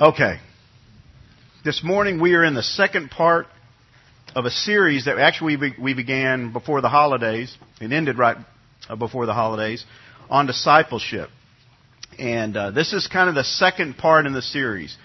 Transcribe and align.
Okay. 0.00 0.40
This 1.64 1.84
morning 1.84 2.20
we 2.20 2.34
are 2.34 2.42
in 2.44 2.54
the 2.54 2.64
second 2.64 3.12
part 3.12 3.46
of 4.34 4.44
a 4.44 4.50
series 4.50 5.04
that 5.04 5.20
actually 5.20 5.56
we 5.80 5.94
began 5.94 6.52
before 6.52 6.80
the 6.80 6.88
holidays. 6.88 7.56
It 7.80 7.92
ended 7.92 8.18
right 8.18 8.36
uh, 8.88 8.96
before 8.96 9.26
the 9.26 9.34
holidays 9.34 9.84
on 10.28 10.46
discipleship. 10.46 11.30
And 12.18 12.56
uh, 12.56 12.72
this 12.72 12.92
is 12.92 13.06
kind 13.06 13.28
of 13.28 13.36
the 13.36 13.44
second 13.44 13.96
part 13.96 14.26
in 14.26 14.32
the 14.32 14.42
series. 14.42 14.96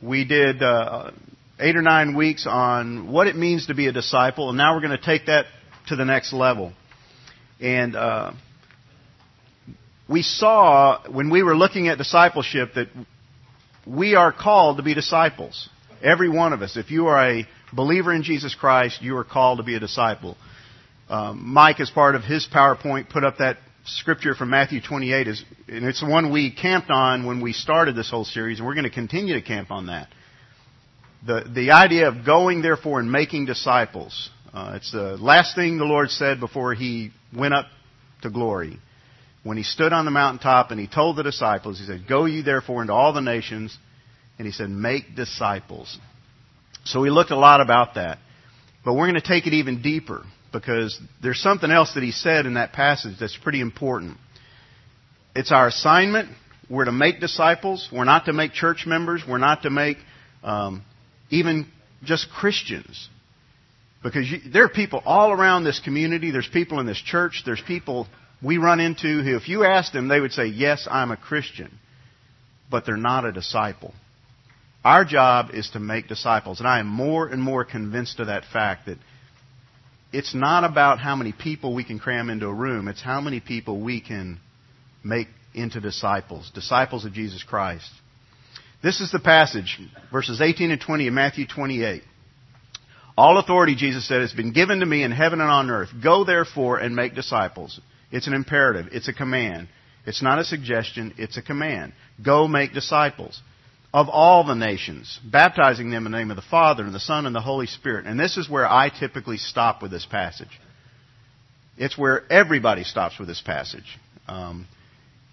We 0.00 0.24
did 0.24 0.62
uh, 0.62 1.10
eight 1.58 1.74
or 1.74 1.82
nine 1.82 2.14
weeks 2.14 2.46
on 2.48 3.10
what 3.10 3.26
it 3.26 3.34
means 3.34 3.66
to 3.66 3.74
be 3.74 3.88
a 3.88 3.92
disciple, 3.92 4.50
and 4.50 4.56
now 4.56 4.76
we're 4.76 4.82
going 4.82 4.96
to 4.96 5.04
take 5.04 5.26
that 5.26 5.46
to 5.88 5.96
the 5.96 6.04
next 6.04 6.32
level. 6.32 6.72
And 7.60 7.96
uh, 7.96 8.34
we 10.08 10.22
saw 10.22 11.02
when 11.10 11.28
we 11.28 11.42
were 11.42 11.56
looking 11.56 11.88
at 11.88 11.98
discipleship 11.98 12.74
that 12.76 12.86
we 13.88 14.14
are 14.14 14.32
called 14.32 14.76
to 14.76 14.82
be 14.82 14.94
disciples. 14.94 15.68
Every 16.02 16.28
one 16.28 16.52
of 16.52 16.62
us. 16.62 16.76
If 16.76 16.90
you 16.90 17.06
are 17.06 17.30
a 17.30 17.46
believer 17.72 18.12
in 18.12 18.22
Jesus 18.22 18.54
Christ, 18.54 19.02
you 19.02 19.16
are 19.16 19.24
called 19.24 19.58
to 19.58 19.64
be 19.64 19.74
a 19.74 19.80
disciple. 19.80 20.36
Um, 21.08 21.42
Mike, 21.46 21.80
as 21.80 21.90
part 21.90 22.14
of 22.14 22.22
his 22.22 22.46
PowerPoint, 22.52 23.08
put 23.08 23.24
up 23.24 23.38
that 23.38 23.56
scripture 23.84 24.34
from 24.34 24.50
Matthew 24.50 24.80
28, 24.82 25.26
is, 25.26 25.44
and 25.66 25.86
it's 25.86 26.00
the 26.00 26.08
one 26.08 26.30
we 26.30 26.54
camped 26.54 26.90
on 26.90 27.24
when 27.26 27.40
we 27.40 27.52
started 27.52 27.96
this 27.96 28.10
whole 28.10 28.26
series, 28.26 28.58
and 28.58 28.66
we're 28.66 28.74
going 28.74 28.84
to 28.84 28.90
continue 28.90 29.34
to 29.34 29.42
camp 29.42 29.70
on 29.70 29.86
that. 29.86 30.08
The, 31.26 31.50
the 31.52 31.70
idea 31.72 32.08
of 32.08 32.26
going, 32.26 32.62
therefore, 32.62 33.00
and 33.00 33.10
making 33.10 33.46
disciples. 33.46 34.30
Uh, 34.52 34.74
it's 34.76 34.92
the 34.92 35.16
last 35.16 35.56
thing 35.56 35.78
the 35.78 35.84
Lord 35.84 36.10
said 36.10 36.40
before 36.40 36.74
he 36.74 37.10
went 37.36 37.54
up 37.54 37.66
to 38.22 38.30
glory. 38.30 38.78
When 39.48 39.56
he 39.56 39.62
stood 39.62 39.94
on 39.94 40.04
the 40.04 40.10
mountaintop 40.10 40.72
and 40.72 40.78
he 40.78 40.86
told 40.86 41.16
the 41.16 41.22
disciples, 41.22 41.78
he 41.78 41.86
said, 41.86 42.06
Go 42.06 42.26
ye 42.26 42.42
therefore 42.42 42.82
into 42.82 42.92
all 42.92 43.14
the 43.14 43.22
nations, 43.22 43.74
and 44.38 44.44
he 44.44 44.52
said, 44.52 44.68
Make 44.68 45.16
disciples. 45.16 45.98
So 46.84 47.00
we 47.00 47.08
looked 47.08 47.30
a 47.30 47.36
lot 47.36 47.62
about 47.62 47.94
that. 47.94 48.18
But 48.84 48.92
we're 48.92 49.06
going 49.06 49.14
to 49.14 49.26
take 49.26 49.46
it 49.46 49.54
even 49.54 49.80
deeper 49.80 50.24
because 50.52 51.00
there's 51.22 51.40
something 51.40 51.70
else 51.70 51.94
that 51.94 52.02
he 52.02 52.10
said 52.10 52.44
in 52.44 52.54
that 52.54 52.74
passage 52.74 53.14
that's 53.18 53.38
pretty 53.38 53.62
important. 53.62 54.18
It's 55.34 55.50
our 55.50 55.68
assignment. 55.68 56.28
We're 56.68 56.84
to 56.84 56.92
make 56.92 57.18
disciples. 57.18 57.88
We're 57.90 58.04
not 58.04 58.26
to 58.26 58.34
make 58.34 58.52
church 58.52 58.84
members. 58.86 59.22
We're 59.26 59.38
not 59.38 59.62
to 59.62 59.70
make 59.70 59.96
um, 60.42 60.84
even 61.30 61.68
just 62.04 62.28
Christians. 62.32 63.08
Because 64.02 64.30
you, 64.30 64.40
there 64.52 64.64
are 64.64 64.68
people 64.68 65.02
all 65.06 65.32
around 65.32 65.64
this 65.64 65.80
community. 65.80 66.32
There's 66.32 66.50
people 66.52 66.80
in 66.80 66.86
this 66.86 67.00
church. 67.00 67.44
There's 67.46 67.62
people 67.66 68.08
we 68.42 68.58
run 68.58 68.80
into 68.80 69.22
who, 69.22 69.36
if 69.36 69.48
you 69.48 69.64
ask 69.64 69.92
them, 69.92 70.08
they 70.08 70.20
would 70.20 70.32
say, 70.32 70.46
Yes, 70.46 70.86
I'm 70.90 71.10
a 71.10 71.16
Christian. 71.16 71.78
But 72.70 72.84
they're 72.84 72.96
not 72.96 73.24
a 73.24 73.32
disciple. 73.32 73.94
Our 74.84 75.04
job 75.04 75.50
is 75.54 75.70
to 75.70 75.80
make 75.80 76.06
disciples. 76.06 76.60
And 76.60 76.68
I 76.68 76.80
am 76.80 76.86
more 76.86 77.26
and 77.26 77.42
more 77.42 77.64
convinced 77.64 78.20
of 78.20 78.26
that 78.26 78.44
fact 78.44 78.86
that 78.86 78.98
it's 80.12 80.34
not 80.34 80.64
about 80.64 80.98
how 80.98 81.16
many 81.16 81.32
people 81.32 81.74
we 81.74 81.84
can 81.84 81.98
cram 81.98 82.30
into 82.30 82.46
a 82.46 82.54
room, 82.54 82.88
it's 82.88 83.02
how 83.02 83.20
many 83.20 83.40
people 83.40 83.80
we 83.80 84.00
can 84.00 84.38
make 85.02 85.28
into 85.54 85.80
disciples, 85.80 86.50
disciples 86.54 87.04
of 87.04 87.12
Jesus 87.12 87.42
Christ. 87.42 87.90
This 88.82 89.00
is 89.00 89.10
the 89.10 89.18
passage, 89.18 89.78
verses 90.12 90.40
18 90.40 90.70
and 90.70 90.80
20 90.80 91.08
of 91.08 91.14
Matthew 91.14 91.46
28. 91.46 92.02
All 93.16 93.38
authority, 93.38 93.74
Jesus 93.74 94.06
said, 94.06 94.20
has 94.20 94.32
been 94.32 94.52
given 94.52 94.80
to 94.80 94.86
me 94.86 95.02
in 95.02 95.10
heaven 95.10 95.40
and 95.40 95.50
on 95.50 95.70
earth. 95.70 95.88
Go 96.00 96.24
therefore 96.24 96.78
and 96.78 96.94
make 96.94 97.16
disciples. 97.16 97.80
It's 98.10 98.26
an 98.26 98.34
imperative. 98.34 98.88
It's 98.92 99.08
a 99.08 99.12
command. 99.12 99.68
It's 100.06 100.22
not 100.22 100.38
a 100.38 100.44
suggestion. 100.44 101.14
It's 101.18 101.36
a 101.36 101.42
command. 101.42 101.92
Go 102.24 102.48
make 102.48 102.72
disciples 102.72 103.40
of 103.92 104.08
all 104.08 104.44
the 104.44 104.54
nations, 104.54 105.18
baptizing 105.24 105.90
them 105.90 106.06
in 106.06 106.12
the 106.12 106.18
name 106.18 106.30
of 106.30 106.36
the 106.36 106.42
Father 106.42 106.84
and 106.84 106.94
the 106.94 107.00
Son 107.00 107.26
and 107.26 107.34
the 107.34 107.40
Holy 107.40 107.66
Spirit. 107.66 108.06
And 108.06 108.18
this 108.18 108.36
is 108.36 108.48
where 108.48 108.66
I 108.66 108.90
typically 108.90 109.38
stop 109.38 109.82
with 109.82 109.90
this 109.90 110.06
passage. 110.06 110.60
It's 111.76 111.96
where 111.96 112.30
everybody 112.30 112.84
stops 112.84 113.18
with 113.18 113.28
this 113.28 113.40
passage. 113.40 113.98
Um, 114.26 114.66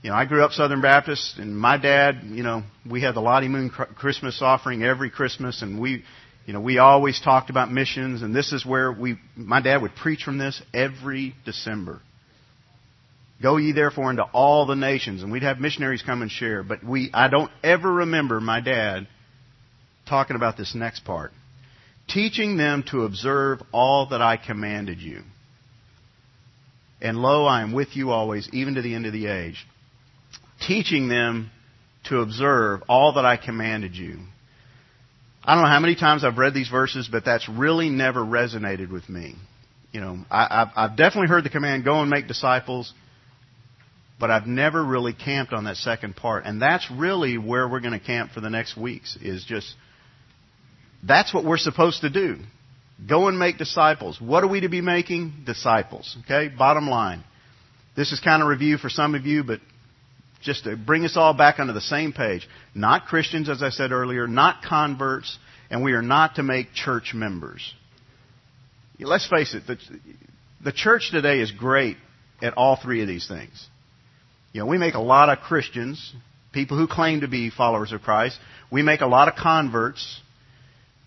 you 0.04 0.12
know, 0.12 0.16
I 0.16 0.26
grew 0.26 0.44
up 0.44 0.52
Southern 0.52 0.82
Baptist, 0.82 1.40
and 1.40 1.58
my 1.58 1.78
dad, 1.78 2.22
you 2.24 2.44
know, 2.44 2.64
we 2.90 3.02
had 3.02 3.16
the 3.16 3.22
Lottie 3.22 3.48
Moon 3.48 3.70
Christmas 3.70 4.40
offering 4.42 4.84
every 4.84 5.10
Christmas, 5.10 5.64
and 5.64 5.82
we, 5.82 6.04
you 6.46 6.54
know, 6.54 6.62
we 6.62 6.78
always 6.78 7.20
talked 7.20 7.50
about 7.50 7.72
missions, 7.72 8.22
and 8.22 8.34
this 8.34 8.54
is 8.54 8.66
where 8.66 8.92
we, 8.92 9.18
my 9.36 9.62
dad 9.62 9.82
would 9.82 9.96
preach 9.96 10.24
from 10.24 10.38
this 10.38 10.62
every 10.74 11.36
December. 11.44 12.02
Go 13.42 13.58
ye 13.58 13.74
therefore 13.74 14.12
into 14.12 14.24
all 14.24 14.66
the 14.66 14.76
nations. 14.76 15.22
And 15.22 15.32
we'd 15.32 15.44
have 15.44 15.60
missionaries 15.60 16.02
come 16.02 16.22
and 16.22 16.32
share. 16.32 16.64
But 16.64 16.84
we, 16.84 17.10
I 17.14 17.28
don't 17.28 17.52
ever 17.64 17.92
remember 17.92 18.40
my 18.40 18.62
dad 18.62 19.08
talking 20.08 20.36
about 20.36 20.58
this 20.58 20.74
next 20.74 21.04
part. 21.04 21.32
Teaching 22.08 22.56
them 22.58 22.84
to 22.92 23.04
observe 23.04 23.62
all 23.72 24.08
that 24.08 24.22
I 24.22 24.38
commanded 24.38 25.00
you. 25.00 25.24
And 27.02 27.18
lo, 27.18 27.46
I 27.46 27.62
am 27.62 27.74
with 27.74 27.96
you 27.96 28.12
always, 28.12 28.48
even 28.54 28.76
to 28.76 28.82
the 28.82 28.96
end 28.96 29.06
of 29.06 29.14
the 29.14 29.28
age. 29.28 29.66
Teaching 30.66 31.10
them 31.10 31.52
to 32.06 32.20
observe 32.20 32.84
all 32.88 33.14
that 33.14 33.26
I 33.26 33.38
commanded 33.38 33.96
you. 33.96 34.20
I 35.44 35.54
don't 35.54 35.64
know 35.64 35.70
how 35.70 35.80
many 35.80 35.96
times 35.96 36.24
I've 36.24 36.38
read 36.38 36.54
these 36.54 36.70
verses, 36.70 37.08
but 37.12 37.26
that's 37.26 37.48
really 37.50 37.90
never 37.90 38.22
resonated 38.22 38.92
with 38.92 39.10
me. 39.10 39.36
You 39.92 40.02
know, 40.02 40.20
I, 40.32 40.68
have 40.76 40.98
definitely 40.98 41.28
heard 41.28 41.44
the 41.44 41.50
command, 41.50 41.84
go 41.84 42.02
and 42.02 42.10
make 42.10 42.28
disciples 42.28 42.94
but 44.20 44.32
I've 44.32 44.48
never 44.48 44.84
really 44.84 45.14
camped 45.14 45.54
on 45.54 45.66
that 45.66 45.78
second 45.78 46.16
part. 46.16 46.46
And 46.46 46.62
that's 46.62 46.90
really 46.90 47.38
where 47.38 47.68
we're 47.68 47.82
going 47.82 48.00
to 48.00 48.06
camp 48.06 48.32
for 48.32 48.42
the 48.42 48.50
next 48.50 48.78
weeks 48.78 49.18
is 49.22 49.44
just 49.44 49.74
that's 51.04 51.34
what 51.34 51.44
we're 51.44 51.58
supposed 51.58 52.02
to 52.02 52.10
do. 52.10 52.38
Go 53.08 53.28
and 53.28 53.38
make 53.38 53.58
disciples. 53.58 54.20
What 54.22 54.44
are 54.44 54.48
we 54.48 54.62
to 54.62 54.70
be 54.70 54.82
making? 54.82 55.44
Disciples. 55.46 56.18
Okay? 56.24 56.48
Bottom 56.48 56.88
line. 56.90 57.24
This 57.96 58.12
is 58.12 58.20
kind 58.20 58.42
of 58.42 58.48
review 58.48 58.78
for 58.78 58.90
some 58.90 59.16
of 59.16 59.26
you, 59.26 59.44
but 59.44 59.60
just 60.42 60.64
to 60.64 60.78
bring 60.78 61.04
us 61.04 61.18
all 61.18 61.34
back 61.34 61.60
onto 61.60 61.74
the 61.74 61.82
same 61.82 62.14
page. 62.14 62.48
Not 62.74 63.06
Christians, 63.08 63.50
as 63.50 63.62
I 63.62 63.70
said 63.70 63.92
earlier, 63.92 64.28
not 64.28 64.64
converts, 64.64 65.38
and 65.70 65.84
we 65.84 65.94
are 65.94 66.02
not 66.02 66.36
to 66.36 66.44
make 66.44 66.74
church 66.74 67.14
members. 67.14 67.74
Let's 69.00 69.28
face 69.28 69.54
it, 69.54 69.68
the, 69.68 69.78
the 70.64 70.72
church 70.72 71.12
today 71.12 71.40
is 71.40 71.52
great 71.52 71.98
at 72.42 72.54
all 72.54 72.78
three 72.82 73.02
of 73.02 73.08
these 73.08 73.28
things. 73.28 73.68
You 74.56 74.62
know, 74.62 74.68
we 74.68 74.78
make 74.78 74.94
a 74.94 75.02
lot 75.02 75.28
of 75.28 75.40
Christians, 75.40 76.14
people 76.54 76.78
who 76.78 76.88
claim 76.88 77.20
to 77.20 77.28
be 77.28 77.50
followers 77.50 77.92
of 77.92 78.04
Christ. 78.04 78.40
We 78.72 78.84
make 78.84 79.02
a 79.02 79.06
lot 79.06 79.28
of 79.28 79.36
converts. 79.36 80.22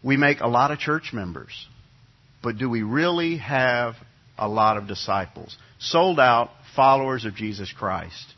We 0.03 0.19
make 0.19 0.41
a 0.41 0.47
lot 0.47 0.71
of 0.71 0.79
church 0.79 1.15
members. 1.15 1.67
But 2.43 2.59
do 2.59 2.69
we 2.69 2.83
really 2.83 3.39
have 3.39 3.95
a 4.37 4.47
lot 4.47 4.77
of 4.77 4.87
disciples? 4.87 5.57
Sold 5.79 6.21
out 6.21 6.51
followers 6.77 7.25
of 7.25 7.37
Jesus 7.37 7.73
Christ. 7.73 8.35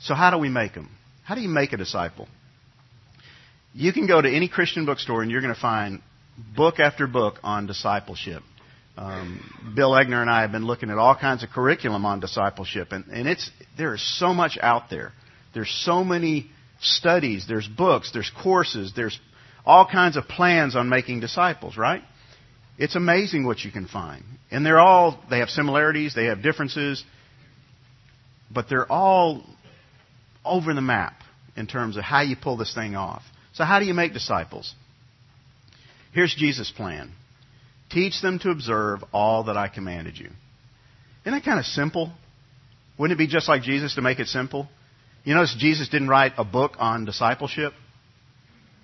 So 0.00 0.14
how 0.14 0.32
do 0.32 0.38
we 0.38 0.48
make 0.48 0.74
them? 0.74 0.90
How 1.22 1.36
do 1.36 1.40
you 1.40 1.48
make 1.48 1.72
a 1.72 1.76
disciple? 1.76 2.26
You 3.72 3.92
can 3.92 4.08
go 4.08 4.20
to 4.20 4.28
any 4.28 4.48
Christian 4.48 4.84
bookstore 4.84 5.22
and 5.22 5.30
you're 5.30 5.42
going 5.42 5.54
to 5.54 5.60
find 5.60 6.02
book 6.56 6.80
after 6.80 7.06
book 7.06 7.36
on 7.44 7.68
discipleship. 7.68 8.42
Um, 8.96 9.72
Bill 9.74 9.92
Egner 9.92 10.20
and 10.20 10.28
I 10.28 10.42
have 10.42 10.52
been 10.52 10.66
looking 10.66 10.90
at 10.90 10.98
all 10.98 11.14
kinds 11.14 11.42
of 11.42 11.50
curriculum 11.50 12.04
on 12.04 12.20
discipleship, 12.20 12.92
and, 12.92 13.06
and 13.06 13.28
it's 13.28 13.50
there 13.78 13.94
is 13.94 14.18
so 14.18 14.34
much 14.34 14.58
out 14.60 14.90
there. 14.90 15.12
There's 15.54 15.70
so 15.84 16.04
many 16.04 16.50
studies, 16.80 17.46
there's 17.48 17.66
books, 17.66 18.10
there's 18.12 18.30
courses, 18.42 18.92
there's 18.94 19.18
all 19.64 19.86
kinds 19.86 20.16
of 20.16 20.24
plans 20.24 20.76
on 20.76 20.88
making 20.88 21.20
disciples, 21.20 21.76
right? 21.76 22.02
It's 22.78 22.96
amazing 22.96 23.44
what 23.46 23.62
you 23.62 23.70
can 23.70 23.86
find. 23.86 24.24
And 24.50 24.64
they're 24.64 24.80
all, 24.80 25.22
they 25.28 25.38
have 25.38 25.50
similarities, 25.50 26.14
they 26.14 26.26
have 26.26 26.42
differences, 26.42 27.04
but 28.50 28.68
they're 28.68 28.90
all 28.90 29.44
over 30.44 30.72
the 30.74 30.80
map 30.80 31.14
in 31.56 31.66
terms 31.66 31.96
of 31.96 32.04
how 32.04 32.22
you 32.22 32.36
pull 32.36 32.56
this 32.56 32.74
thing 32.74 32.96
off. 32.96 33.22
So, 33.52 33.64
how 33.64 33.80
do 33.80 33.84
you 33.84 33.94
make 33.94 34.12
disciples? 34.12 34.74
Here's 36.12 36.34
Jesus' 36.34 36.72
plan 36.74 37.12
Teach 37.90 38.22
them 38.22 38.38
to 38.40 38.50
observe 38.50 39.00
all 39.12 39.44
that 39.44 39.56
I 39.56 39.68
commanded 39.68 40.16
you. 40.16 40.30
Isn't 41.24 41.38
that 41.38 41.44
kind 41.44 41.58
of 41.58 41.66
simple? 41.66 42.12
Wouldn't 42.98 43.18
it 43.18 43.22
be 43.22 43.26
just 43.26 43.48
like 43.48 43.62
Jesus 43.62 43.96
to 43.96 44.02
make 44.02 44.20
it 44.20 44.28
simple? 44.28 44.68
You 45.24 45.34
notice 45.34 45.54
Jesus 45.58 45.88
didn't 45.88 46.08
write 46.08 46.32
a 46.38 46.44
book 46.44 46.72
on 46.78 47.04
discipleship. 47.04 47.72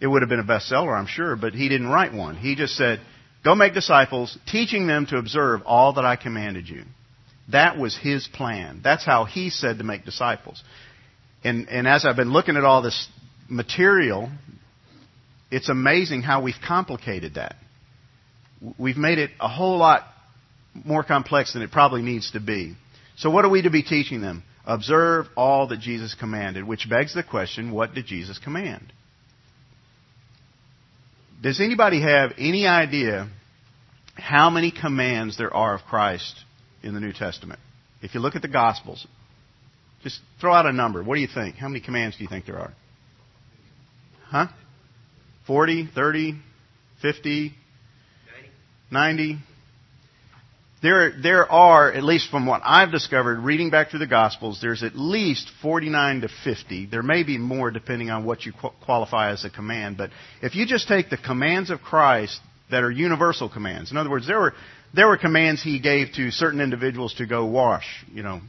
It 0.01 0.07
would 0.07 0.23
have 0.23 0.29
been 0.29 0.41
a 0.41 0.45
bestseller, 0.45 0.99
I'm 0.99 1.07
sure, 1.07 1.37
but 1.37 1.55
he 1.55 1.69
didn't 1.69 1.89
write 1.89 2.13
one. 2.13 2.37
He 2.37 2.55
just 2.55 2.77
said, 2.77 3.01
Go 3.45 3.55
make 3.55 3.75
disciples, 3.75 4.37
teaching 4.47 4.87
them 4.87 5.07
to 5.07 5.19
observe 5.19 5.63
all 5.65 5.95
that 5.95 6.05
I 6.05 6.17
commanded 6.17 6.69
you. 6.69 6.83
That 7.53 7.79
was 7.79 7.97
his 7.97 8.27
plan. 8.27 8.81
That's 8.83 9.05
how 9.05 9.25
he 9.25 9.51
said 9.51 9.79
to 9.79 9.85
make 9.85 10.05
disciples. 10.05 10.63
And, 11.45 11.69
and 11.69 11.87
as 11.87 12.05
I've 12.05 12.17
been 12.17 12.33
looking 12.33 12.57
at 12.57 12.65
all 12.65 12.83
this 12.83 13.09
material, 13.49 14.31
it's 15.51 15.69
amazing 15.69 16.23
how 16.23 16.43
we've 16.43 16.57
complicated 16.67 17.35
that 17.35 17.55
we've 18.79 18.97
made 18.97 19.19
it 19.19 19.31
a 19.41 19.49
whole 19.49 19.79
lot 19.79 20.05
more 20.85 21.03
complex 21.03 21.53
than 21.53 21.63
it 21.63 21.71
probably 21.71 22.03
needs 22.03 22.31
to 22.33 22.41
be. 22.41 22.77
So 23.17 23.31
what 23.31 23.45
are 23.45 23.51
we 23.51 23.63
to 23.63 23.71
be 23.71 23.83
teaching 23.83 24.21
them? 24.21 24.43
Observe 24.67 25.27
all 25.37 25.69
that 25.69 25.81
Jesus 25.81 26.15
commanded, 26.15 26.65
which 26.65 26.89
begs 26.89 27.15
the 27.15 27.23
question, 27.23 27.73
what 27.73 27.95
did 27.95 28.07
Jesus 28.07 28.39
command? 28.39 28.93
Does 31.43 31.61
anybody 31.61 32.03
have 32.03 32.33
any 32.39 32.67
idea 32.67 33.29
how 34.15 34.51
many 34.51 34.73
commands 34.73 35.39
there 35.39 35.55
are 35.55 35.75
of 35.75 35.83
Christ 35.83 36.45
in 36.83 36.95
the 36.95 37.01
New 37.01 37.13
Testament? 37.13 37.61
If 38.03 38.15
you 38.15 38.21
look 38.21 38.35
at 38.35 38.43
the 38.43 38.49
Gospels, 38.49 39.07
just 40.03 40.21
throw 40.41 40.53
out 40.53 40.67
a 40.67 40.73
number. 40.73 41.03
What 41.03 41.15
do 41.15 41.21
you 41.21 41.29
think? 41.33 41.57
How 41.57 41.69
many 41.69 41.81
commands 41.81 42.17
do 42.17 42.25
you 42.25 42.29
think 42.29 42.47
there 42.47 42.59
are? 42.59 42.73
Huh? 44.29 44.49
40, 45.47 45.89
30, 45.95 46.35
50, 47.03 47.55
90? 48.91 49.35
90? 49.35 49.43
There, 50.83 51.13
there 51.21 51.51
are, 51.51 51.91
at 51.91 52.05
least 52.05 52.31
from 52.31 52.47
what 52.47 52.61
I've 52.63 52.93
discovered, 52.93 53.39
reading 53.39 53.71
back 53.71 53.91
through 53.91 54.01
the 54.01 54.07
Gospels, 54.07 54.59
there's 54.61 54.83
at 54.83 54.95
least 54.95 55.51
49 55.63 56.21
to 56.21 56.29
50. 56.45 56.87
There 56.87 57.03
may 57.03 57.23
be 57.23 57.39
more 57.39 57.71
depending 57.71 58.11
on 58.11 58.25
what 58.25 58.45
you 58.45 58.53
qualify 58.85 59.31
as 59.31 59.45
a 59.45 59.51
command. 59.51 59.97
But 59.97 60.11
if 60.43 60.55
you 60.55 60.67
just 60.67 60.87
take 60.87 61.09
the 61.09 61.17
commands 61.17 61.71
of 61.71 61.81
Christ 61.81 62.41
that 62.71 62.85
are 62.85 62.91
universal 62.91 63.49
commands, 63.49 63.91
in 63.91 63.97
other 63.97 64.11
words, 64.11 64.27
there 64.27 64.39
were, 64.39 64.53
there 64.95 65.09
were 65.09 65.17
commands 65.17 65.63
he 65.63 65.81
gave 65.81 66.13
to 66.17 66.31
certain 66.31 66.61
individuals 66.61 67.15
to 67.15 67.27
go 67.27 67.47
wash, 67.47 68.05
you 68.13 68.23
know, 68.23 68.41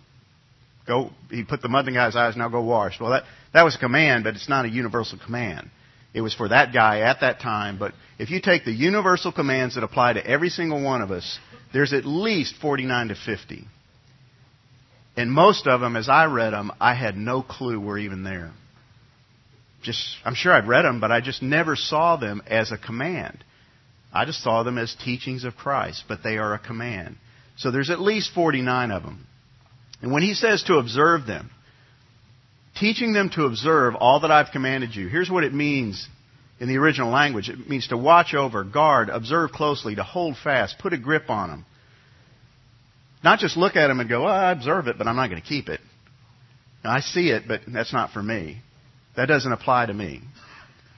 go, 0.86 1.12
he 1.30 1.44
put 1.46 1.62
the 1.62 1.70
mud 1.70 1.88
in 1.88 1.94
the 1.94 1.98
guy's 1.98 2.16
eyes, 2.16 2.36
now 2.36 2.50
go 2.50 2.62
wash. 2.62 3.00
Well, 3.00 3.12
that, 3.12 3.24
that 3.54 3.64
was 3.64 3.76
a 3.76 3.80
command, 3.80 4.26
but 4.26 4.36
it's 4.36 4.50
not 4.50 4.66
a 4.66 4.70
universal 4.70 5.18
command. 5.18 5.70
It 6.14 6.22
was 6.22 6.34
for 6.34 6.48
that 6.50 6.74
guy 6.74 7.02
at 7.02 7.22
that 7.22 7.40
time. 7.40 7.78
But 7.78 7.94
if 8.18 8.30
you 8.30 8.42
take 8.42 8.66
the 8.66 8.72
universal 8.72 9.32
commands 9.32 9.76
that 9.76 9.84
apply 9.84 10.14
to 10.14 10.26
every 10.26 10.50
single 10.50 10.82
one 10.82 11.02
of 11.02 11.12
us, 11.12 11.40
there's 11.74 11.94
at 11.94 12.06
least 12.06 12.56
49 12.62 13.10
to 13.10 13.16
50. 13.16 13.68
And 15.16 15.32
most 15.32 15.68
of 15.68 15.82
them, 15.82 15.96
as 15.96 16.10
I 16.10 16.26
read 16.26 16.54
them, 16.54 16.72
I 16.80 16.94
had 16.94 17.18
no 17.18 17.42
clue 17.42 17.80
were 17.80 17.98
even 17.98 18.24
there. 18.24 18.52
Just, 19.84 20.04
I'm 20.24 20.36
sure 20.36 20.54
I'd 20.54 20.68
read 20.68 20.86
them, 20.86 21.00
but 21.00 21.12
I 21.12 21.22
just 21.22 21.42
never 21.42 21.76
saw 21.76 22.18
them 22.18 22.42
as 22.48 22.72
a 22.72 22.78
command. 22.78 23.44
I 24.14 24.26
just 24.26 24.44
saw 24.44 24.64
them 24.64 24.78
as 24.78 24.96
teachings 25.04 25.44
of 25.44 25.56
Christ, 25.56 26.04
but 26.08 26.24
they 26.24 26.38
are 26.38 26.54
a 26.54 26.60
command. 26.60 27.18
So 27.58 27.72
there's 27.72 27.90
at 27.90 28.00
least 28.00 28.32
49 28.34 28.92
of 28.92 29.04
them. 29.04 29.28
And 30.02 30.12
when 30.12 30.24
he 30.24 30.34
says 30.34 30.64
to 30.64 30.78
observe 30.78 31.26
them, 31.26 31.50
teaching 32.80 33.14
them 33.14 33.30
to 33.32 33.46
observe 33.46 33.96
all 33.96 34.22
that 34.22 34.32
I've 34.32 34.52
commanded 34.52 34.96
you, 34.96 35.08
here's 35.08 35.30
what 35.30 35.44
it 35.44 35.54
means 35.54 36.08
in 36.60 36.68
the 36.68 36.78
original 36.78 37.12
language. 37.12 37.50
It 37.50 37.70
means 37.70 37.88
to 37.90 37.98
watch 37.98 38.34
over, 38.34 38.64
guard, 38.64 39.10
observe 39.10 39.52
closely, 39.52 39.96
to 39.96 40.04
hold 40.04 40.38
fast, 40.38 40.80
put 40.80 40.94
a 40.94 40.98
grip 40.98 41.30
on 41.30 41.50
them. 41.50 41.66
Not 43.24 43.40
just 43.40 43.58
look 43.58 43.76
at 43.76 43.88
them 43.88 44.00
and 44.00 44.10
go, 44.10 44.24
well, 44.24 44.34
I 44.34 44.52
observe 44.52 44.88
it, 44.88 44.98
but 44.98 45.08
I'm 45.08 45.16
not 45.16 45.30
going 45.30 45.42
to 45.42 45.48
keep 45.48 45.70
it. 45.70 45.80
Now, 46.84 46.92
I 46.92 47.00
see 47.02 47.30
it, 47.30 47.44
but 47.48 47.62
that's 47.68 47.94
not 47.94 48.12
for 48.12 48.22
me. 48.22 48.62
That 49.16 49.26
doesn't 49.26 49.52
apply 49.52 49.88
to 49.88 49.94
me. 49.94 50.22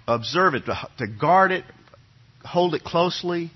Observe 0.07 0.55
it, 0.55 0.63
to, 0.65 1.07
guard 1.07 1.51
it, 1.51 1.63
hold 2.43 2.75
it 2.75 2.83
closely, 2.83 3.51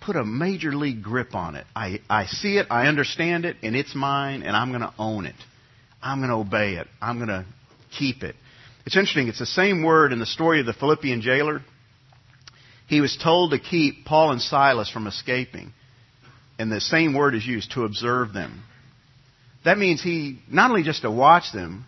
put 0.00 0.16
a 0.16 0.24
major 0.24 0.74
league 0.74 1.02
grip 1.02 1.34
on 1.34 1.54
it. 1.54 1.66
I, 1.76 2.00
I 2.10 2.26
see 2.26 2.58
it, 2.58 2.66
I 2.70 2.86
understand 2.86 3.44
it, 3.44 3.56
and 3.62 3.76
it's 3.76 3.94
mine, 3.94 4.42
and 4.42 4.56
I'm 4.56 4.70
going 4.70 4.80
to 4.80 4.92
own 4.98 5.26
it. 5.26 5.36
I'm 6.02 6.18
going 6.18 6.30
to 6.30 6.36
obey 6.36 6.74
it. 6.74 6.86
I'm 7.00 7.16
going 7.16 7.28
to 7.28 7.44
keep 7.96 8.22
it. 8.22 8.36
It's 8.86 8.96
interesting, 8.96 9.28
it's 9.28 9.38
the 9.38 9.46
same 9.46 9.82
word 9.82 10.12
in 10.12 10.18
the 10.18 10.26
story 10.26 10.60
of 10.60 10.66
the 10.66 10.72
Philippian 10.72 11.20
jailer. 11.20 11.60
He 12.86 13.00
was 13.00 13.18
told 13.22 13.50
to 13.50 13.58
keep 13.58 14.06
Paul 14.06 14.32
and 14.32 14.40
Silas 14.40 14.90
from 14.90 15.06
escaping. 15.06 15.72
And 16.58 16.72
the 16.72 16.80
same 16.80 17.14
word 17.14 17.34
is 17.34 17.46
used, 17.46 17.72
to 17.72 17.84
observe 17.84 18.32
them. 18.32 18.62
That 19.64 19.78
means 19.78 20.02
he, 20.02 20.38
not 20.50 20.70
only 20.70 20.82
just 20.82 21.02
to 21.02 21.10
watch 21.10 21.52
them, 21.52 21.84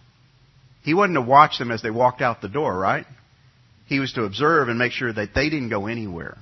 he 0.83 0.95
wasn't 0.95 1.17
to 1.17 1.23
watch 1.23 1.59
them 1.59 1.71
as 1.71 1.83
they 1.83 1.91
walked 1.91 2.21
out 2.21 2.43
the 2.43 2.49
door, 2.49 2.77
right? 2.77 3.07
He 3.87 3.99
was 3.99 4.13
to 4.13 4.25
observe 4.25 4.69
and 4.69 4.79
make 4.79 4.93
sure 4.93 5.13
that 5.13 5.35
they 5.35 5.51
didn't 5.51 5.71
go 5.71 5.87
anywhere. 5.87 6.37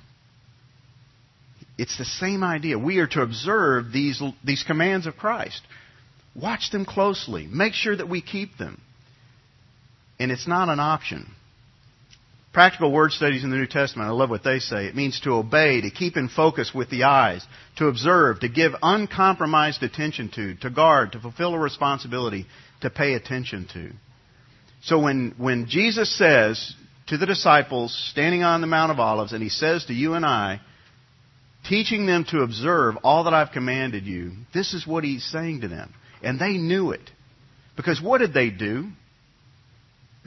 It's 1.79 1.97
the 1.97 2.05
same 2.05 2.43
idea. 2.43 2.79
We 2.79 2.99
are 2.99 3.07
to 3.07 3.23
observe 3.23 3.93
these, 3.93 4.21
these 4.45 4.65
commands 4.65 5.07
of 5.07 5.17
Christ. 5.17 5.63
Watch 6.41 6.71
them 6.71 6.85
closely. 6.85 7.47
Make 7.47 7.75
sure 7.75 7.97
that 7.97 8.09
we 8.09 8.23
keep 8.23 8.57
them 8.59 8.81
and 10.19 10.33
it's 10.33 10.49
not 10.49 10.69
an 10.69 10.81
option. 10.81 11.31
Practical 12.53 12.91
word 12.91 13.13
studies 13.13 13.45
in 13.45 13.51
the 13.51 13.57
New 13.57 13.67
Testament, 13.67 14.09
I 14.09 14.13
love 14.13 14.31
what 14.31 14.43
they 14.43 14.59
say. 14.59 14.87
It 14.87 14.97
means 14.97 15.21
to 15.21 15.33
obey, 15.33 15.81
to 15.83 15.91
keep 15.91 16.17
in 16.17 16.29
focus 16.29 16.73
with 16.75 16.91
the 16.91 17.05
eyes, 17.05 17.47
to 17.77 17.87
observe, 17.87 18.41
to 18.41 18.49
give 18.49 18.73
uncompromised 18.83 19.83
attention 19.83 20.31
to, 20.35 20.55
to 20.57 20.71
guard, 20.71 21.13
to 21.13 21.21
fulfill 21.21 21.55
a 21.55 21.59
responsibility, 21.59 22.47
to 22.81 22.91
pay 22.91 23.15
attention 23.15 23.69
to. 23.75 23.91
So 24.83 25.01
when, 25.01 25.35
when 25.37 25.67
Jesus 25.69 26.17
says 26.17 26.75
to 27.09 27.19
the 27.19 27.27
disciples 27.27 27.97
standing 28.11 28.43
on 28.43 28.61
the 28.61 28.67
Mount 28.67 28.91
of 28.91 28.99
Olives, 28.99 29.33
and 29.33 29.43
he 29.43 29.51
says 29.51 29.85
to 29.85 29.93
you 29.93 30.15
and 30.15 30.25
I, 30.25 30.61
teaching 31.69 32.07
them 32.07 32.25
to 32.31 32.41
observe 32.41 32.97
all 33.05 33.25
that 33.25 33.35
I've 33.35 33.53
commanded 33.53 34.05
you, 34.05 34.33
this 34.55 34.73
is 34.75 34.87
what 34.87 35.05
he's 35.05 35.25
saying 35.25 35.61
to 35.61 35.69
them. 35.69 35.93
And 36.23 36.39
they 36.39 36.55
knew 36.55 36.91
it. 36.91 37.11
Because 37.77 38.01
what 38.03 38.19
did 38.19 38.35
they 38.35 38.51
do? 38.51 38.89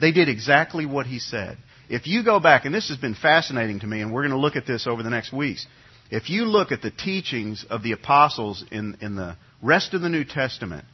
They 0.00 0.12
did 0.12 0.28
exactly 0.28 0.86
what 0.86 1.06
he 1.06 1.18
said. 1.18 1.58
If 1.88 2.06
you 2.06 2.24
go 2.24 2.40
back, 2.40 2.64
and 2.64 2.74
this 2.74 2.88
has 2.88 2.96
been 2.96 3.14
fascinating 3.14 3.80
to 3.80 3.86
me, 3.86 4.00
and 4.00 4.12
we're 4.12 4.22
going 4.22 4.32
to 4.32 4.38
look 4.38 4.56
at 4.56 4.66
this 4.66 4.86
over 4.86 5.02
the 5.02 5.10
next 5.10 5.32
weeks. 5.32 5.66
If 6.10 6.30
you 6.30 6.44
look 6.44 6.72
at 6.72 6.82
the 6.82 6.90
teachings 6.90 7.64
of 7.68 7.82
the 7.82 7.92
apostles 7.92 8.64
in, 8.70 8.96
in 9.00 9.14
the 9.14 9.36
rest 9.62 9.94
of 9.94 10.00
the 10.00 10.08
New 10.08 10.24
Testament, 10.24 10.84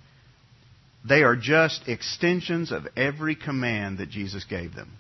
they 1.09 1.23
are 1.23 1.37
just 1.37 1.89
extensions 1.89 2.73
of 2.73 2.87
every 2.97 3.37
command 3.37 3.99
that 3.99 4.11
Jesus 4.11 4.45
gave 4.45 4.75
them. 4.75 4.91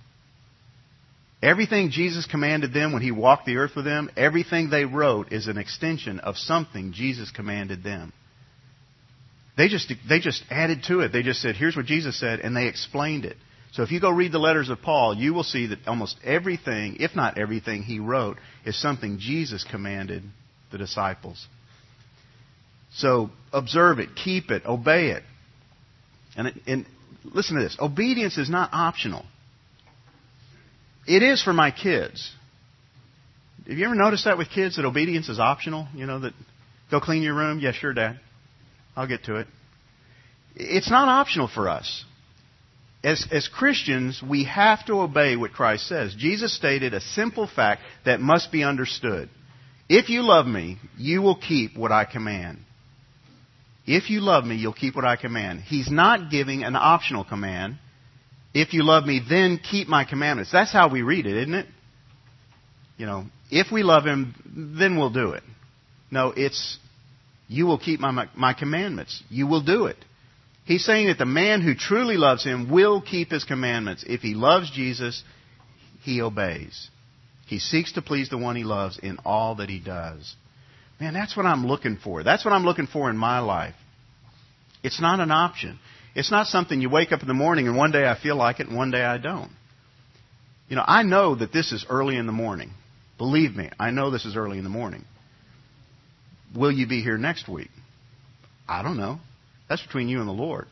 Everything 1.43 1.91
Jesus 1.91 2.27
commanded 2.27 2.73
them 2.73 2.93
when 2.93 3.03
he 3.03 3.13
walked 3.13 3.47
the 3.47 3.57
earth 3.59 3.73
with 3.77 3.85
them, 3.85 4.11
everything 4.17 4.71
they 4.71 4.85
wrote 4.85 5.33
is 5.33 5.47
an 5.47 5.59
extension 5.59 6.19
of 6.21 6.37
something 6.37 6.93
Jesus 6.93 7.31
commanded 7.31 7.85
them. 7.85 8.13
They 9.59 9.67
just, 9.67 9.93
they 10.09 10.21
just 10.21 10.45
added 10.51 10.85
to 10.85 11.01
it. 11.01 11.13
They 11.13 11.25
just 11.25 11.43
said, 11.43 11.57
here's 11.57 11.77
what 11.77 11.85
Jesus 11.85 12.19
said, 12.19 12.39
and 12.39 12.57
they 12.57 12.69
explained 12.69 13.25
it. 13.25 13.37
So 13.73 13.83
if 13.83 13.91
you 13.91 14.01
go 14.01 14.09
read 14.09 14.31
the 14.31 14.39
letters 14.39 14.71
of 14.71 14.81
Paul, 14.81 15.15
you 15.17 15.35
will 15.35 15.43
see 15.43 15.67
that 15.67 15.81
almost 15.89 16.17
everything, 16.25 16.99
if 17.01 17.17
not 17.17 17.39
everything 17.39 17.83
he 17.83 17.99
wrote, 17.99 18.39
is 18.65 18.81
something 18.81 19.19
Jesus 19.19 19.65
commanded 19.69 20.23
the 20.71 20.79
disciples. 20.79 21.45
So 22.95 23.31
observe 23.53 23.99
it, 23.99 24.11
keep 24.15 24.53
it, 24.53 24.65
obey 24.65 25.11
it. 25.11 25.25
And, 26.37 26.61
and 26.69 26.87
listen 27.25 27.57
to 27.57 27.63
this 27.63 27.77
obedience 27.81 28.39
is 28.39 28.49
not 28.49 28.71
optional. 28.73 29.25
It 31.05 31.25
is 31.25 31.43
for 31.43 31.53
my 31.53 31.73
kids. 31.73 32.33
Have 33.67 33.77
you 33.77 33.85
ever 33.85 33.97
noticed 33.97 34.25
that 34.25 34.39
with 34.39 34.51
kids 34.51 34.77
that 34.77 34.85
obedience 34.85 35.29
is 35.29 35.41
optional? 35.41 35.89
You 35.95 36.07
know, 36.07 36.21
that 36.21 36.33
go 36.93 37.01
clean 37.01 37.23
your 37.23 37.35
room? 37.35 37.59
Yeah, 37.59 37.73
sure, 37.73 37.93
Dad. 37.93 38.21
I'll 38.99 39.07
get 39.07 39.25
to 39.25 39.37
it. 39.37 39.47
It's 40.57 40.91
not 40.91 41.09
optional 41.09 41.49
for 41.49 41.69
us 41.69 42.05
as, 43.03 43.27
as 43.31 43.49
Christians, 43.49 44.23
we 44.23 44.45
have 44.45 44.85
to 44.87 45.01
obey 45.01 45.37
what 45.37 45.53
Christ 45.53 45.87
says. 45.87 46.15
Jesus 46.17 46.55
stated 46.55 46.95
a 46.95 47.01
simple 47.01 47.47
fact 47.47 47.83
that 48.05 48.21
must 48.21 48.51
be 48.51 48.65
understood. 48.65 49.29
If 49.89 50.09
you 50.09 50.23
love 50.23 50.47
me, 50.47 50.79
you 50.97 51.23
will 51.23 51.37
keep 51.37 51.77
what 51.77 51.93
I 51.93 52.05
command. 52.05 52.59
If 53.87 54.11
you 54.11 54.21
love 54.21 54.45
me, 54.45 54.57
you'll 54.57 54.75
keep 54.75 54.97
what 54.97 55.05
I 55.05 55.17
command. 55.17 55.61
He's 55.61 55.91
not 55.91 56.31
giving 56.31 56.65
an 56.65 56.77
optional 56.77 57.25
command. 57.25 57.79
If 58.53 58.75
you 58.75 58.83
love 58.83 59.05
me, 59.05 59.21
then 59.27 59.59
keep 59.59 59.89
my 59.89 60.05
commandments. 60.05 60.53
That's 60.53 60.73
how 60.73 60.91
we 60.91 61.03
read 61.03 61.25
it, 61.27 61.37
isn't 61.37 61.55
it? 61.55 61.67
You 62.99 63.07
know, 63.07 63.25
if 63.51 63.73
we 63.73 63.83
love 63.83 64.05
him, 64.05 64.77
then 64.79 64.99
we'll 64.99 65.13
do 65.13 65.31
it. 65.31 65.45
No, 66.11 66.33
it's, 66.37 66.79
you 67.49 67.67
will 67.67 67.79
keep 67.79 67.99
my, 67.99 68.11
my, 68.11 68.29
my 68.35 68.53
commandments. 68.53 69.23
You 69.31 69.47
will 69.47 69.63
do 69.63 69.87
it. 69.87 69.97
He's 70.65 70.85
saying 70.85 71.07
that 71.07 71.17
the 71.17 71.25
man 71.25 71.63
who 71.63 71.75
truly 71.75 72.19
loves 72.19 72.45
him 72.45 72.71
will 72.71 73.01
keep 73.01 73.31
his 73.31 73.45
commandments. 73.45 74.05
If 74.07 74.21
he 74.21 74.35
loves 74.35 74.71
Jesus, 74.71 75.25
he 76.03 76.21
obeys. 76.21 76.91
He 77.47 77.59
seeks 77.59 77.93
to 77.93 78.03
please 78.03 78.29
the 78.29 78.37
one 78.37 78.55
he 78.55 78.65
loves 78.65 78.99
in 78.99 79.17
all 79.25 79.55
that 79.57 79.71
he 79.71 79.81
does. 79.81 80.37
Man, 81.01 81.15
that's 81.15 81.35
what 81.35 81.47
I'm 81.47 81.67
looking 81.67 81.97
for. 81.97 82.23
That's 82.23 82.45
what 82.45 82.53
I'm 82.53 82.65
looking 82.65 82.87
for 82.87 83.09
in 83.09 83.17
my 83.17 83.39
life. 83.39 83.75
It's 84.83 85.01
not 85.01 85.21
an 85.21 85.31
option. 85.31 85.79
It's 86.15 86.31
not 86.31 86.49
something 86.49 86.81
you 86.81 86.91
wake 86.91 87.13
up 87.13 87.23
in 87.23 87.29
the 87.29 87.35
morning 87.35 87.67
and 87.67 87.77
one 87.77 87.93
day 87.93 88.07
I 88.07 88.19
feel 88.21 88.37
like 88.37 88.61
it 88.61 88.69
and 88.69 88.77
one 88.77 88.91
day 88.91 89.03
I 89.03 89.17
don't. 89.17 89.51
You 90.69 90.77
know, 90.77 90.85
I 90.87 91.03
know 91.03 91.35
that 91.35 91.53
this 91.53 91.73
is 91.73 91.87
early 91.89 92.17
in 92.17 92.27
the 92.27 92.33
morning. 92.33 92.73
Believe 93.17 93.57
me, 93.57 93.71
I 93.81 93.91
know 93.91 94.11
this 94.11 94.27
is 94.27 94.37
early 94.37 94.59
in 94.59 94.65
the 94.65 94.71
morning. 94.71 95.05
Will 96.55 96.73
you 96.73 96.87
be 96.87 97.03
here 97.03 97.19
next 97.19 97.49
week? 97.49 97.71
I 98.69 98.83
don't 98.83 98.97
know. 98.97 99.19
That's 99.69 99.83
between 99.83 100.09
you 100.09 100.21
and 100.21 100.29
the 100.29 100.33
Lord. 100.33 100.67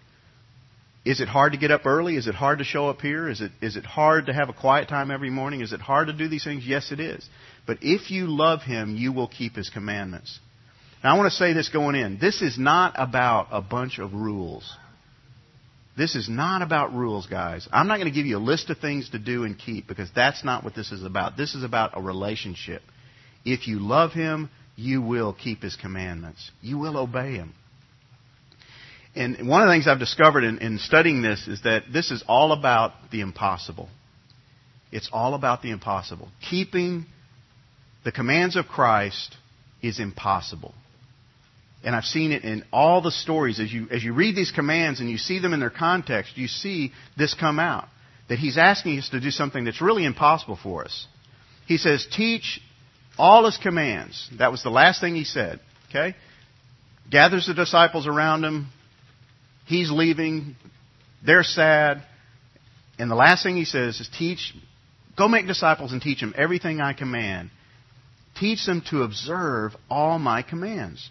Is 1.04 1.20
it 1.20 1.28
hard 1.28 1.52
to 1.52 1.58
get 1.58 1.70
up 1.70 1.86
early? 1.86 2.16
Is 2.16 2.26
it 2.26 2.34
hard 2.34 2.58
to 2.58 2.64
show 2.64 2.88
up 2.88 3.00
here? 3.00 3.28
Is 3.28 3.40
it, 3.40 3.52
is 3.62 3.76
it 3.76 3.84
hard 3.84 4.26
to 4.26 4.34
have 4.34 4.48
a 4.48 4.52
quiet 4.52 4.88
time 4.88 5.12
every 5.12 5.30
morning? 5.30 5.60
Is 5.60 5.72
it 5.72 5.80
hard 5.80 6.08
to 6.08 6.12
do 6.12 6.26
these 6.26 6.42
things? 6.42 6.66
Yes, 6.66 6.90
it 6.90 6.98
is. 6.98 7.28
But 7.64 7.78
if 7.82 8.10
you 8.10 8.26
love 8.26 8.62
Him, 8.62 8.96
you 8.96 9.12
will 9.12 9.28
keep 9.28 9.54
His 9.54 9.70
commandments. 9.70 10.40
Now, 11.04 11.14
I 11.14 11.18
want 11.18 11.30
to 11.30 11.36
say 11.36 11.52
this 11.52 11.68
going 11.68 11.94
in. 11.94 12.18
This 12.18 12.42
is 12.42 12.58
not 12.58 12.94
about 12.96 13.48
a 13.52 13.62
bunch 13.62 14.00
of 14.00 14.14
rules. 14.14 14.68
This 15.96 16.16
is 16.16 16.28
not 16.28 16.62
about 16.62 16.92
rules, 16.92 17.26
guys. 17.26 17.68
I'm 17.72 17.86
not 17.86 17.98
going 17.98 18.08
to 18.08 18.14
give 18.14 18.26
you 18.26 18.38
a 18.38 18.38
list 18.38 18.68
of 18.70 18.78
things 18.78 19.08
to 19.10 19.18
do 19.20 19.44
and 19.44 19.56
keep 19.56 19.86
because 19.86 20.10
that's 20.14 20.44
not 20.44 20.64
what 20.64 20.74
this 20.74 20.90
is 20.90 21.04
about. 21.04 21.36
This 21.36 21.54
is 21.54 21.62
about 21.62 21.96
a 21.96 22.02
relationship. 22.02 22.82
If 23.44 23.68
you 23.68 23.78
love 23.78 24.12
Him, 24.12 24.50
you 24.76 25.02
will 25.02 25.32
keep 25.32 25.62
His 25.62 25.74
commandments. 25.76 26.50
You 26.60 26.78
will 26.78 26.96
obey 26.96 27.34
Him. 27.34 27.54
And 29.14 29.48
one 29.48 29.62
of 29.62 29.68
the 29.68 29.74
things 29.74 29.88
I've 29.88 29.98
discovered 29.98 30.44
in, 30.44 30.58
in 30.58 30.78
studying 30.78 31.22
this 31.22 31.48
is 31.48 31.62
that 31.62 31.84
this 31.90 32.10
is 32.10 32.22
all 32.28 32.52
about 32.52 32.92
the 33.10 33.22
impossible. 33.22 33.88
It's 34.92 35.08
all 35.10 35.34
about 35.34 35.62
the 35.62 35.70
impossible. 35.70 36.28
Keeping 36.48 37.06
the 38.04 38.12
commands 38.12 38.56
of 38.56 38.66
Christ 38.66 39.34
is 39.82 39.98
impossible. 39.98 40.74
And 41.82 41.94
I've 41.94 42.04
seen 42.04 42.32
it 42.32 42.44
in 42.44 42.64
all 42.72 43.00
the 43.00 43.10
stories. 43.10 43.58
As 43.58 43.72
you, 43.72 43.88
as 43.90 44.04
you 44.04 44.12
read 44.12 44.36
these 44.36 44.50
commands 44.50 45.00
and 45.00 45.08
you 45.08 45.18
see 45.18 45.38
them 45.38 45.54
in 45.54 45.60
their 45.60 45.70
context, 45.70 46.36
you 46.36 46.46
see 46.46 46.92
this 47.16 47.34
come 47.34 47.58
out. 47.58 47.88
That 48.28 48.38
he's 48.38 48.58
asking 48.58 48.98
us 48.98 49.08
to 49.10 49.20
do 49.20 49.30
something 49.30 49.64
that's 49.64 49.80
really 49.80 50.04
impossible 50.04 50.58
for 50.60 50.84
us. 50.84 51.06
He 51.66 51.78
says, 51.78 52.06
teach 52.10 52.60
all 53.18 53.44
his 53.44 53.56
commands. 53.56 54.28
That 54.38 54.50
was 54.50 54.62
the 54.62 54.70
last 54.70 55.00
thing 55.00 55.14
he 55.14 55.24
said. 55.24 55.60
Okay? 55.88 56.14
Gathers 57.10 57.46
the 57.46 57.54
disciples 57.54 58.06
around 58.06 58.44
him. 58.44 58.68
He's 59.66 59.90
leaving. 59.90 60.56
They're 61.24 61.42
sad. 61.42 62.02
And 62.98 63.10
the 63.10 63.14
last 63.14 63.42
thing 63.42 63.56
he 63.56 63.64
says 63.64 64.00
is 64.00 64.08
teach, 64.08 64.54
go 65.16 65.28
make 65.28 65.46
disciples 65.46 65.92
and 65.92 66.00
teach 66.00 66.20
them 66.20 66.34
everything 66.36 66.80
I 66.80 66.92
command. 66.92 67.50
Teach 68.38 68.66
them 68.66 68.82
to 68.90 69.02
observe 69.02 69.74
all 69.90 70.18
my 70.18 70.42
commands. 70.42 71.08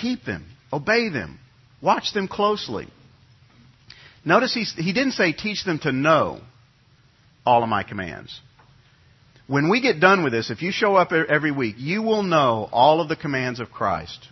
Keep 0.00 0.24
them. 0.24 0.46
Obey 0.72 1.08
them. 1.08 1.38
Watch 1.80 2.12
them 2.12 2.28
closely. 2.28 2.88
Notice 4.24 4.54
he, 4.54 4.64
he 4.80 4.92
didn't 4.92 5.12
say 5.12 5.32
teach 5.32 5.64
them 5.64 5.78
to 5.80 5.92
know 5.92 6.40
all 7.46 7.62
of 7.62 7.68
my 7.68 7.82
commands. 7.82 8.40
When 9.48 9.70
we 9.70 9.80
get 9.80 9.98
done 9.98 10.22
with 10.22 10.32
this, 10.32 10.50
if 10.50 10.60
you 10.60 10.70
show 10.70 10.94
up 10.94 11.10
every 11.10 11.50
week, 11.50 11.76
you 11.78 12.02
will 12.02 12.22
know 12.22 12.68
all 12.70 13.00
of 13.00 13.08
the 13.08 13.16
commands 13.16 13.60
of 13.60 13.70
Christ. 13.70 14.28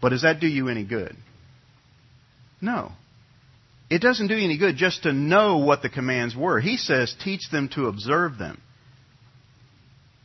But 0.00 0.08
does 0.08 0.22
that 0.22 0.40
do 0.40 0.48
you 0.48 0.68
any 0.68 0.84
good? 0.84 1.16
No. 2.60 2.90
It 3.88 4.00
doesn't 4.02 4.26
do 4.26 4.34
you 4.34 4.44
any 4.44 4.58
good 4.58 4.76
just 4.76 5.04
to 5.04 5.12
know 5.12 5.58
what 5.58 5.80
the 5.80 5.88
commands 5.88 6.34
were. 6.34 6.60
He 6.60 6.76
says 6.76 7.14
teach 7.22 7.50
them 7.52 7.68
to 7.74 7.86
observe 7.86 8.36
them. 8.36 8.60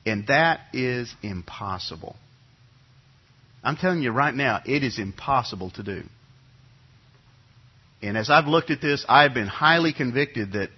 And 0.04 0.26
that 0.28 0.62
is 0.74 1.14
impossible. 1.22 2.16
I'm 3.64 3.76
telling 3.76 4.02
you 4.02 4.12
right 4.12 4.34
now, 4.34 4.62
it 4.66 4.84
is 4.84 4.98
impossible 4.98 5.70
to 5.72 5.84
do. 5.84 6.04
And 8.02 8.18
as 8.18 8.30
I've 8.32 8.48
looked 8.48 8.72
at 8.72 8.82
this, 8.82 9.06
I've 9.08 9.34
been 9.34 9.48
highly 9.48 9.94
convicted 9.94 10.54
that 10.54 10.70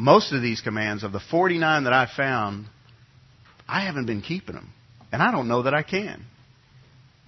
most 0.00 0.32
of 0.32 0.42
these 0.42 0.60
commands, 0.60 1.02
of 1.02 1.12
the 1.12 1.20
49 1.20 1.84
that 1.84 1.92
I've 1.92 2.10
found, 2.10 2.66
I 3.68 3.84
haven't 3.84 4.06
been 4.06 4.22
keeping 4.22 4.54
them. 4.54 4.72
And 5.12 5.22
I 5.22 5.30
don't 5.30 5.48
know 5.48 5.62
that 5.62 5.74
I 5.74 5.82
can. 5.82 6.24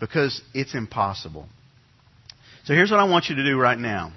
Because 0.01 0.41
it's 0.55 0.75
impossible. 0.75 1.47
So 2.65 2.75
here's 2.75 2.91
what 2.91 3.01
I 3.01 3.05
want 3.05 3.27
you 3.29 3.37
to 3.37 3.45
do 3.45 3.59
right 3.59 3.79
now. 3.79 4.13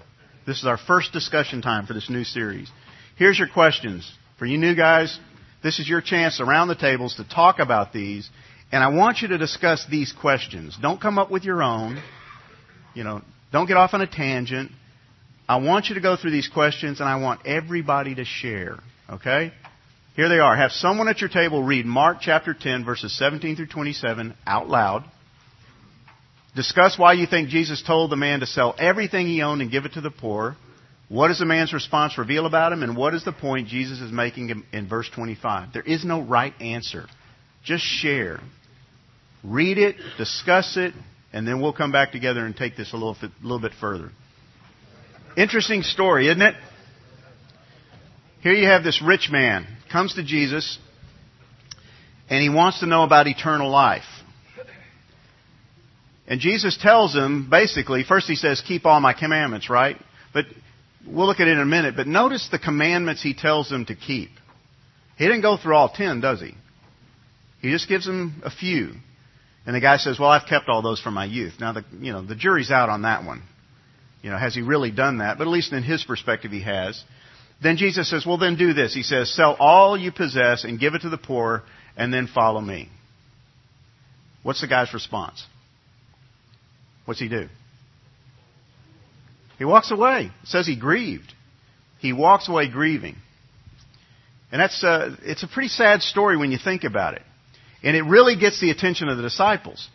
This 0.45 0.59
is 0.59 0.65
our 0.65 0.77
first 0.77 1.11
discussion 1.11 1.61
time 1.61 1.85
for 1.85 1.93
this 1.93 2.09
new 2.09 2.23
series. 2.23 2.69
Here's 3.17 3.37
your 3.37 3.47
questions. 3.47 4.11
For 4.37 4.45
you 4.45 4.57
new 4.57 4.75
guys, 4.75 5.17
this 5.63 5.79
is 5.79 5.89
your 5.89 6.01
chance 6.01 6.39
around 6.39 6.67
the 6.67 6.75
tables 6.75 7.15
to 7.15 7.27
talk 7.27 7.59
about 7.59 7.93
these 7.93 8.29
and 8.71 8.83
I 8.83 8.89
want 8.89 9.21
you 9.21 9.29
to 9.29 9.37
discuss 9.37 9.85
these 9.89 10.11
questions. 10.11 10.77
Don't 10.81 10.99
come 10.99 11.17
up 11.17 11.31
with 11.31 11.43
your 11.43 11.61
own. 11.61 12.01
You 12.93 13.03
know, 13.03 13.21
don't 13.51 13.67
get 13.67 13.77
off 13.77 13.93
on 13.93 14.01
a 14.01 14.07
tangent. 14.07 14.71
I 15.47 15.57
want 15.57 15.87
you 15.87 15.95
to 15.95 16.01
go 16.01 16.15
through 16.15 16.31
these 16.31 16.47
questions 16.47 16.99
and 16.99 17.07
I 17.07 17.17
want 17.17 17.45
everybody 17.45 18.15
to 18.15 18.25
share. 18.25 18.79
Okay? 19.09 19.51
Here 20.15 20.29
they 20.29 20.39
are. 20.39 20.55
Have 20.55 20.71
someone 20.71 21.07
at 21.07 21.21
your 21.21 21.29
table 21.29 21.61
read 21.61 21.85
Mark 21.85 22.17
chapter 22.21 22.53
10 22.53 22.85
verses 22.85 23.15
17 23.17 23.55
through 23.57 23.67
27 23.67 24.33
out 24.47 24.69
loud. 24.69 25.03
Discuss 26.55 26.97
why 26.97 27.13
you 27.13 27.27
think 27.27 27.49
Jesus 27.49 27.83
told 27.83 28.11
the 28.11 28.15
man 28.15 28.39
to 28.39 28.45
sell 28.45 28.73
everything 28.79 29.27
he 29.27 29.41
owned 29.41 29.61
and 29.61 29.69
give 29.69 29.85
it 29.85 29.93
to 29.93 30.01
the 30.01 30.09
poor. 30.09 30.55
What 31.09 31.27
does 31.27 31.39
the 31.39 31.45
man's 31.45 31.73
response 31.73 32.17
reveal 32.17 32.45
about 32.45 32.71
him? 32.71 32.81
And 32.81 32.95
what 32.95 33.13
is 33.13 33.23
the 33.23 33.33
point 33.33 33.67
Jesus 33.67 33.99
is 33.99 34.11
making 34.11 34.63
in, 34.71 34.87
verse 34.87 35.09
25? 35.13 35.73
There 35.73 35.83
is 35.83 36.03
no 36.03 36.21
right 36.21 36.53
answer. 36.61 37.05
Just 37.63 37.83
share. 37.83 38.39
Read 39.43 39.77
it, 39.77 39.97
discuss 40.17 40.77
it, 40.77 40.93
and 41.31 41.47
then 41.47 41.61
we'll 41.61 41.73
come 41.73 41.91
back 41.91 42.11
together 42.11 42.45
and 42.45 42.55
take 42.55 42.75
this 42.75 42.93
a 42.93 42.95
little, 42.95 43.17
little 43.43 43.59
bit 43.59 43.73
further. 43.79 44.09
Interesting 45.37 45.83
story, 45.83 46.27
isn't 46.27 46.41
it? 46.41 46.55
Here 48.41 48.53
you 48.53 48.67
have 48.67 48.83
this 48.83 49.01
rich 49.01 49.29
man 49.31 49.67
comes 49.91 50.13
to 50.15 50.23
Jesus 50.23 50.77
and 52.29 52.41
he 52.41 52.49
wants 52.49 52.79
to 52.79 52.85
know 52.85 53.03
about 53.03 53.27
eternal 53.27 53.69
life. 53.69 54.03
And 56.27 56.39
Jesus 56.39 56.77
tells 56.81 57.13
him 57.13 57.49
basically, 57.49 58.03
first 58.03 58.27
he 58.27 58.35
says, 58.35 58.61
keep 58.65 58.85
all 58.85 58.99
my 58.99 59.13
commandments, 59.13 59.69
right? 59.69 59.97
But 60.33 60.45
we'll 61.05 61.27
look 61.27 61.39
at 61.39 61.47
it 61.47 61.51
in 61.51 61.59
a 61.59 61.65
minute, 61.65 61.95
but 61.95 62.07
notice 62.07 62.47
the 62.51 62.59
commandments 62.59 63.21
he 63.21 63.33
tells 63.33 63.69
him 63.71 63.85
to 63.85 63.95
keep. 63.95 64.29
He 65.17 65.25
didn't 65.25 65.41
go 65.41 65.57
through 65.57 65.75
all 65.75 65.89
ten, 65.89 66.21
does 66.21 66.41
he? 66.41 66.55
He 67.61 67.71
just 67.71 67.87
gives 67.87 68.05
them 68.05 68.41
a 68.43 68.51
few. 68.51 68.91
And 69.65 69.75
the 69.75 69.79
guy 69.79 69.97
says, 69.97 70.19
"Well, 70.19 70.29
I've 70.29 70.47
kept 70.47 70.69
all 70.69 70.81
those 70.81 70.99
from 70.99 71.15
my 71.15 71.25
youth." 71.25 71.53
Now, 71.59 71.71
the 71.71 71.83
you 71.99 72.11
know 72.11 72.21
the 72.21 72.35
jury's 72.35 72.69
out 72.69 72.89
on 72.89 73.03
that 73.03 73.23
one. 73.23 73.41
You 74.25 74.31
know, 74.31 74.39
has 74.39 74.55
he 74.55 74.63
really 74.63 74.89
done 74.89 75.19
that? 75.19 75.37
But 75.37 75.45
at 75.45 75.51
least 75.51 75.71
in 75.71 75.83
his 75.83 76.03
perspective, 76.03 76.49
he 76.49 76.61
has. 76.63 76.99
Then 77.61 77.77
Jesus 77.77 78.09
says, 78.09 78.25
"Well, 78.25 78.39
then 78.39 78.55
do 78.55 78.73
this." 78.73 78.91
He 78.91 79.03
says, 79.03 79.31
"Sell 79.31 79.55
all 79.59 79.95
you 79.95 80.11
possess 80.11 80.63
and 80.63 80.79
give 80.79 80.95
it 80.95 81.03
to 81.03 81.09
the 81.09 81.17
poor, 81.17 81.61
and 81.95 82.11
then 82.11 82.25
follow 82.25 82.59
me." 82.59 82.89
What's 84.41 84.61
the 84.61 84.67
guy's 84.67 84.95
response? 84.95 85.45
What's 87.05 87.19
he 87.19 87.27
do? 87.27 87.49
He 89.59 89.65
walks 89.65 89.91
away. 89.91 90.31
It 90.41 90.47
says 90.47 90.65
he 90.65 90.75
grieved. 90.75 91.31
He 91.99 92.11
walks 92.11 92.49
away 92.49 92.67
grieving. 92.67 93.17
And 94.51 94.59
that's 94.59 94.83
a, 94.83 95.15
it's 95.21 95.43
a 95.43 95.47
pretty 95.47 95.69
sad 95.69 96.01
story 96.01 96.35
when 96.35 96.51
you 96.51 96.57
think 96.57 96.83
about 96.83 97.13
it. 97.13 97.21
And 97.83 97.95
it 97.95 98.01
really 98.01 98.35
gets 98.37 98.59
the 98.59 98.71
attention 98.71 99.07
of 99.07 99.17
the 99.17 99.23
disciples. 99.23 99.87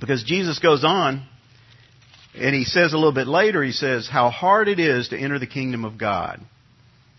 Because 0.00 0.24
Jesus 0.24 0.58
goes 0.58 0.84
on, 0.84 1.26
and 2.36 2.54
he 2.54 2.64
says 2.64 2.92
a 2.92 2.96
little 2.96 3.12
bit 3.12 3.26
later, 3.26 3.62
he 3.62 3.72
says, 3.72 4.08
how 4.10 4.30
hard 4.30 4.68
it 4.68 4.78
is 4.78 5.08
to 5.08 5.18
enter 5.18 5.38
the 5.38 5.46
kingdom 5.46 5.84
of 5.84 5.98
God. 5.98 6.40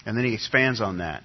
And 0.06 0.18
then 0.18 0.26
he 0.26 0.34
expands 0.34 0.80
on 0.80 1.00
that. 1.00 1.24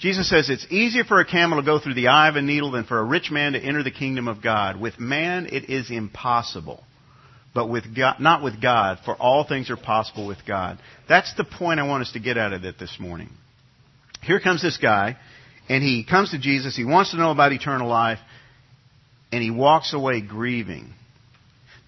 Jesus 0.00 0.28
says 0.28 0.48
it's 0.48 0.66
easier 0.70 1.04
for 1.04 1.20
a 1.20 1.26
camel 1.26 1.60
to 1.60 1.66
go 1.66 1.80
through 1.80 1.94
the 1.94 2.08
eye 2.08 2.28
of 2.28 2.36
a 2.36 2.42
needle 2.42 2.70
than 2.70 2.84
for 2.84 2.98
a 2.98 3.04
rich 3.04 3.30
man 3.30 3.52
to 3.52 3.60
enter 3.60 3.82
the 3.82 3.90
kingdom 3.90 4.28
of 4.28 4.42
God. 4.42 4.80
With 4.80 4.98
man, 5.00 5.46
it 5.46 5.68
is 5.70 5.90
impossible. 5.90 6.84
But 7.54 7.68
with 7.68 7.96
God, 7.96 8.20
not 8.20 8.42
with 8.44 8.62
God, 8.62 8.98
for 9.04 9.16
all 9.16 9.44
things 9.44 9.70
are 9.70 9.76
possible 9.76 10.26
with 10.26 10.38
God. 10.46 10.78
That's 11.08 11.34
the 11.34 11.44
point 11.44 11.80
I 11.80 11.86
want 11.86 12.02
us 12.02 12.12
to 12.12 12.20
get 12.20 12.38
out 12.38 12.52
of 12.52 12.64
it 12.64 12.78
this 12.78 12.96
morning. 13.00 13.30
Here 14.22 14.38
comes 14.38 14.62
this 14.62 14.76
guy 14.76 15.16
and 15.68 15.82
he 15.82 16.04
comes 16.08 16.30
to 16.30 16.38
Jesus. 16.38 16.76
He 16.76 16.84
wants 16.84 17.10
to 17.10 17.16
know 17.16 17.32
about 17.32 17.52
eternal 17.52 17.88
life. 17.88 18.18
And 19.32 19.42
he 19.42 19.50
walks 19.50 19.92
away 19.92 20.20
grieving. 20.20 20.94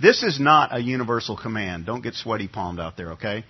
This 0.01 0.23
is 0.23 0.41
not 0.41 0.75
a 0.75 0.81
universal 0.81 1.37
command. 1.37 1.87
Don't 1.87 2.03
get 2.03 2.15
sweaty 2.15 2.49
palmed 2.49 2.81
out 2.81 2.97
there, 2.97 3.13
okay? 3.13 3.45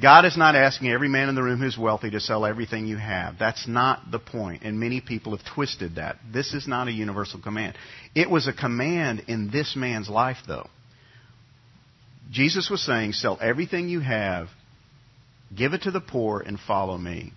God 0.00 0.24
is 0.24 0.36
not 0.36 0.54
asking 0.54 0.90
every 0.90 1.08
man 1.08 1.28
in 1.28 1.34
the 1.34 1.42
room 1.42 1.58
who's 1.58 1.76
wealthy 1.76 2.10
to 2.10 2.20
sell 2.20 2.46
everything 2.46 2.86
you 2.86 2.96
have. 2.96 3.38
That's 3.38 3.66
not 3.66 4.10
the 4.10 4.18
point. 4.18 4.62
And 4.62 4.78
many 4.78 5.00
people 5.00 5.36
have 5.36 5.44
twisted 5.54 5.96
that. 5.96 6.16
This 6.32 6.54
is 6.54 6.68
not 6.68 6.88
a 6.88 6.92
universal 6.92 7.40
command. 7.40 7.76
It 8.14 8.30
was 8.30 8.46
a 8.46 8.52
command 8.52 9.24
in 9.26 9.50
this 9.50 9.74
man's 9.74 10.08
life, 10.08 10.38
though. 10.46 10.68
Jesus 12.30 12.70
was 12.70 12.84
saying, 12.84 13.12
sell 13.12 13.38
everything 13.40 13.88
you 13.88 14.00
have, 14.00 14.48
give 15.56 15.72
it 15.72 15.82
to 15.82 15.90
the 15.90 16.00
poor, 16.00 16.40
and 16.40 16.58
follow 16.60 16.96
me. 16.96 17.32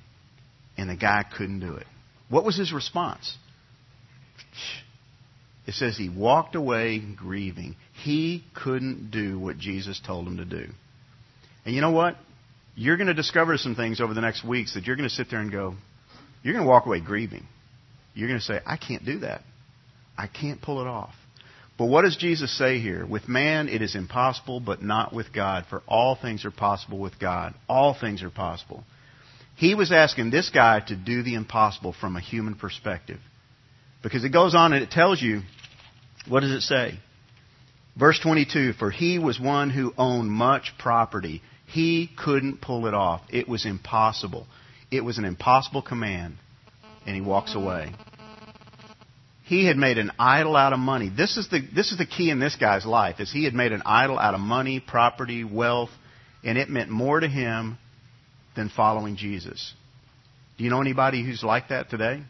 And 0.78 0.90
the 0.90 0.96
guy 0.96 1.24
couldn't 1.36 1.62
do 1.62 1.76
it. 1.76 1.88
What 2.30 2.44
was 2.44 2.58
his 2.58 2.72
response? 2.72 3.36
It 5.66 5.76
says 5.76 5.98
he 5.98 6.10
walked 6.10 6.56
away 6.56 7.00
grieving. 7.00 7.76
He 7.94 8.44
couldn't 8.54 9.12
do 9.12 9.40
what 9.40 9.58
Jesus 9.58 10.02
told 10.06 10.28
him 10.28 10.38
to 10.38 10.46
do. 10.46 10.68
And 11.66 11.74
you 11.74 11.82
know 11.82 11.92
what? 11.92 12.18
You're 12.76 12.98
going 12.98 13.08
to 13.08 13.14
discover 13.14 13.58
some 13.58 13.76
things 13.76 14.02
over 14.02 14.14
the 14.14 14.22
next 14.22 14.44
weeks 14.44 14.74
that 14.74 14.86
you're 14.86 14.96
going 14.96 15.08
to 15.08 15.14
sit 15.14 15.30
there 15.30 15.40
and 15.40 15.52
go, 15.52 15.76
you're 16.42 16.54
going 16.54 16.66
to 16.66 16.70
walk 16.70 16.86
away 16.86 17.00
grieving. 17.00 17.46
You're 18.14 18.28
going 18.28 18.40
to 18.40 18.46
say, 18.46 18.60
I 18.66 18.78
can't 18.78 19.06
do 19.06 19.20
that. 19.20 19.42
I 20.18 20.28
can't 20.28 20.62
pull 20.62 20.82
it 20.82 20.88
off. 20.88 21.14
But 21.78 21.86
what 21.86 22.04
does 22.04 22.18
Jesus 22.18 22.56
say 22.56 22.80
here? 22.80 23.06
With 23.06 23.28
man 23.28 23.68
it 23.68 23.82
is 23.82 23.96
impossible, 23.96 24.60
but 24.60 24.84
not 24.84 25.14
with 25.14 25.34
God, 25.34 25.66
for 25.70 25.82
all 25.88 26.16
things 26.16 26.46
are 26.46 26.52
possible 26.52 27.00
with 27.00 27.20
God. 27.20 27.56
All 27.68 27.98
things 28.00 28.22
are 28.22 28.30
possible. 28.30 28.84
He 29.56 29.76
was 29.76 29.92
asking 29.92 30.30
this 30.30 30.50
guy 30.50 30.82
to 30.88 30.96
do 30.96 31.24
the 31.24 31.36
impossible 31.36 31.94
from 32.00 32.16
a 32.16 32.22
human 32.22 32.56
perspective. 32.56 33.20
Because 34.04 34.24
it 34.26 34.30
goes 34.30 34.54
on 34.54 34.74
and 34.74 34.84
it 34.84 34.92
tells 34.92 35.22
you, 35.22 35.42
what 36.28 36.42
does 36.42 36.52
it 36.52 36.62
say? 36.62 37.00
Verse 37.98 38.20
22 38.20 38.74
For 38.74 38.92
he 38.92 39.18
was 39.18 39.40
one 39.40 39.70
who 39.70 39.94
owned 39.98 40.30
much 40.30 40.74
property. 40.78 41.42
He 41.66 42.10
couldn't 42.16 42.62
pull 42.62 42.86
it 42.86 42.94
off. 42.94 43.22
It 43.30 43.48
was 43.48 43.66
impossible. 43.66 44.46
It 44.92 45.04
was 45.04 45.18
an 45.18 45.26
impossible 45.26 45.82
command. 45.82 46.36
And 47.06 47.16
he 47.16 47.22
walks 47.22 47.56
away. 47.56 47.94
He 49.44 49.66
had 49.66 49.78
made 49.78 49.98
an 49.98 50.12
idol 50.18 50.56
out 50.56 50.74
of 50.74 50.80
money. 50.80 51.12
This 51.16 51.38
is 51.38 51.50
the, 51.50 51.62
this 51.76 51.92
is 51.92 51.98
the 51.98 52.06
key 52.06 52.30
in 52.30 52.40
this 52.40 52.56
guy's 52.56 52.86
life, 52.86 53.20
is 53.20 53.32
he 53.32 53.44
had 53.44 53.54
made 53.54 53.74
an 53.74 53.84
idol 53.86 54.18
out 54.18 54.34
of 54.34 54.40
money, 54.40 54.80
property, 54.80 55.44
wealth, 55.44 55.90
and 56.44 56.58
it 56.58 56.70
meant 56.70 56.90
more 56.90 57.20
to 57.20 57.28
him 57.28 57.78
than 58.56 58.70
following 58.70 59.18
Jesus. 59.18 59.74
Do 60.58 60.64
you 60.64 60.70
know 60.70 60.80
anybody 60.80 61.26
who's 61.26 61.44
like 61.44 61.70
that 61.70 61.90
today? 61.90 62.22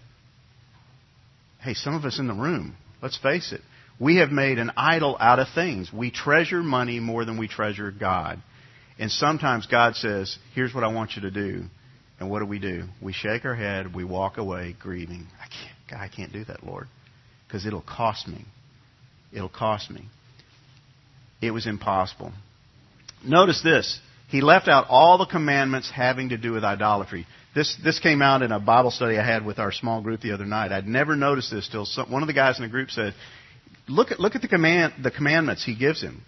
Hey, 1.63 1.73
some 1.73 1.95
of 1.95 2.03
us 2.03 2.19
in 2.19 2.27
the 2.27 2.33
room, 2.33 2.75
let's 3.01 3.17
face 3.17 3.53
it. 3.53 3.61
We 3.99 4.17
have 4.17 4.31
made 4.31 4.59
an 4.59 4.71
idol 4.75 5.15
out 5.19 5.39
of 5.39 5.47
things. 5.55 5.91
We 5.93 6.11
treasure 6.11 6.61
money 6.61 6.99
more 6.99 7.23
than 7.25 7.37
we 7.37 7.47
treasure 7.47 7.91
God. 7.91 8.41
And 8.99 9.09
sometimes 9.09 9.65
God 9.67 9.95
says, 9.95 10.37
here's 10.53 10.73
what 10.73 10.83
I 10.83 10.87
want 10.87 11.15
you 11.15 11.21
to 11.23 11.31
do. 11.31 11.63
And 12.19 12.29
what 12.29 12.39
do 12.39 12.45
we 12.45 12.59
do? 12.59 12.85
We 13.01 13.13
shake 13.13 13.45
our 13.45 13.55
head, 13.55 13.95
we 13.95 14.03
walk 14.03 14.37
away 14.37 14.75
grieving. 14.79 15.27
I 15.41 15.47
can't, 15.47 15.77
God, 15.89 15.99
I 15.99 16.07
can't 16.09 16.33
do 16.33 16.43
that, 16.45 16.63
Lord. 16.63 16.87
Because 17.47 17.65
it'll 17.65 17.81
cost 17.81 18.27
me. 18.27 18.45
It'll 19.31 19.49
cost 19.49 19.89
me. 19.89 20.07
It 21.41 21.51
was 21.51 21.65
impossible. 21.65 22.33
Notice 23.25 23.61
this. 23.63 23.99
He 24.33 24.41
left 24.41 24.67
out 24.67 24.87
all 24.89 25.19
the 25.19 25.27
commandments 25.27 25.91
having 25.91 26.29
to 26.29 26.37
do 26.37 26.53
with 26.53 26.63
idolatry. 26.63 27.27
This, 27.53 27.77
this 27.83 27.99
came 27.99 28.23
out 28.23 28.41
in 28.41 28.51
a 28.51 28.59
Bible 28.59 28.89
study 28.89 29.15
I 29.19 29.23
had 29.23 29.45
with 29.45 29.59
our 29.59 29.71
small 29.71 30.01
group 30.01 30.21
the 30.21 30.31
other 30.31 30.47
night. 30.47 30.71
I'd 30.71 30.87
never 30.87 31.15
noticed 31.15 31.51
this 31.51 31.69
till 31.69 31.85
some, 31.85 32.11
one 32.11 32.23
of 32.23 32.27
the 32.27 32.33
guys 32.33 32.57
in 32.57 32.63
the 32.63 32.69
group 32.69 32.89
said, 32.89 33.13
look 33.87 34.09
at, 34.09 34.19
look 34.19 34.33
at 34.33 34.41
the, 34.41 34.47
command, 34.47 34.93
the 35.03 35.11
commandments 35.11 35.63
he 35.63 35.75
gives 35.75 36.01
him. 36.01 36.23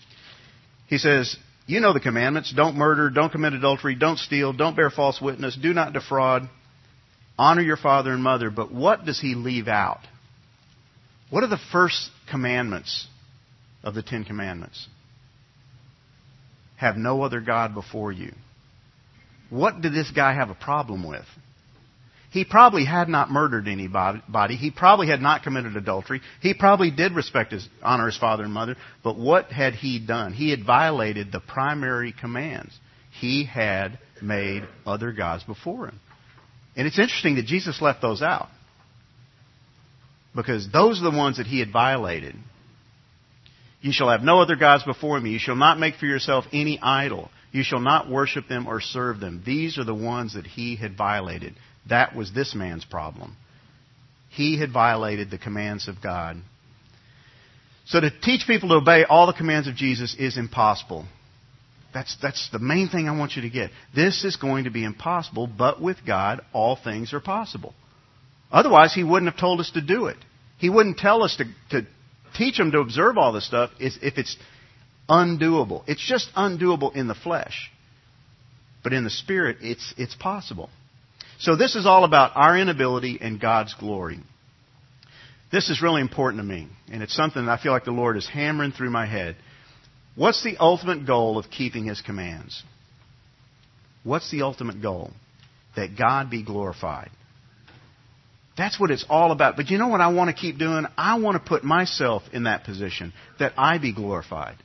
He 0.85 0.99
says, 0.99 1.35
you 1.65 1.79
know 1.79 1.93
the 1.93 1.99
commandments. 1.99 2.53
Don't 2.55 2.75
murder, 2.75 3.09
don't 3.09 3.31
commit 3.31 3.53
adultery, 3.53 3.95
don't 3.95 4.19
steal, 4.19 4.53
don't 4.53 4.75
bear 4.75 4.91
false 4.91 5.19
witness, 5.19 5.57
do 5.59 5.73
not 5.73 5.93
defraud, 5.93 6.47
honor 7.39 7.63
your 7.63 7.75
father 7.75 8.11
and 8.11 8.21
mother. 8.21 8.51
But 8.51 8.71
what 8.71 9.05
does 9.05 9.19
he 9.19 9.33
leave 9.33 9.67
out? 9.67 10.01
What 11.31 11.43
are 11.43 11.49
the 11.49 11.57
first 11.71 12.11
commandments 12.29 13.07
of 13.83 13.95
the 13.95 14.03
Ten 14.03 14.25
Commandments? 14.25 14.89
Have 16.77 16.97
no 16.97 17.21
other 17.21 17.41
God 17.41 17.73
before 17.73 18.11
you. 18.11 18.33
What 19.49 19.81
did 19.81 19.93
this 19.93 20.11
guy 20.11 20.33
have 20.33 20.49
a 20.49 20.55
problem 20.55 21.07
with? 21.07 21.25
He 22.31 22.43
probably 22.43 22.83
had 22.83 23.07
not 23.07 23.31
murdered 23.31 23.69
anybody. 23.69 24.57
He 24.57 24.69
probably 24.69 25.07
had 25.07 25.21
not 25.21 25.43
committed 25.43 25.77
adultery. 25.77 26.19
He 26.41 26.53
probably 26.53 26.91
did 26.91 27.13
respect 27.13 27.53
his, 27.53 27.65
honor 27.81 28.07
his 28.07 28.17
father 28.17 28.43
and 28.43 28.51
mother. 28.51 28.75
But 29.05 29.17
what 29.17 29.53
had 29.53 29.73
he 29.73 30.05
done? 30.05 30.33
He 30.33 30.49
had 30.49 30.65
violated 30.65 31.31
the 31.31 31.39
primary 31.39 32.11
commands. 32.11 32.77
He 33.21 33.45
had 33.45 33.99
made 34.21 34.63
other 34.85 35.13
gods 35.13 35.45
before 35.45 35.87
him. 35.87 35.99
And 36.75 36.87
it's 36.87 36.99
interesting 36.99 37.35
that 37.35 37.45
Jesus 37.45 37.81
left 37.81 38.01
those 38.01 38.21
out. 38.21 38.49
Because 40.35 40.69
those 40.69 40.99
are 40.99 41.09
the 41.09 41.17
ones 41.17 41.37
that 41.37 41.47
he 41.47 41.59
had 41.59 41.71
violated. 41.71 42.35
You 43.85 43.91
shall 43.91 44.09
have 44.09 44.23
no 44.23 44.41
other 44.41 44.55
gods 44.55 44.83
before 44.83 45.21
me. 45.21 45.29
You 45.29 45.37
shall 45.37 45.55
not 45.55 45.77
make 45.77 45.97
for 45.97 46.07
yourself 46.07 46.45
any 46.51 46.79
idol. 46.81 47.29
You 47.51 47.61
shall 47.61 47.79
not 47.79 48.09
worship 48.09 48.47
them 48.47 48.65
or 48.65 48.81
serve 48.81 49.19
them. 49.19 49.43
These 49.45 49.77
are 49.77 49.83
the 49.83 49.93
ones 49.93 50.33
that 50.33 50.47
he 50.47 50.75
had 50.75 50.97
violated. 50.97 51.53
That 51.87 52.15
was 52.15 52.33
this 52.33 52.55
man's 52.55 52.83
problem. 52.83 53.37
He 54.31 54.59
had 54.59 54.71
violated 54.71 55.29
the 55.29 55.37
commands 55.37 55.87
of 55.87 56.01
God. 56.01 56.37
So 57.85 58.01
to 58.01 58.09
teach 58.09 58.47
people 58.47 58.69
to 58.69 58.77
obey 58.77 59.03
all 59.03 59.27
the 59.27 59.33
commands 59.33 59.67
of 59.67 59.75
Jesus 59.75 60.15
is 60.17 60.35
impossible. 60.35 61.05
That's, 61.93 62.17
that's 62.19 62.49
the 62.51 62.57
main 62.57 62.89
thing 62.89 63.07
I 63.07 63.15
want 63.15 63.35
you 63.35 63.43
to 63.43 63.51
get. 63.51 63.69
This 63.93 64.23
is 64.23 64.35
going 64.35 64.63
to 64.63 64.71
be 64.71 64.83
impossible, 64.83 65.45
but 65.45 65.79
with 65.79 65.97
God, 66.07 66.41
all 66.53 66.75
things 66.75 67.13
are 67.13 67.19
possible. 67.19 67.75
Otherwise, 68.51 68.95
He 68.95 69.03
wouldn't 69.03 69.31
have 69.31 69.39
told 69.39 69.59
us 69.59 69.69
to 69.75 69.81
do 69.81 70.07
it. 70.07 70.17
He 70.57 70.71
wouldn't 70.71 70.97
tell 70.97 71.21
us 71.21 71.35
to, 71.37 71.45
to 71.69 71.87
teach 72.35 72.57
them 72.57 72.71
to 72.71 72.79
observe 72.79 73.17
all 73.17 73.33
this 73.33 73.47
stuff 73.47 73.71
is 73.79 73.97
if 74.01 74.17
it's 74.17 74.35
undoable. 75.09 75.83
It's 75.87 76.05
just 76.05 76.29
undoable 76.35 76.95
in 76.95 77.07
the 77.07 77.15
flesh. 77.15 77.71
But 78.83 78.93
in 78.93 79.03
the 79.03 79.09
spirit, 79.09 79.57
it's, 79.61 79.93
it's 79.97 80.15
possible. 80.15 80.69
So 81.39 81.55
this 81.55 81.75
is 81.75 81.85
all 81.85 82.03
about 82.03 82.31
our 82.35 82.57
inability 82.57 83.19
and 83.21 83.39
God's 83.39 83.73
glory. 83.73 84.19
This 85.51 85.69
is 85.69 85.81
really 85.81 86.01
important 86.01 86.41
to 86.41 86.45
me, 86.45 86.67
and 86.91 87.01
it's 87.01 87.15
something 87.15 87.45
that 87.45 87.59
I 87.59 87.61
feel 87.61 87.71
like 87.71 87.85
the 87.85 87.91
Lord 87.91 88.17
is 88.17 88.27
hammering 88.27 88.71
through 88.71 88.89
my 88.89 89.05
head. 89.05 89.35
What's 90.15 90.43
the 90.43 90.57
ultimate 90.57 91.05
goal 91.05 91.37
of 91.37 91.49
keeping 91.49 91.85
His 91.85 92.01
commands? 92.01 92.63
What's 94.03 94.31
the 94.31 94.41
ultimate 94.41 94.81
goal? 94.81 95.11
That 95.75 95.97
God 95.97 96.29
be 96.29 96.43
glorified. 96.43 97.09
That's 98.57 98.79
what 98.79 98.89
it's 98.89 99.05
all 99.09 99.31
about. 99.31 99.57
But 99.57 99.69
you 99.69 99.77
know 99.77 99.89
what 99.89 100.01
I 100.01 100.07
want 100.07 100.29
to 100.29 100.35
keep 100.35 100.57
doing? 100.57 100.85
I 100.97 101.19
want 101.19 101.41
to 101.41 101.47
put 101.47 101.63
myself 101.63 102.23
in 102.31 102.43
that 102.43 102.63
position 102.63 103.13
that 103.39 103.53
I 103.57 103.77
be 103.77 103.93
glorified. 103.93 104.55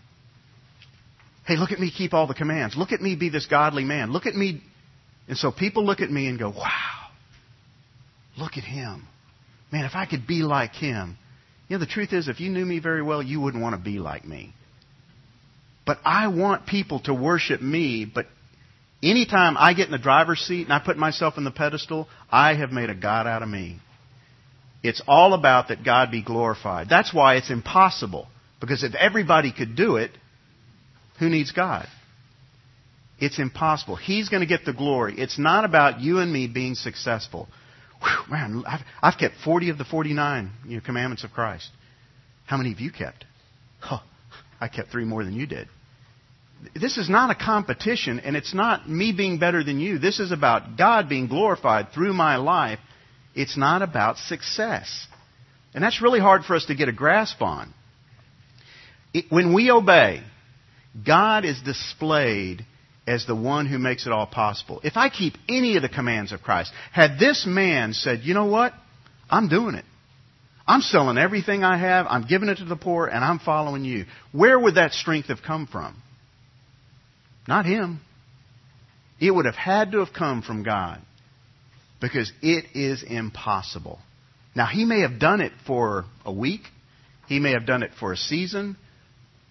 Hey, 1.44 1.56
look 1.56 1.72
at 1.72 1.80
me 1.80 1.90
keep 1.90 2.14
all 2.14 2.28
the 2.28 2.34
commands. 2.34 2.76
Look 2.76 2.92
at 2.92 3.00
me 3.00 3.16
be 3.16 3.30
this 3.30 3.46
godly 3.46 3.84
man. 3.84 4.12
Look 4.12 4.26
at 4.26 4.34
me. 4.34 4.62
And 5.26 5.36
so 5.36 5.50
people 5.50 5.84
look 5.84 6.00
at 6.00 6.10
me 6.10 6.28
and 6.28 6.38
go, 6.38 6.50
wow, 6.50 7.08
look 8.38 8.52
at 8.56 8.64
him. 8.64 9.06
Man, 9.72 9.84
if 9.84 9.94
I 9.94 10.06
could 10.06 10.26
be 10.26 10.42
like 10.42 10.72
him. 10.72 11.16
You 11.68 11.76
know, 11.76 11.80
the 11.84 11.90
truth 11.90 12.12
is, 12.12 12.28
if 12.28 12.40
you 12.40 12.50
knew 12.50 12.66
me 12.66 12.80
very 12.80 13.02
well, 13.02 13.22
you 13.22 13.40
wouldn't 13.40 13.62
want 13.62 13.76
to 13.76 13.80
be 13.80 13.98
like 13.98 14.24
me. 14.24 14.52
But 15.86 15.98
I 16.04 16.28
want 16.28 16.66
people 16.66 17.00
to 17.00 17.14
worship 17.14 17.60
me, 17.60 18.04
but 18.12 18.26
anytime 19.02 19.56
I 19.58 19.74
get 19.74 19.86
in 19.86 19.92
the 19.92 19.98
driver's 19.98 20.40
seat 20.40 20.64
and 20.64 20.72
I 20.72 20.78
put 20.78 20.96
myself 20.96 21.34
in 21.36 21.44
the 21.44 21.50
pedestal, 21.50 22.08
I 22.30 22.54
have 22.54 22.70
made 22.70 22.90
a 22.90 22.94
God 22.94 23.26
out 23.26 23.42
of 23.42 23.48
me. 23.48 23.78
It's 24.82 25.02
all 25.06 25.34
about 25.34 25.68
that 25.68 25.84
God 25.84 26.10
be 26.10 26.22
glorified. 26.22 26.88
That's 26.88 27.12
why 27.12 27.36
it's 27.36 27.50
impossible. 27.50 28.28
Because 28.60 28.82
if 28.82 28.94
everybody 28.94 29.52
could 29.52 29.76
do 29.76 29.96
it, 29.96 30.10
who 31.18 31.28
needs 31.28 31.52
God? 31.52 31.86
It's 33.18 33.38
impossible. 33.38 33.96
He's 33.96 34.30
going 34.30 34.40
to 34.40 34.46
get 34.46 34.64
the 34.64 34.72
glory. 34.72 35.14
It's 35.18 35.38
not 35.38 35.64
about 35.64 36.00
you 36.00 36.18
and 36.18 36.32
me 36.32 36.46
being 36.46 36.74
successful. 36.74 37.48
Whew, 38.00 38.32
man, 38.32 38.64
I've, 38.66 38.80
I've, 39.02 39.18
kept 39.18 39.34
40 39.44 39.68
of 39.68 39.78
the 39.78 39.84
49 39.84 40.50
you 40.66 40.76
know, 40.76 40.82
commandments 40.84 41.22
of 41.22 41.30
Christ. 41.30 41.68
How 42.46 42.56
many 42.56 42.70
have 42.70 42.80
you 42.80 42.90
kept? 42.90 43.26
Oh, 43.90 44.02
I 44.58 44.68
kept 44.68 44.90
three 44.90 45.04
more 45.04 45.22
than 45.24 45.34
you 45.34 45.46
did. 45.46 45.68
This 46.74 46.98
is 46.98 47.08
not 47.08 47.30
a 47.30 47.34
competition, 47.34 48.20
and 48.20 48.36
it's 48.36 48.54
not 48.54 48.88
me 48.88 49.12
being 49.12 49.38
better 49.38 49.64
than 49.64 49.80
you. 49.80 49.98
This 49.98 50.20
is 50.20 50.30
about 50.30 50.76
God 50.76 51.08
being 51.08 51.26
glorified 51.26 51.92
through 51.92 52.12
my 52.12 52.36
life. 52.36 52.78
It's 53.34 53.56
not 53.56 53.82
about 53.82 54.18
success. 54.18 55.06
And 55.74 55.82
that's 55.82 56.02
really 56.02 56.20
hard 56.20 56.44
for 56.44 56.54
us 56.54 56.66
to 56.66 56.74
get 56.74 56.88
a 56.88 56.92
grasp 56.92 57.40
on. 57.40 57.72
It, 59.14 59.26
when 59.30 59.54
we 59.54 59.70
obey, 59.70 60.22
God 61.06 61.44
is 61.44 61.60
displayed 61.62 62.66
as 63.06 63.26
the 63.26 63.34
one 63.34 63.66
who 63.66 63.78
makes 63.78 64.06
it 64.06 64.12
all 64.12 64.26
possible. 64.26 64.80
If 64.84 64.96
I 64.96 65.08
keep 65.08 65.34
any 65.48 65.76
of 65.76 65.82
the 65.82 65.88
commands 65.88 66.32
of 66.32 66.42
Christ, 66.42 66.72
had 66.92 67.18
this 67.18 67.46
man 67.46 67.92
said, 67.92 68.20
you 68.22 68.34
know 68.34 68.46
what? 68.46 68.72
I'm 69.28 69.48
doing 69.48 69.74
it. 69.74 69.84
I'm 70.66 70.82
selling 70.82 71.18
everything 71.18 71.64
I 71.64 71.78
have, 71.78 72.06
I'm 72.08 72.26
giving 72.26 72.48
it 72.48 72.58
to 72.58 72.64
the 72.64 72.76
poor, 72.76 73.06
and 73.06 73.24
I'm 73.24 73.40
following 73.40 73.84
you. 73.84 74.04
Where 74.30 74.58
would 74.58 74.76
that 74.76 74.92
strength 74.92 75.28
have 75.28 75.42
come 75.44 75.66
from? 75.66 76.00
Not 77.46 77.66
him. 77.66 78.00
It 79.20 79.30
would 79.30 79.44
have 79.44 79.54
had 79.54 79.92
to 79.92 79.98
have 79.98 80.14
come 80.14 80.42
from 80.42 80.62
God 80.62 81.00
because 82.00 82.32
it 82.42 82.64
is 82.74 83.02
impossible. 83.02 83.98
Now, 84.54 84.66
he 84.66 84.84
may 84.84 85.00
have 85.00 85.18
done 85.18 85.40
it 85.40 85.52
for 85.66 86.04
a 86.24 86.32
week, 86.32 86.62
he 87.28 87.38
may 87.38 87.52
have 87.52 87.66
done 87.66 87.82
it 87.82 87.92
for 87.98 88.12
a 88.12 88.16
season, 88.16 88.76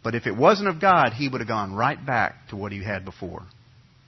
but 0.04 0.16
if 0.16 0.28
it 0.28 0.36
wasn't 0.36 0.70
of 0.70 0.82
God, 0.82 1.14
he 1.14 1.28
would 1.28 1.42
have 1.42 1.48
gone 1.48 1.74
right 1.74 2.04
back 2.04 2.36
to 2.50 2.56
what 2.56 2.72
he 2.72 2.84
had 2.84 3.06
before. 3.06 3.44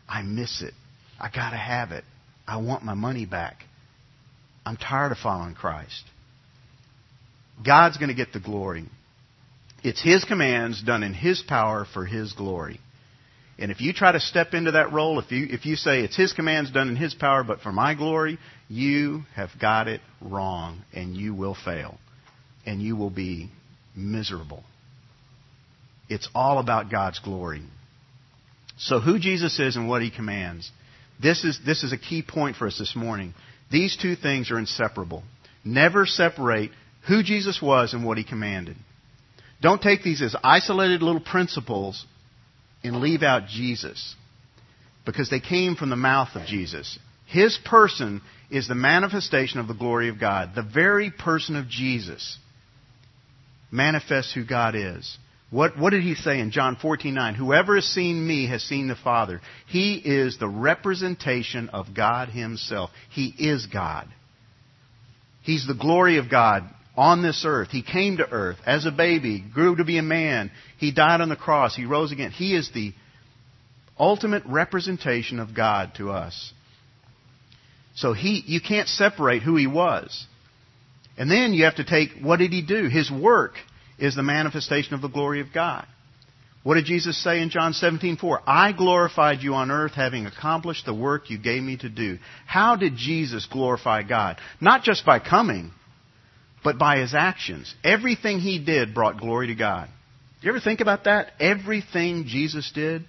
I 0.08 0.24
miss 0.24 0.62
it. 0.62 0.74
I 1.20 1.30
got 1.30 1.52
to 1.52 1.58
have 1.58 1.92
it. 1.92 2.04
I 2.48 2.58
want 2.58 2.84
my 2.84 2.94
money 2.94 3.26
back. 3.26 3.64
I'm 4.66 4.78
tired 4.78 5.12
of 5.12 5.18
following 5.20 5.56
Christ. 5.56 6.04
God's 7.66 7.98
going 7.98 8.10
to 8.10 8.16
get 8.16 8.34
the 8.34 8.40
glory. 8.40 8.86
It's 9.84 10.02
His 10.02 10.26
commands 10.26 10.84
done 10.84 11.04
in 11.04 11.14
His 11.14 11.44
power 11.48 11.86
for 11.94 12.06
His 12.06 12.34
glory. 12.34 12.80
And 13.60 13.72
if 13.72 13.82
you 13.82 13.94
try 13.94 14.12
to 14.12 14.20
step 14.20 14.54
into 14.54 14.72
that 14.72 14.92
role, 14.92 15.20
if 15.20 15.32
you, 15.32 15.48
if 15.50 15.66
you 15.66 15.76
say 15.76 16.02
it's 16.02 16.18
His 16.18 16.34
commands 16.34 16.72
done 16.72 16.90
in 16.90 16.96
His 16.96 17.14
power 17.14 17.44
but 17.44 17.62
for 17.62 17.72
my 17.72 17.94
glory, 17.94 18.40
you 18.70 19.24
have 19.36 19.50
got 19.60 19.88
it 19.88 20.02
wrong 20.20 20.82
and 20.94 21.16
you 21.16 21.34
will 21.34 21.56
fail. 21.56 21.98
And 22.66 22.82
you 22.82 22.96
will 22.96 23.10
be 23.10 23.50
miserable. 23.96 24.64
It's 26.10 26.30
all 26.34 26.60
about 26.60 26.92
God's 26.92 27.20
glory. 27.20 27.64
So 28.78 29.00
who 29.00 29.20
Jesus 29.20 29.60
is 29.60 29.76
and 29.76 29.88
what 29.88 30.02
he 30.02 30.10
commands. 30.10 30.72
This 31.22 31.44
is, 31.44 31.60
this 31.66 31.84
is 31.84 31.94
a 31.94 31.98
key 31.98 32.24
point 32.24 32.56
for 32.56 32.68
us 32.68 32.80
this 32.80 32.96
morning. 32.96 33.34
These 33.72 33.96
two 33.96 34.16
things 34.16 34.52
are 34.52 34.60
inseparable. 34.60 35.24
Never 35.64 36.06
separate 36.06 36.72
who 37.08 37.24
Jesus 37.24 37.62
was 37.62 37.94
and 37.94 38.06
what 38.06 38.18
he 38.18 38.24
commanded. 38.24 38.76
Don't 39.62 39.82
take 39.82 40.04
these 40.04 40.22
as 40.22 40.36
isolated 40.44 41.02
little 41.02 41.22
principles 41.22 42.06
and 42.84 42.98
leave 43.02 43.24
out 43.24 43.48
Jesus. 43.48 44.16
Because 45.06 45.30
they 45.30 45.40
came 45.40 45.76
from 45.76 45.90
the 45.90 45.96
mouth 45.96 46.30
of 46.36 46.46
Jesus. 46.46 47.00
His 47.26 47.58
person 47.66 48.22
is 48.50 48.68
the 48.68 48.76
manifestation 48.76 49.60
of 49.60 49.68
the 49.68 49.74
glory 49.74 50.10
of 50.10 50.20
God. 50.20 50.52
The 50.56 50.64
very 50.64 51.12
person 51.12 51.56
of 51.56 51.68
Jesus 51.68 52.38
manifests 53.72 54.34
who 54.34 54.46
God 54.46 54.76
is. 54.76 55.18
What, 55.50 55.78
what 55.78 55.90
did 55.90 56.04
he 56.04 56.16
say 56.16 56.40
in 56.40 56.52
John 56.52 56.78
14, 56.82 57.14
9? 57.14 57.36
Whoever 57.36 57.76
has 57.76 57.86
seen 57.86 58.26
me 58.26 58.48
has 58.48 58.64
seen 58.64 58.88
the 58.88 58.96
Father. 58.96 59.42
He 59.68 59.96
is 59.96 60.38
the 60.38 60.48
representation 60.48 61.70
of 61.70 61.94
God 61.94 62.30
himself. 62.30 62.90
He 63.10 63.34
is 63.38 63.66
God. 63.66 64.08
He's 65.42 65.68
the 65.68 65.74
glory 65.74 66.18
of 66.18 66.30
God 66.30 66.64
on 67.02 67.24
this 67.24 67.46
earth. 67.48 67.70
He 67.72 67.82
came 67.82 68.18
to 68.18 68.30
earth 68.30 68.58
as 68.64 68.86
a 68.86 68.92
baby, 68.92 69.44
grew 69.54 69.76
to 69.76 69.84
be 69.84 69.98
a 69.98 70.04
man. 70.04 70.52
He 70.78 70.92
died 70.92 71.20
on 71.20 71.30
the 71.30 71.36
cross. 71.36 71.76
He 71.76 71.86
rose 71.86 72.12
again. 72.12 72.30
He 72.30 72.56
is 72.56 72.70
the 72.76 72.94
ultimate 73.98 74.44
representation 74.46 75.40
of 75.40 75.56
God 75.56 75.96
to 75.96 76.12
us. 76.12 76.54
So 77.96 78.14
he, 78.14 78.44
you 78.46 78.62
can't 78.62 78.88
separate 78.88 79.42
who 79.42 79.56
he 79.56 79.66
was. 79.66 80.28
And 81.18 81.30
then 81.30 81.56
you 81.56 81.64
have 81.64 81.78
to 81.78 81.84
take 81.84 82.22
what 82.22 82.38
did 82.38 82.54
he 82.54 82.62
do? 82.62 82.88
His 82.88 83.10
work 83.10 83.54
is 83.98 84.16
the 84.16 84.22
manifestation 84.22 84.94
of 84.94 85.02
the 85.02 85.10
glory 85.10 85.42
of 85.42 85.48
God. 85.52 85.88
What 86.62 86.76
did 86.76 86.86
Jesus 86.86 87.22
say 87.22 87.42
in 87.42 87.50
John 87.50 87.74
17:4? 87.74 88.42
I 88.46 88.74
glorified 88.74 89.42
you 89.42 89.56
on 89.56 89.72
earth 89.72 89.94
having 89.94 90.28
accomplished 90.28 90.86
the 90.86 90.94
work 90.94 91.32
you 91.32 91.40
gave 91.40 91.64
me 91.64 91.78
to 91.78 91.90
do. 91.90 92.20
How 92.46 92.76
did 92.76 92.96
Jesus 92.96 93.48
glorify 93.48 94.04
God? 94.04 94.38
Not 94.60 94.84
just 94.84 95.04
by 95.04 95.18
coming, 95.18 95.72
but 96.64 96.78
by 96.78 97.00
his 97.00 97.14
actions. 97.14 97.74
Everything 97.84 98.40
he 98.40 98.64
did 98.64 98.94
brought 98.94 99.20
glory 99.20 99.48
to 99.48 99.56
God. 99.56 99.88
Do 100.42 100.48
you 100.48 100.52
ever 100.52 100.60
think 100.60 100.80
about 100.80 101.06
that? 101.06 101.34
Everything 101.40 102.26
Jesus 102.28 102.72
did, 102.74 103.06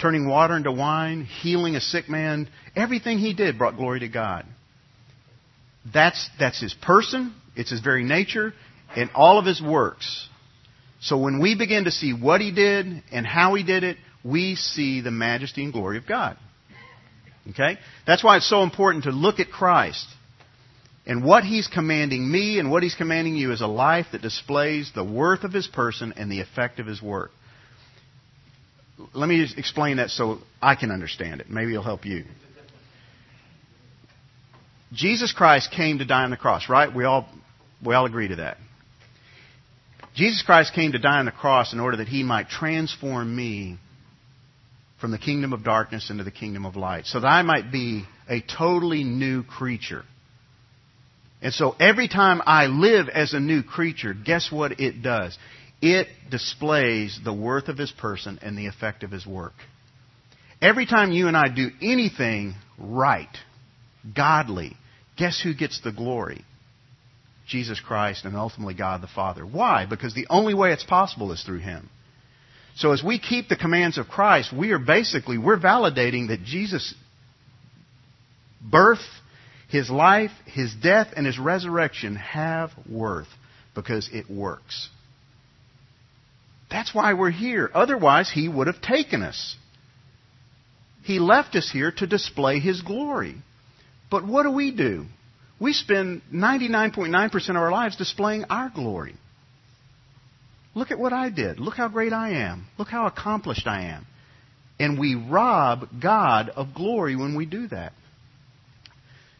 turning 0.00 0.28
water 0.28 0.56
into 0.56 0.72
wine, 0.72 1.24
healing 1.24 1.76
a 1.76 1.80
sick 1.80 2.08
man, 2.08 2.48
everything 2.74 3.18
he 3.18 3.34
did 3.34 3.58
brought 3.58 3.76
glory 3.76 4.00
to 4.00 4.08
God. 4.08 4.46
That's, 5.92 6.28
that's 6.38 6.60
his 6.60 6.74
person, 6.74 7.34
it's 7.54 7.70
his 7.70 7.80
very 7.80 8.04
nature, 8.04 8.52
and 8.96 9.10
all 9.14 9.38
of 9.38 9.46
his 9.46 9.62
works. 9.62 10.28
So 11.00 11.18
when 11.18 11.40
we 11.40 11.56
begin 11.56 11.84
to 11.84 11.90
see 11.90 12.12
what 12.12 12.40
he 12.40 12.52
did 12.52 13.02
and 13.12 13.26
how 13.26 13.54
he 13.54 13.62
did 13.62 13.84
it, 13.84 13.96
we 14.24 14.56
see 14.56 15.00
the 15.00 15.10
majesty 15.10 15.62
and 15.62 15.72
glory 15.72 15.98
of 15.98 16.06
God. 16.06 16.36
Okay? 17.50 17.78
That's 18.06 18.24
why 18.24 18.38
it's 18.38 18.48
so 18.48 18.62
important 18.62 19.04
to 19.04 19.10
look 19.10 19.38
at 19.38 19.50
Christ. 19.50 20.04
And 21.06 21.24
what 21.24 21.44
he's 21.44 21.68
commanding 21.68 22.30
me 22.30 22.58
and 22.58 22.70
what 22.70 22.82
he's 22.82 22.96
commanding 22.96 23.36
you 23.36 23.52
is 23.52 23.60
a 23.60 23.66
life 23.66 24.06
that 24.12 24.22
displays 24.22 24.90
the 24.94 25.04
worth 25.04 25.44
of 25.44 25.52
his 25.52 25.68
person 25.68 26.14
and 26.16 26.30
the 26.30 26.40
effect 26.40 26.80
of 26.80 26.86
his 26.86 27.00
work. 27.00 27.30
Let 29.14 29.28
me 29.28 29.46
explain 29.56 29.98
that 29.98 30.10
so 30.10 30.38
I 30.60 30.74
can 30.74 30.90
understand 30.90 31.40
it. 31.40 31.48
Maybe 31.48 31.72
it'll 31.72 31.84
help 31.84 32.04
you. 32.04 32.24
Jesus 34.92 35.32
Christ 35.32 35.70
came 35.70 35.98
to 35.98 36.04
die 36.04 36.24
on 36.24 36.30
the 36.30 36.36
cross, 36.36 36.68
right? 36.68 36.92
We 36.92 37.04
all, 37.04 37.28
we 37.84 37.94
all 37.94 38.06
agree 38.06 38.28
to 38.28 38.36
that. 38.36 38.56
Jesus 40.14 40.42
Christ 40.42 40.72
came 40.74 40.92
to 40.92 40.98
die 40.98 41.18
on 41.18 41.26
the 41.26 41.30
cross 41.30 41.72
in 41.72 41.80
order 41.80 41.98
that 41.98 42.08
he 42.08 42.22
might 42.22 42.48
transform 42.48 43.36
me 43.36 43.78
from 45.00 45.10
the 45.10 45.18
kingdom 45.18 45.52
of 45.52 45.62
darkness 45.62 46.08
into 46.10 46.24
the 46.24 46.30
kingdom 46.30 46.64
of 46.64 46.74
light, 46.74 47.04
so 47.04 47.20
that 47.20 47.26
I 47.26 47.42
might 47.42 47.70
be 47.70 48.04
a 48.28 48.40
totally 48.40 49.04
new 49.04 49.42
creature. 49.42 50.04
And 51.42 51.52
so 51.52 51.76
every 51.78 52.08
time 52.08 52.40
I 52.44 52.66
live 52.66 53.08
as 53.08 53.34
a 53.34 53.40
new 53.40 53.62
creature, 53.62 54.14
guess 54.14 54.50
what 54.50 54.80
it 54.80 55.02
does? 55.02 55.36
It 55.82 56.08
displays 56.30 57.20
the 57.22 57.34
worth 57.34 57.68
of 57.68 57.76
his 57.76 57.92
person 57.92 58.38
and 58.42 58.56
the 58.56 58.66
effect 58.66 59.02
of 59.02 59.10
his 59.10 59.26
work. 59.26 59.52
Every 60.62 60.86
time 60.86 61.12
you 61.12 61.28
and 61.28 61.36
I 61.36 61.48
do 61.48 61.68
anything 61.82 62.54
right, 62.78 63.28
godly, 64.14 64.76
guess 65.16 65.40
who 65.40 65.54
gets 65.54 65.80
the 65.82 65.92
glory? 65.92 66.44
Jesus 67.46 67.78
Christ 67.78 68.24
and 68.24 68.34
ultimately 68.34 68.74
God 68.74 69.02
the 69.02 69.06
Father. 69.06 69.44
Why? 69.46 69.86
Because 69.86 70.14
the 70.14 70.26
only 70.30 70.54
way 70.54 70.72
it's 70.72 70.84
possible 70.84 71.30
is 71.32 71.42
through 71.42 71.58
Him. 71.60 71.88
So 72.76 72.92
as 72.92 73.02
we 73.02 73.18
keep 73.18 73.48
the 73.48 73.56
commands 73.56 73.98
of 73.98 74.08
Christ, 74.08 74.52
we 74.52 74.72
are 74.72 74.78
basically, 74.78 75.38
we're 75.38 75.58
validating 75.58 76.28
that 76.28 76.42
Jesus' 76.44 76.94
birth, 78.60 79.04
His 79.68 79.90
life, 79.90 80.30
His 80.46 80.74
death, 80.74 81.08
and 81.16 81.26
His 81.26 81.38
resurrection 81.38 82.16
have 82.16 82.70
worth 82.88 83.28
because 83.74 84.08
it 84.12 84.30
works. 84.30 84.88
That's 86.70 86.94
why 86.94 87.14
we're 87.14 87.30
here. 87.30 87.70
Otherwise, 87.74 88.30
He 88.30 88.48
would 88.48 88.66
have 88.66 88.80
taken 88.80 89.22
us. 89.22 89.56
He 91.02 91.18
left 91.18 91.54
us 91.54 91.70
here 91.70 91.92
to 91.92 92.06
display 92.06 92.58
His 92.58 92.82
glory. 92.82 93.36
But 94.10 94.26
what 94.26 94.44
do 94.44 94.50
we 94.50 94.70
do? 94.70 95.06
We 95.58 95.72
spend 95.72 96.22
99.9% 96.32 97.50
of 97.50 97.56
our 97.56 97.70
lives 97.70 97.96
displaying 97.96 98.44
our 98.44 98.70
glory. 98.70 99.16
Look 100.74 100.90
at 100.90 100.98
what 100.98 101.12
I 101.12 101.30
did. 101.30 101.58
Look 101.58 101.74
how 101.74 101.88
great 101.88 102.12
I 102.12 102.42
am. 102.42 102.66
Look 102.76 102.88
how 102.88 103.06
accomplished 103.06 103.66
I 103.66 103.86
am. 103.86 104.06
And 104.78 104.98
we 104.98 105.14
rob 105.14 105.88
God 106.00 106.50
of 106.50 106.74
glory 106.74 107.16
when 107.16 107.34
we 107.34 107.46
do 107.46 107.66
that. 107.68 107.92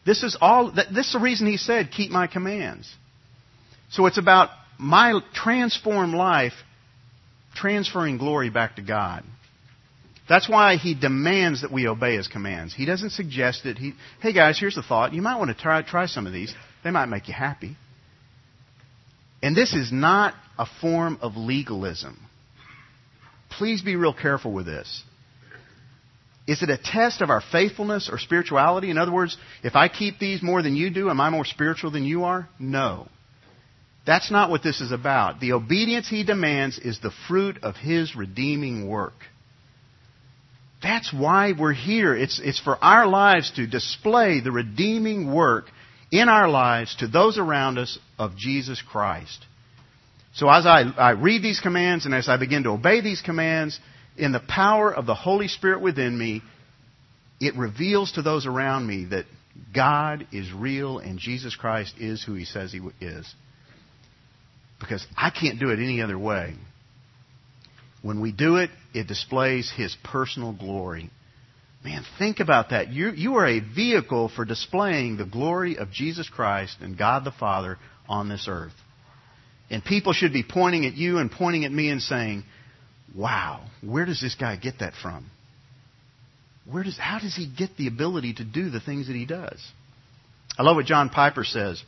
This 0.07 0.23
is 0.23 0.37
all, 0.39 0.71
this 0.71 1.07
is 1.07 1.11
the 1.11 1.19
reason 1.19 1.47
he 1.47 1.57
said, 1.57 1.91
keep 1.91 2.09
my 2.09 2.27
commands. 2.27 2.89
So 3.89 4.05
it's 4.05 4.17
about 4.17 4.49
my 4.79 5.19
transformed 5.33 6.15
life 6.15 6.53
transferring 7.53 8.17
glory 8.17 8.49
back 8.49 8.77
to 8.77 8.81
God. 8.81 9.25
That's 10.29 10.47
why 10.47 10.77
he 10.77 10.95
demands 10.95 11.61
that 11.61 11.73
we 11.73 11.87
obey 11.87 12.15
his 12.15 12.29
commands. 12.29 12.73
He 12.73 12.85
doesn't 12.85 13.09
suggest 13.09 13.65
it. 13.65 13.77
He, 13.77 13.95
hey 14.21 14.31
guys, 14.31 14.57
here's 14.57 14.75
the 14.75 14.81
thought. 14.81 15.13
You 15.13 15.21
might 15.21 15.39
want 15.39 15.49
to 15.49 15.61
try, 15.61 15.81
try 15.81 16.05
some 16.05 16.25
of 16.25 16.31
these. 16.31 16.55
They 16.85 16.91
might 16.91 17.07
make 17.07 17.27
you 17.27 17.33
happy. 17.33 17.75
And 19.43 19.57
this 19.57 19.73
is 19.73 19.91
not 19.91 20.35
a 20.57 20.67
form 20.79 21.17
of 21.21 21.35
legalism. 21.35 22.17
Please 23.57 23.81
be 23.81 23.97
real 23.97 24.13
careful 24.13 24.53
with 24.53 24.65
this. 24.65 25.03
Is 26.47 26.63
it 26.63 26.69
a 26.69 26.77
test 26.77 27.21
of 27.21 27.29
our 27.29 27.41
faithfulness 27.51 28.09
or 28.09 28.17
spirituality? 28.17 28.89
In 28.89 28.97
other 28.97 29.11
words, 29.11 29.37
if 29.63 29.75
I 29.75 29.89
keep 29.89 30.17
these 30.17 30.41
more 30.41 30.61
than 30.61 30.77
you 30.77 30.89
do, 30.89 31.09
am 31.09 31.19
I 31.19 31.29
more 31.29 31.43
spiritual 31.43 31.91
than 31.91 32.05
you 32.05 32.23
are? 32.23 32.47
No. 32.57 33.07
That's 34.05 34.31
not 34.31 34.49
what 34.49 34.63
this 34.63 34.79
is 34.79 34.93
about. 34.93 35.41
The 35.41 35.51
obedience 35.51 36.07
he 36.07 36.23
demands 36.23 36.79
is 36.79 36.99
the 37.01 37.11
fruit 37.27 37.59
of 37.63 37.75
his 37.75 38.15
redeeming 38.15 38.87
work. 38.87 39.15
That's 40.81 41.11
why 41.11 41.51
we're 41.51 41.73
here. 41.73 42.15
It's, 42.15 42.39
it's 42.41 42.61
for 42.61 42.77
our 42.81 43.07
lives 43.07 43.51
to 43.57 43.67
display 43.67 44.39
the 44.39 44.51
redeeming 44.51 45.33
work 45.33 45.65
in 46.11 46.29
our 46.29 46.47
lives 46.47 46.95
to 46.99 47.07
those 47.07 47.37
around 47.37 47.77
us 47.77 47.99
of 48.17 48.37
Jesus 48.37 48.81
Christ. 48.81 49.45
So 50.33 50.49
as 50.49 50.65
I, 50.65 50.83
I 50.97 51.09
read 51.11 51.41
these 51.41 51.59
commands 51.59 52.05
and 52.05 52.13
as 52.13 52.29
I 52.29 52.37
begin 52.37 52.63
to 52.63 52.69
obey 52.69 53.01
these 53.01 53.21
commands, 53.21 53.79
in 54.17 54.31
the 54.31 54.39
power 54.39 54.93
of 54.93 55.05
the 55.05 55.15
Holy 55.15 55.47
Spirit 55.47 55.81
within 55.81 56.17
me, 56.17 56.41
it 57.39 57.55
reveals 57.55 58.13
to 58.13 58.21
those 58.21 58.45
around 58.45 58.87
me 58.87 59.05
that 59.11 59.25
God 59.73 60.27
is 60.31 60.51
real 60.51 60.99
and 60.99 61.19
Jesus 61.19 61.55
Christ 61.55 61.95
is 61.99 62.23
who 62.23 62.33
He 62.33 62.45
says 62.45 62.71
He 62.71 62.81
is. 62.99 63.33
Because 64.79 65.05
I 65.15 65.29
can't 65.29 65.59
do 65.59 65.69
it 65.69 65.79
any 65.79 66.01
other 66.01 66.17
way. 66.17 66.55
When 68.01 68.21
we 68.21 68.31
do 68.31 68.57
it, 68.57 68.69
it 68.93 69.07
displays 69.07 69.71
His 69.75 69.95
personal 70.03 70.53
glory. 70.53 71.09
Man, 71.83 72.03
think 72.17 72.39
about 72.39 72.71
that. 72.71 72.91
You, 72.91 73.11
you 73.11 73.35
are 73.35 73.47
a 73.47 73.59
vehicle 73.59 74.29
for 74.35 74.45
displaying 74.45 75.17
the 75.17 75.25
glory 75.25 75.77
of 75.77 75.91
Jesus 75.91 76.29
Christ 76.29 76.77
and 76.81 76.97
God 76.97 77.23
the 77.23 77.31
Father 77.31 77.77
on 78.09 78.29
this 78.29 78.47
earth. 78.49 78.73
And 79.69 79.83
people 79.83 80.13
should 80.13 80.33
be 80.33 80.43
pointing 80.43 80.85
at 80.85 80.95
you 80.95 81.17
and 81.17 81.31
pointing 81.31 81.65
at 81.65 81.71
me 81.71 81.89
and 81.89 82.01
saying, 82.01 82.43
wow, 83.15 83.65
where 83.81 84.05
does 84.05 84.21
this 84.21 84.35
guy 84.35 84.55
get 84.55 84.79
that 84.79 84.93
from? 85.01 85.29
Where 86.69 86.83
does, 86.83 86.97
how 86.97 87.19
does 87.19 87.35
he 87.35 87.47
get 87.47 87.77
the 87.77 87.87
ability 87.87 88.35
to 88.35 88.43
do 88.43 88.69
the 88.69 88.81
things 88.81 89.07
that 89.07 89.15
he 89.15 89.25
does? 89.25 89.59
I 90.57 90.63
love 90.63 90.75
what 90.75 90.85
John 90.85 91.09
Piper 91.09 91.43
says. 91.43 91.81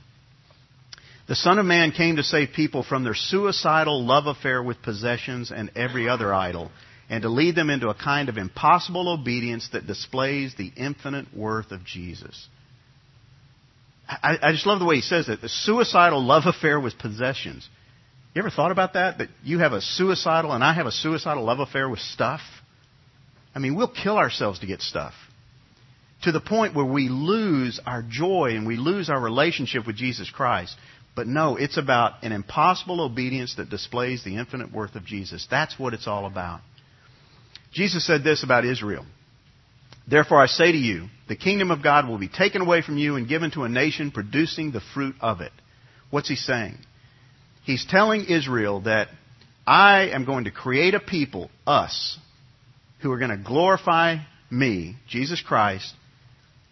The 1.27 1.35
Son 1.35 1.59
of 1.59 1.65
Man 1.65 1.91
came 1.91 2.15
to 2.15 2.23
save 2.23 2.53
people 2.55 2.83
from 2.83 3.03
their 3.03 3.13
suicidal 3.13 4.03
love 4.03 4.25
affair 4.25 4.63
with 4.63 4.81
possessions 4.81 5.51
and 5.51 5.71
every 5.75 6.09
other 6.09 6.33
idol, 6.33 6.71
and 7.09 7.21
to 7.23 7.29
lead 7.29 7.55
them 7.55 7.69
into 7.69 7.89
a 7.89 7.93
kind 7.95 8.29
of 8.29 8.37
impossible 8.37 9.09
obedience 9.09 9.69
that 9.73 9.85
displays 9.85 10.55
the 10.57 10.71
infinite 10.75 11.35
worth 11.35 11.71
of 11.71 11.85
Jesus. 11.85 12.47
I, 14.07 14.37
I 14.41 14.51
just 14.53 14.65
love 14.65 14.79
the 14.79 14.85
way 14.85 14.95
he 14.95 15.01
says 15.01 15.29
it. 15.29 15.41
The 15.41 15.49
suicidal 15.49 16.23
love 16.23 16.43
affair 16.45 16.79
with 16.79 16.97
possessions. 16.97 17.67
You 18.33 18.41
ever 18.41 18.49
thought 18.49 18.71
about 18.71 18.93
that? 18.93 19.17
That 19.17 19.29
you 19.43 19.59
have 19.59 19.73
a 19.73 19.81
suicidal 19.81 20.51
and 20.51 20.63
I 20.63 20.73
have 20.73 20.85
a 20.85 20.91
suicidal 20.91 21.43
love 21.43 21.59
affair 21.59 21.89
with 21.89 21.99
stuff? 21.99 22.41
I 23.55 23.59
mean, 23.59 23.75
we'll 23.75 23.87
kill 23.91 24.17
ourselves 24.17 24.59
to 24.59 24.67
get 24.67 24.81
stuff 24.81 25.13
to 26.23 26.31
the 26.31 26.41
point 26.41 26.75
where 26.75 26.85
we 26.85 27.07
lose 27.07 27.79
our 27.85 28.03
joy 28.03 28.51
and 28.51 28.67
we 28.67 28.75
lose 28.75 29.09
our 29.09 29.19
relationship 29.19 29.87
with 29.87 29.95
Jesus 29.95 30.29
Christ 30.29 30.75
But 31.15 31.27
no, 31.27 31.57
it's 31.57 31.77
about 31.77 32.23
an 32.23 32.31
impossible 32.31 33.01
obedience 33.01 33.55
that 33.55 33.69
displays 33.69 34.23
the 34.23 34.37
infinite 34.37 34.71
worth 34.71 34.95
of 34.95 35.05
Jesus. 35.05 35.45
That's 35.51 35.77
what 35.77 35.93
it's 35.93 36.07
all 36.07 36.25
about. 36.25 36.61
Jesus 37.73 38.07
said 38.07 38.23
this 38.23 38.43
about 38.43 38.63
Israel. 38.63 39.05
Therefore 40.09 40.41
I 40.41 40.47
say 40.47 40.71
to 40.71 40.77
you, 40.77 41.07
the 41.27 41.35
kingdom 41.35 41.71
of 41.71 41.83
God 41.83 42.07
will 42.07 42.17
be 42.17 42.29
taken 42.29 42.61
away 42.61 42.81
from 42.81 42.97
you 42.97 43.15
and 43.17 43.27
given 43.27 43.51
to 43.51 43.63
a 43.63 43.69
nation 43.69 44.11
producing 44.11 44.71
the 44.71 44.81
fruit 44.93 45.15
of 45.19 45.41
it. 45.41 45.51
What's 46.09 46.29
he 46.29 46.35
saying? 46.35 46.77
He's 47.63 47.85
telling 47.85 48.25
Israel 48.25 48.81
that 48.81 49.09
I 49.65 50.09
am 50.13 50.25
going 50.25 50.45
to 50.45 50.51
create 50.51 50.93
a 50.93 50.99
people, 50.99 51.49
us, 51.67 52.17
who 53.01 53.11
are 53.11 53.19
going 53.19 53.31
to 53.31 53.37
glorify 53.37 54.17
me, 54.49 54.95
Jesus 55.07 55.41
Christ, 55.41 55.93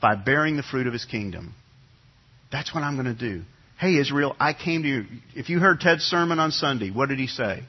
by 0.01 0.15
bearing 0.15 0.57
the 0.57 0.63
fruit 0.63 0.87
of 0.87 0.93
his 0.93 1.05
kingdom. 1.05 1.53
That's 2.51 2.73
what 2.73 2.83
I'm 2.83 2.95
going 2.95 3.05
to 3.05 3.13
do. 3.13 3.43
Hey, 3.79 3.97
Israel, 3.97 4.35
I 4.39 4.53
came 4.53 4.83
to 4.83 4.87
you. 4.87 5.05
If 5.35 5.49
you 5.49 5.59
heard 5.59 5.79
Ted's 5.79 6.03
sermon 6.03 6.39
on 6.39 6.51
Sunday, 6.51 6.89
what 6.89 7.09
did 7.09 7.19
he 7.19 7.27
say? 7.27 7.61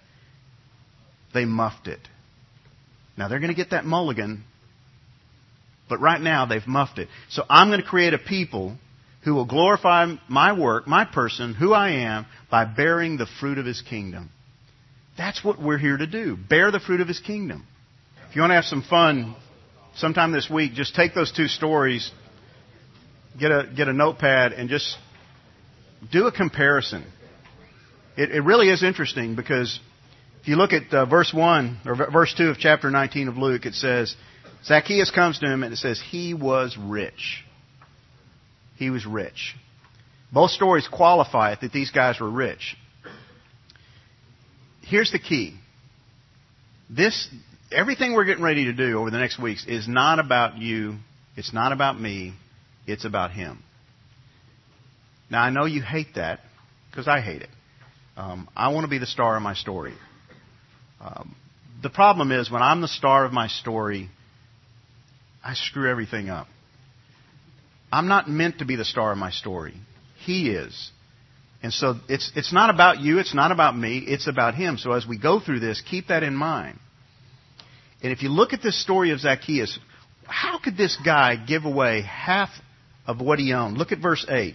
They 1.34 1.44
muffed 1.44 1.88
it. 1.88 2.00
Now 3.16 3.28
they're 3.28 3.40
going 3.40 3.50
to 3.50 3.56
get 3.56 3.70
that 3.70 3.84
mulligan, 3.84 4.44
but 5.88 6.00
right 6.00 6.20
now 6.20 6.46
they've 6.46 6.66
muffed 6.66 6.98
it. 6.98 7.08
So 7.30 7.42
I'm 7.50 7.68
going 7.68 7.80
to 7.80 7.86
create 7.86 8.14
a 8.14 8.18
people 8.18 8.76
who 9.24 9.34
will 9.34 9.44
glorify 9.44 10.14
my 10.28 10.58
work, 10.58 10.86
my 10.86 11.04
person, 11.04 11.54
who 11.54 11.72
I 11.74 11.90
am, 11.90 12.26
by 12.50 12.64
bearing 12.64 13.16
the 13.16 13.26
fruit 13.40 13.58
of 13.58 13.66
his 13.66 13.82
kingdom. 13.82 14.30
That's 15.16 15.44
what 15.44 15.60
we're 15.60 15.78
here 15.78 15.96
to 15.96 16.06
do. 16.06 16.36
Bear 16.36 16.70
the 16.70 16.80
fruit 16.80 17.00
of 17.00 17.08
his 17.08 17.18
kingdom. 17.18 17.66
If 18.30 18.36
you 18.36 18.42
want 18.42 18.50
to 18.50 18.54
have 18.56 18.64
some 18.64 18.82
fun 18.82 19.36
sometime 19.96 20.32
this 20.32 20.48
week, 20.48 20.74
just 20.74 20.94
take 20.94 21.14
those 21.14 21.32
two 21.32 21.48
stories, 21.48 22.10
get 23.38 23.50
a, 23.50 23.68
get 23.74 23.88
a 23.88 23.92
notepad, 23.92 24.52
and 24.52 24.68
just 24.68 24.96
do 26.12 26.26
a 26.26 26.32
comparison. 26.32 27.04
It, 28.16 28.30
it 28.30 28.40
really 28.40 28.68
is 28.68 28.82
interesting 28.82 29.34
because 29.34 29.80
if 30.40 30.48
you 30.48 30.56
look 30.56 30.72
at 30.72 30.92
uh, 30.92 31.06
verse 31.06 31.32
1 31.34 31.80
or 31.84 31.94
verse 32.10 32.34
2 32.36 32.50
of 32.50 32.58
chapter 32.58 32.90
19 32.90 33.28
of 33.28 33.36
Luke, 33.36 33.66
it 33.66 33.74
says, 33.74 34.14
Zacchaeus 34.64 35.10
comes 35.10 35.38
to 35.40 35.46
him 35.46 35.62
and 35.62 35.72
it 35.72 35.78
says, 35.78 36.00
he 36.10 36.34
was 36.34 36.76
rich. 36.78 37.44
He 38.76 38.90
was 38.90 39.04
rich. 39.04 39.54
Both 40.32 40.50
stories 40.50 40.86
qualify 40.86 41.52
it 41.52 41.60
that 41.62 41.72
these 41.72 41.90
guys 41.90 42.20
were 42.20 42.30
rich. 42.30 42.76
Here's 44.82 45.10
the 45.10 45.18
key. 45.18 45.54
This, 46.90 47.28
everything 47.70 48.14
we're 48.14 48.24
getting 48.24 48.44
ready 48.44 48.64
to 48.64 48.72
do 48.72 48.98
over 48.98 49.10
the 49.10 49.18
next 49.18 49.40
weeks 49.40 49.66
is 49.66 49.86
not 49.88 50.18
about 50.18 50.58
you. 50.58 50.96
It's 51.36 51.52
not 51.52 51.72
about 51.72 52.00
me. 52.00 52.34
It's 52.86 53.04
about 53.04 53.30
him. 53.30 53.62
Now, 55.30 55.42
I 55.42 55.50
know 55.50 55.66
you 55.66 55.82
hate 55.82 56.14
that 56.14 56.40
because 56.90 57.06
I 57.06 57.20
hate 57.20 57.42
it. 57.42 57.50
Um, 58.16 58.48
I 58.56 58.72
want 58.72 58.84
to 58.84 58.88
be 58.88 58.98
the 58.98 59.06
star 59.06 59.36
of 59.36 59.42
my 59.42 59.54
story. 59.54 59.94
Um, 61.00 61.36
the 61.82 61.90
problem 61.90 62.32
is 62.32 62.50
when 62.50 62.62
I'm 62.62 62.80
the 62.80 62.88
star 62.88 63.24
of 63.24 63.32
my 63.32 63.48
story, 63.48 64.08
I 65.44 65.54
screw 65.54 65.88
everything 65.88 66.28
up. 66.28 66.48
I'm 67.92 68.08
not 68.08 68.28
meant 68.28 68.58
to 68.58 68.64
be 68.64 68.76
the 68.76 68.84
star 68.84 69.12
of 69.12 69.18
my 69.18 69.30
story. 69.30 69.74
He 70.24 70.50
is. 70.50 70.90
And 71.62 71.72
so 71.72 71.96
it's, 72.08 72.30
it's 72.36 72.52
not 72.52 72.70
about 72.70 73.00
you, 73.00 73.18
it's 73.18 73.34
not 73.34 73.50
about 73.50 73.76
me, 73.76 73.98
it's 73.98 74.28
about 74.28 74.54
him. 74.54 74.78
So 74.78 74.92
as 74.92 75.06
we 75.06 75.18
go 75.18 75.40
through 75.40 75.60
this, 75.60 75.82
keep 75.88 76.08
that 76.08 76.22
in 76.22 76.34
mind. 76.34 76.78
And 78.02 78.12
if 78.12 78.22
you 78.22 78.28
look 78.28 78.52
at 78.52 78.62
this 78.62 78.80
story 78.80 79.10
of 79.10 79.18
Zacchaeus, 79.20 79.78
how 80.24 80.60
could 80.60 80.76
this 80.76 80.96
guy 81.04 81.34
give 81.36 81.64
away 81.64 82.02
half 82.02 82.50
of 83.06 83.20
what 83.20 83.40
he 83.40 83.52
owned? 83.52 83.76
Look 83.76 83.90
at 83.90 83.98
verse 83.98 84.24
8. 84.28 84.54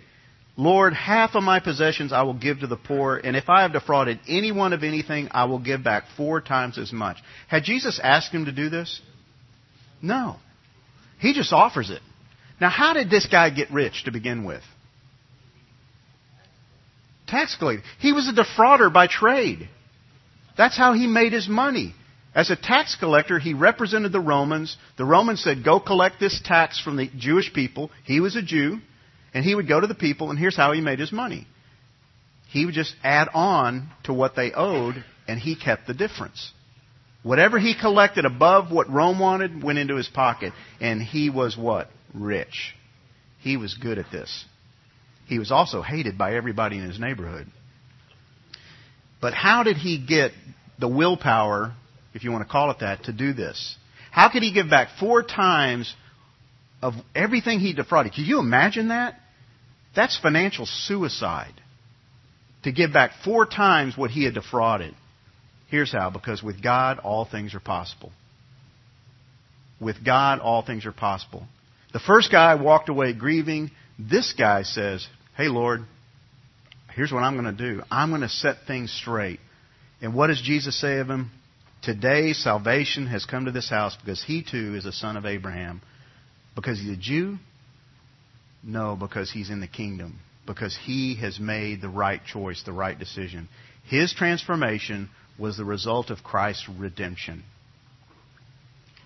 Lord, 0.55 0.93
half 0.93 1.33
of 1.33 1.43
my 1.43 1.59
possessions 1.59 2.13
I 2.13 2.21
will 2.21 2.35
give 2.35 2.59
to 2.59 2.67
the 2.67 2.77
poor, 2.77 3.17
and 3.17 3.35
if 3.35 3.49
I 3.49 3.63
have 3.63 3.73
defrauded 3.73 4.19
anyone 4.27 4.71
of 4.71 4.83
anything, 4.83 5.29
I 5.31 5.45
will 5.45 5.59
give 5.59 5.83
back 5.83 6.03
four 6.15 6.41
times 6.41 6.77
as 6.77 6.93
much. 6.93 7.17
Had 7.47 7.63
Jesus 7.63 7.99
asked 8.01 8.31
him 8.31 8.45
to 8.45 8.51
do 8.51 8.69
this? 8.69 9.01
No. 10.01 10.35
He 11.19 11.33
just 11.33 11.51
offers 11.51 11.89
it. 11.89 12.01
Now, 12.61 12.69
how 12.69 12.93
did 12.93 13.09
this 13.09 13.25
guy 13.25 13.49
get 13.49 13.71
rich 13.71 14.03
to 14.05 14.11
begin 14.11 14.45
with? 14.45 14.61
Tax 17.33 17.55
collector. 17.55 17.83
He 17.99 18.13
was 18.13 18.27
a 18.27 18.31
defrauder 18.31 18.93
by 18.93 19.07
trade. 19.07 19.67
That's 20.55 20.77
how 20.77 20.93
he 20.93 21.07
made 21.07 21.33
his 21.33 21.49
money. 21.49 21.95
As 22.35 22.51
a 22.51 22.55
tax 22.55 22.95
collector, 22.95 23.39
he 23.39 23.55
represented 23.55 24.11
the 24.11 24.19
Romans. 24.19 24.77
The 24.97 25.05
Romans 25.05 25.43
said, 25.43 25.63
go 25.63 25.79
collect 25.79 26.19
this 26.19 26.39
tax 26.45 26.79
from 26.79 26.95
the 26.95 27.09
Jewish 27.17 27.51
people. 27.51 27.89
He 28.05 28.19
was 28.19 28.35
a 28.35 28.43
Jew. 28.43 28.77
And 29.33 29.43
he 29.43 29.55
would 29.55 29.67
go 29.67 29.79
to 29.79 29.87
the 29.87 29.95
people, 29.95 30.29
and 30.29 30.37
here's 30.37 30.55
how 30.55 30.73
he 30.73 30.81
made 30.81 30.99
his 30.99 31.11
money. 31.11 31.47
He 32.49 32.67
would 32.67 32.75
just 32.75 32.95
add 33.03 33.29
on 33.33 33.89
to 34.03 34.13
what 34.13 34.35
they 34.35 34.51
owed, 34.51 35.03
and 35.27 35.39
he 35.39 35.55
kept 35.55 35.87
the 35.87 35.95
difference. 35.95 36.51
Whatever 37.23 37.57
he 37.57 37.73
collected 37.73 38.25
above 38.25 38.71
what 38.71 38.91
Rome 38.91 39.17
wanted 39.17 39.63
went 39.63 39.79
into 39.79 39.95
his 39.95 40.07
pocket, 40.07 40.53
and 40.79 41.01
he 41.01 41.31
was 41.31 41.57
what? 41.57 41.89
Rich. 42.13 42.75
He 43.39 43.57
was 43.57 43.73
good 43.73 43.97
at 43.97 44.11
this. 44.11 44.45
He 45.27 45.39
was 45.39 45.51
also 45.51 45.81
hated 45.81 46.17
by 46.17 46.35
everybody 46.35 46.77
in 46.77 46.83
his 46.83 46.99
neighborhood. 46.99 47.47
But 49.21 49.33
how 49.33 49.63
did 49.63 49.77
he 49.77 49.97
get 50.05 50.31
the 50.79 50.87
willpower, 50.87 51.73
if 52.13 52.23
you 52.23 52.31
want 52.31 52.45
to 52.45 52.51
call 52.51 52.71
it 52.71 52.79
that, 52.81 53.05
to 53.05 53.13
do 53.13 53.33
this? 53.33 53.77
How 54.11 54.29
could 54.29 54.43
he 54.43 54.53
give 54.53 54.69
back 54.69 54.89
four 54.99 55.23
times 55.23 55.93
of 56.81 56.93
everything 57.15 57.59
he 57.59 57.73
defrauded? 57.73 58.13
Can 58.13 58.25
you 58.25 58.39
imagine 58.39 58.89
that? 58.89 59.15
That's 59.95 60.19
financial 60.19 60.65
suicide. 60.65 61.53
To 62.63 62.71
give 62.71 62.93
back 62.93 63.11
four 63.23 63.45
times 63.45 63.97
what 63.97 64.11
he 64.11 64.23
had 64.25 64.33
defrauded. 64.33 64.93
Here's 65.69 65.91
how 65.91 66.09
because 66.09 66.43
with 66.43 66.61
God, 66.61 66.99
all 66.99 67.25
things 67.25 67.55
are 67.55 67.59
possible. 67.59 68.11
With 69.79 70.03
God, 70.03 70.39
all 70.39 70.63
things 70.65 70.85
are 70.85 70.91
possible. 70.91 71.47
The 71.93 71.99
first 71.99 72.31
guy 72.31 72.55
walked 72.55 72.89
away 72.89 73.13
grieving. 73.13 73.71
This 73.97 74.33
guy 74.37 74.63
says, 74.63 75.07
Hey, 75.35 75.47
Lord, 75.47 75.81
here's 76.95 77.11
what 77.11 77.23
I'm 77.23 77.33
going 77.39 77.55
to 77.55 77.75
do. 77.75 77.81
I'm 77.91 78.09
going 78.09 78.21
to 78.21 78.29
set 78.29 78.57
things 78.67 78.91
straight. 78.91 79.39
And 80.01 80.13
what 80.13 80.27
does 80.27 80.41
Jesus 80.41 80.79
say 80.79 80.99
of 80.99 81.09
him? 81.09 81.31
Today, 81.81 82.33
salvation 82.33 83.07
has 83.07 83.25
come 83.25 83.45
to 83.45 83.51
this 83.51 83.69
house 83.69 83.97
because 83.97 84.23
he 84.23 84.43
too 84.43 84.75
is 84.75 84.85
a 84.85 84.91
son 84.91 85.17
of 85.17 85.25
Abraham. 85.25 85.81
Because 86.55 86.79
he's 86.79 86.91
a 86.91 86.99
Jew? 86.99 87.37
No, 88.63 88.95
because 88.95 89.31
he's 89.31 89.49
in 89.49 89.59
the 89.59 89.67
kingdom. 89.67 90.19
Because 90.45 90.77
he 90.85 91.15
has 91.15 91.39
made 91.39 91.81
the 91.81 91.89
right 91.89 92.21
choice, 92.23 92.63
the 92.63 92.71
right 92.71 92.97
decision. 92.97 93.49
His 93.85 94.13
transformation 94.13 95.09
was 95.37 95.57
the 95.57 95.65
result 95.65 96.09
of 96.09 96.23
Christ's 96.23 96.69
redemption. 96.69 97.43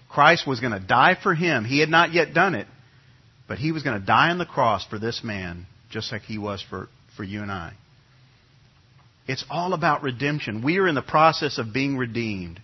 Christ 0.09 0.47
was 0.47 0.59
going 0.59 0.73
to 0.73 0.79
die 0.79 1.17
for 1.21 1.33
him. 1.33 1.65
He 1.65 1.79
had 1.79 1.89
not 1.89 2.13
yet 2.13 2.33
done 2.33 2.55
it, 2.55 2.67
but 3.47 3.57
he 3.57 3.71
was 3.71 3.83
going 3.83 3.99
to 3.99 4.05
die 4.05 4.29
on 4.29 4.37
the 4.37 4.45
cross 4.45 4.85
for 4.85 4.99
this 4.99 5.21
man, 5.23 5.65
just 5.89 6.11
like 6.11 6.23
he 6.23 6.37
was 6.37 6.63
for, 6.69 6.89
for 7.15 7.23
you 7.23 7.41
and 7.41 7.51
I. 7.51 7.73
It's 9.27 9.43
all 9.49 9.73
about 9.73 10.03
redemption. 10.03 10.63
We 10.63 10.77
are 10.79 10.87
in 10.87 10.95
the 10.95 11.01
process 11.01 11.57
of 11.57 11.73
being 11.73 11.97
redeemed. 11.97 12.61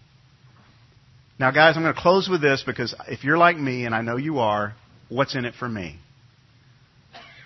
Now, 1.39 1.51
guys, 1.51 1.75
I'm 1.75 1.83
going 1.83 1.93
to 1.93 1.99
close 1.99 2.29
with 2.29 2.41
this 2.41 2.63
because 2.65 2.95
if 3.07 3.23
you're 3.23 3.37
like 3.37 3.57
me, 3.57 3.85
and 3.85 3.93
I 3.93 4.01
know 4.01 4.17
you 4.17 4.39
are, 4.39 4.73
what's 5.09 5.35
in 5.35 5.45
it 5.45 5.55
for 5.55 5.67
me? 5.67 5.99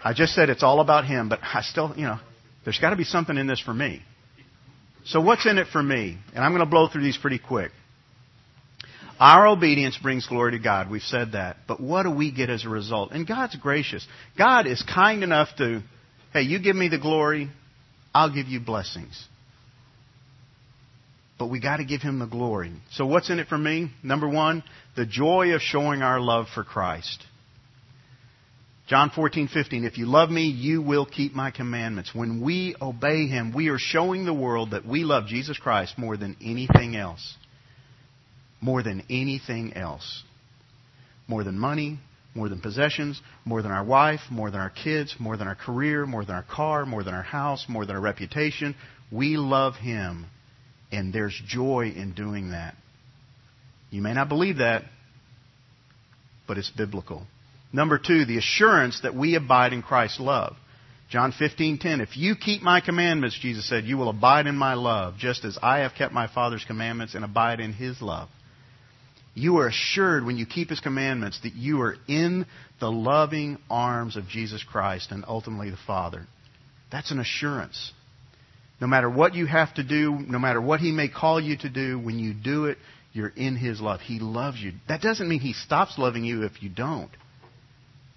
I 0.03 0.13
just 0.13 0.33
said 0.33 0.49
it's 0.49 0.63
all 0.63 0.79
about 0.79 1.05
him, 1.05 1.29
but 1.29 1.39
I 1.41 1.61
still, 1.61 1.93
you 1.95 2.03
know, 2.03 2.19
there's 2.63 2.79
got 2.79 2.91
to 2.91 2.95
be 2.95 3.03
something 3.03 3.37
in 3.37 3.47
this 3.47 3.59
for 3.59 3.73
me. 3.73 4.01
So 5.05 5.21
what's 5.21 5.45
in 5.45 5.57
it 5.57 5.67
for 5.71 5.81
me? 5.81 6.17
And 6.35 6.43
I'm 6.43 6.51
going 6.51 6.63
to 6.63 6.69
blow 6.69 6.87
through 6.87 7.03
these 7.03 7.17
pretty 7.17 7.39
quick. 7.39 7.71
Our 9.19 9.47
obedience 9.47 9.97
brings 9.97 10.27
glory 10.27 10.51
to 10.51 10.59
God. 10.59 10.89
We've 10.89 11.01
said 11.01 11.31
that. 11.31 11.57
But 11.67 11.79
what 11.79 12.03
do 12.03 12.11
we 12.11 12.31
get 12.31 12.49
as 12.49 12.65
a 12.65 12.69
result? 12.69 13.11
And 13.11 13.27
God's 13.27 13.55
gracious. 13.55 14.05
God 14.37 14.67
is 14.67 14.83
kind 14.83 15.23
enough 15.23 15.49
to, 15.57 15.81
hey, 16.33 16.43
you 16.43 16.59
give 16.59 16.75
me 16.75 16.87
the 16.87 16.99
glory, 16.99 17.49
I'll 18.13 18.33
give 18.33 18.47
you 18.47 18.59
blessings. 18.59 19.27
But 21.39 21.47
we 21.47 21.59
got 21.59 21.77
to 21.77 21.85
give 21.85 22.01
him 22.01 22.19
the 22.19 22.25
glory. 22.25 22.73
So 22.91 23.05
what's 23.05 23.29
in 23.29 23.39
it 23.39 23.47
for 23.47 23.57
me? 23.57 23.91
Number 24.03 24.27
one, 24.27 24.63
the 24.95 25.05
joy 25.05 25.53
of 25.53 25.61
showing 25.61 26.01
our 26.01 26.19
love 26.19 26.47
for 26.53 26.63
Christ. 26.63 27.23
John 28.87 29.11
14, 29.13 29.49
15, 29.49 29.83
if 29.83 29.97
you 29.97 30.05
love 30.05 30.29
me, 30.29 30.43
you 30.43 30.81
will 30.81 31.05
keep 31.05 31.33
my 31.33 31.51
commandments. 31.51 32.11
When 32.13 32.41
we 32.41 32.75
obey 32.81 33.27
him, 33.27 33.53
we 33.53 33.67
are 33.67 33.77
showing 33.77 34.25
the 34.25 34.33
world 34.33 34.71
that 34.71 34.85
we 34.85 35.03
love 35.03 35.27
Jesus 35.27 35.57
Christ 35.57 35.97
more 35.97 36.15
than 36.15 36.37
anything 36.41 36.95
else. 36.95 37.35
More 38.61 38.83
than 38.83 39.03
anything 39.09 39.73
else. 39.73 40.23
More 41.27 41.43
than 41.43 41.59
money, 41.59 41.99
more 42.37 42.49
than 42.49 42.61
possessions, 42.61 43.19
more 43.43 43.61
than 43.61 43.71
our 43.71 43.83
wife, 43.83 44.21
more 44.29 44.51
than 44.51 44.61
our 44.61 44.69
kids, 44.69 45.15
more 45.19 45.35
than 45.35 45.47
our 45.47 45.55
career, 45.55 46.05
more 46.05 46.23
than 46.23 46.35
our 46.35 46.43
car, 46.43 46.85
more 46.85 47.03
than 47.03 47.13
our 47.13 47.23
house, 47.23 47.65
more 47.67 47.85
than 47.85 47.95
our 47.95 48.01
reputation. 48.01 48.75
We 49.11 49.37
love 49.37 49.75
him, 49.75 50.27
and 50.91 51.11
there's 51.11 51.39
joy 51.47 51.93
in 51.95 52.13
doing 52.13 52.51
that. 52.51 52.75
You 53.89 54.01
may 54.01 54.13
not 54.13 54.29
believe 54.29 54.57
that, 54.57 54.83
but 56.47 56.57
it's 56.57 56.69
biblical. 56.69 57.25
Number 57.73 57.97
two, 57.97 58.25
the 58.25 58.37
assurance 58.37 59.01
that 59.01 59.15
we 59.15 59.35
abide 59.35 59.73
in 59.73 59.81
Christ's 59.81 60.19
love. 60.19 60.55
John 61.09 61.31
15:10 61.31 62.01
If 62.01 62.17
you 62.17 62.35
keep 62.35 62.61
my 62.61 62.81
commandments, 62.81 63.37
Jesus 63.39 63.67
said, 63.67 63.85
you 63.85 63.97
will 63.97 64.09
abide 64.09 64.45
in 64.47 64.55
my 64.57 64.73
love, 64.73 65.17
just 65.17 65.45
as 65.45 65.57
I 65.61 65.79
have 65.79 65.93
kept 65.95 66.13
my 66.13 66.27
Father's 66.27 66.65
commandments 66.65 67.15
and 67.15 67.23
abide 67.23 67.59
in 67.59 67.73
his 67.73 68.01
love. 68.01 68.29
You 69.37 69.57
are 69.59 69.67
assured 69.67 70.25
when 70.25 70.37
you 70.37 70.45
keep 70.45 70.69
his 70.69 70.79
commandments 70.79 71.39
that 71.43 71.53
you 71.53 71.81
are 71.81 71.95
in 72.07 72.45
the 72.79 72.91
loving 72.91 73.57
arms 73.69 74.17
of 74.17 74.27
Jesus 74.27 74.63
Christ 74.63 75.11
and 75.11 75.23
ultimately 75.27 75.69
the 75.69 75.77
Father. 75.85 76.25
That's 76.91 77.11
an 77.11 77.19
assurance. 77.19 77.91
No 78.81 78.87
matter 78.87 79.09
what 79.09 79.35
you 79.35 79.45
have 79.45 79.73
to 79.75 79.83
do, 79.83 80.17
no 80.27 80.39
matter 80.39 80.61
what 80.61 80.79
he 80.79 80.91
may 80.91 81.07
call 81.07 81.39
you 81.39 81.57
to 81.57 81.69
do, 81.69 81.99
when 81.99 82.19
you 82.19 82.33
do 82.33 82.65
it, 82.65 82.77
you're 83.13 83.33
in 83.35 83.55
his 83.55 83.79
love. 83.81 84.01
He 84.01 84.19
loves 84.19 84.59
you. 84.59 84.73
That 84.87 85.01
doesn't 85.01 85.27
mean 85.27 85.39
he 85.39 85.53
stops 85.53 85.97
loving 85.97 86.23
you 86.23 86.43
if 86.43 86.61
you 86.61 86.69
don't 86.69 87.11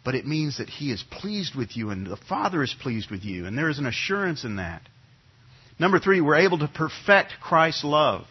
but 0.04 0.14
it 0.14 0.26
means 0.26 0.58
that 0.58 0.68
He 0.68 0.90
is 0.90 1.04
pleased 1.10 1.54
with 1.54 1.76
you 1.76 1.90
and 1.90 2.06
the 2.06 2.16
Father 2.16 2.62
is 2.62 2.74
pleased 2.80 3.10
with 3.10 3.24
you, 3.24 3.46
and 3.46 3.56
there 3.56 3.68
is 3.68 3.78
an 3.78 3.86
assurance 3.86 4.44
in 4.44 4.56
that. 4.56 4.82
Number 5.78 5.98
three, 5.98 6.20
we're 6.20 6.36
able 6.36 6.58
to 6.58 6.68
perfect 6.68 7.34
Christ's 7.40 7.84
love. 7.84 8.26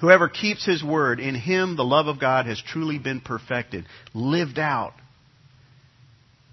Whoever 0.00 0.28
keeps 0.28 0.64
His 0.64 0.84
word, 0.84 1.20
in 1.20 1.34
Him 1.34 1.76
the 1.76 1.84
love 1.84 2.06
of 2.06 2.20
God 2.20 2.46
has 2.46 2.60
truly 2.60 2.98
been 2.98 3.20
perfected, 3.20 3.86
lived 4.12 4.58
out, 4.58 4.92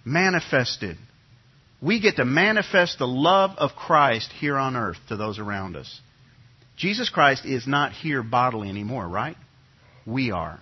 manifested. 0.05 0.97
We 1.81 1.99
get 1.99 2.15
to 2.15 2.25
manifest 2.25 2.99
the 2.99 3.07
love 3.07 3.51
of 3.57 3.71
Christ 3.71 4.31
here 4.39 4.57
on 4.57 4.75
earth 4.75 4.97
to 5.09 5.17
those 5.17 5.39
around 5.39 5.75
us. 5.75 5.99
Jesus 6.77 7.09
Christ 7.09 7.45
is 7.45 7.67
not 7.67 7.91
here 7.91 8.23
bodily 8.23 8.69
anymore, 8.69 9.07
right? 9.07 9.35
We 10.05 10.31
are 10.31 10.59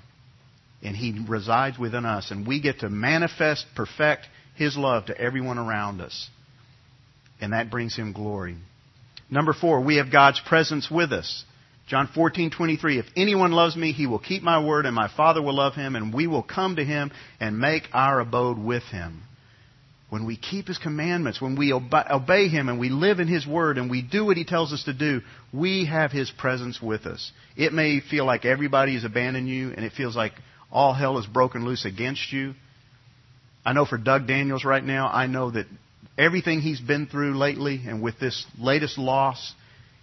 and 0.83 0.95
He 0.95 1.23
resides 1.27 1.77
within 1.77 2.05
us, 2.05 2.31
and 2.31 2.47
we 2.47 2.61
get 2.61 2.79
to 2.79 2.89
manifest, 2.89 3.65
perfect 3.75 4.27
His 4.55 4.75
love 4.75 5.05
to 5.05 5.17
everyone 5.17 5.57
around 5.57 6.01
us. 6.01 6.29
And 7.39 7.53
that 7.53 7.69
brings 7.69 7.95
Him 7.95 8.13
glory. 8.13 8.57
Number 9.29 9.53
four, 9.53 9.81
we 9.81 9.97
have 9.97 10.11
God's 10.11 10.41
presence 10.45 10.89
with 10.89 11.11
us. 11.11 11.43
John 11.87 12.07
14:23 12.07 12.97
If 12.97 13.05
anyone 13.15 13.51
loves 13.51 13.75
me 13.75 13.91
he 13.91 14.07
will 14.07 14.19
keep 14.19 14.43
my 14.43 14.63
word 14.63 14.85
and 14.85 14.95
my 14.95 15.07
Father 15.09 15.41
will 15.41 15.55
love 15.55 15.75
him 15.75 15.95
and 15.95 16.13
we 16.13 16.27
will 16.27 16.43
come 16.43 16.77
to 16.77 16.85
him 16.85 17.11
and 17.39 17.59
make 17.59 17.89
our 17.93 18.19
abode 18.19 18.57
with 18.57 18.83
him. 18.83 19.23
When 20.09 20.25
we 20.25 20.35
keep 20.35 20.67
his 20.67 20.77
commandments, 20.77 21.39
when 21.39 21.55
we 21.55 21.71
obey 21.71 22.49
him 22.49 22.67
and 22.67 22.79
we 22.79 22.89
live 22.89 23.21
in 23.21 23.29
his 23.29 23.47
word 23.47 23.77
and 23.77 23.89
we 23.89 24.01
do 24.01 24.25
what 24.25 24.35
he 24.35 24.43
tells 24.43 24.73
us 24.73 24.83
to 24.83 24.93
do, 24.93 25.21
we 25.53 25.85
have 25.85 26.11
his 26.11 26.29
presence 26.29 26.81
with 26.81 27.05
us. 27.05 27.31
It 27.55 27.71
may 27.71 28.01
feel 28.01 28.25
like 28.25 28.43
everybody 28.43 28.95
has 28.95 29.05
abandoned 29.05 29.47
you 29.47 29.71
and 29.71 29.85
it 29.85 29.93
feels 29.93 30.13
like 30.13 30.33
all 30.69 30.93
hell 30.93 31.17
is 31.17 31.25
broken 31.25 31.63
loose 31.63 31.85
against 31.85 32.33
you. 32.33 32.55
I 33.65 33.71
know 33.71 33.85
for 33.85 33.97
Doug 33.97 34.27
Daniels 34.27 34.65
right 34.65 34.83
now, 34.83 35.07
I 35.07 35.27
know 35.27 35.51
that 35.51 35.67
everything 36.17 36.59
he's 36.59 36.81
been 36.81 37.07
through 37.07 37.37
lately 37.37 37.81
and 37.87 38.01
with 38.01 38.19
this 38.19 38.45
latest 38.59 38.97
loss, 38.97 39.53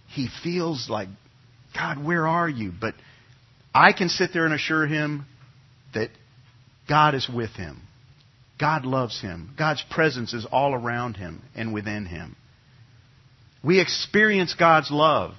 he 0.07 0.27
feels 0.43 0.89
like, 0.89 1.09
God, 1.73 2.03
where 2.03 2.27
are 2.27 2.49
you? 2.49 2.71
But 2.79 2.95
I 3.73 3.93
can 3.93 4.09
sit 4.09 4.31
there 4.33 4.45
and 4.45 4.53
assure 4.53 4.87
him 4.87 5.25
that 5.93 6.09
God 6.87 7.15
is 7.15 7.29
with 7.29 7.51
him. 7.51 7.81
God 8.59 8.85
loves 8.85 9.21
him. 9.21 9.53
God's 9.57 9.83
presence 9.89 10.33
is 10.33 10.45
all 10.51 10.73
around 10.73 11.15
him 11.15 11.41
and 11.55 11.73
within 11.73 12.05
him. 12.05 12.35
We 13.63 13.79
experience 13.79 14.53
God's 14.53 14.91
love. 14.91 15.33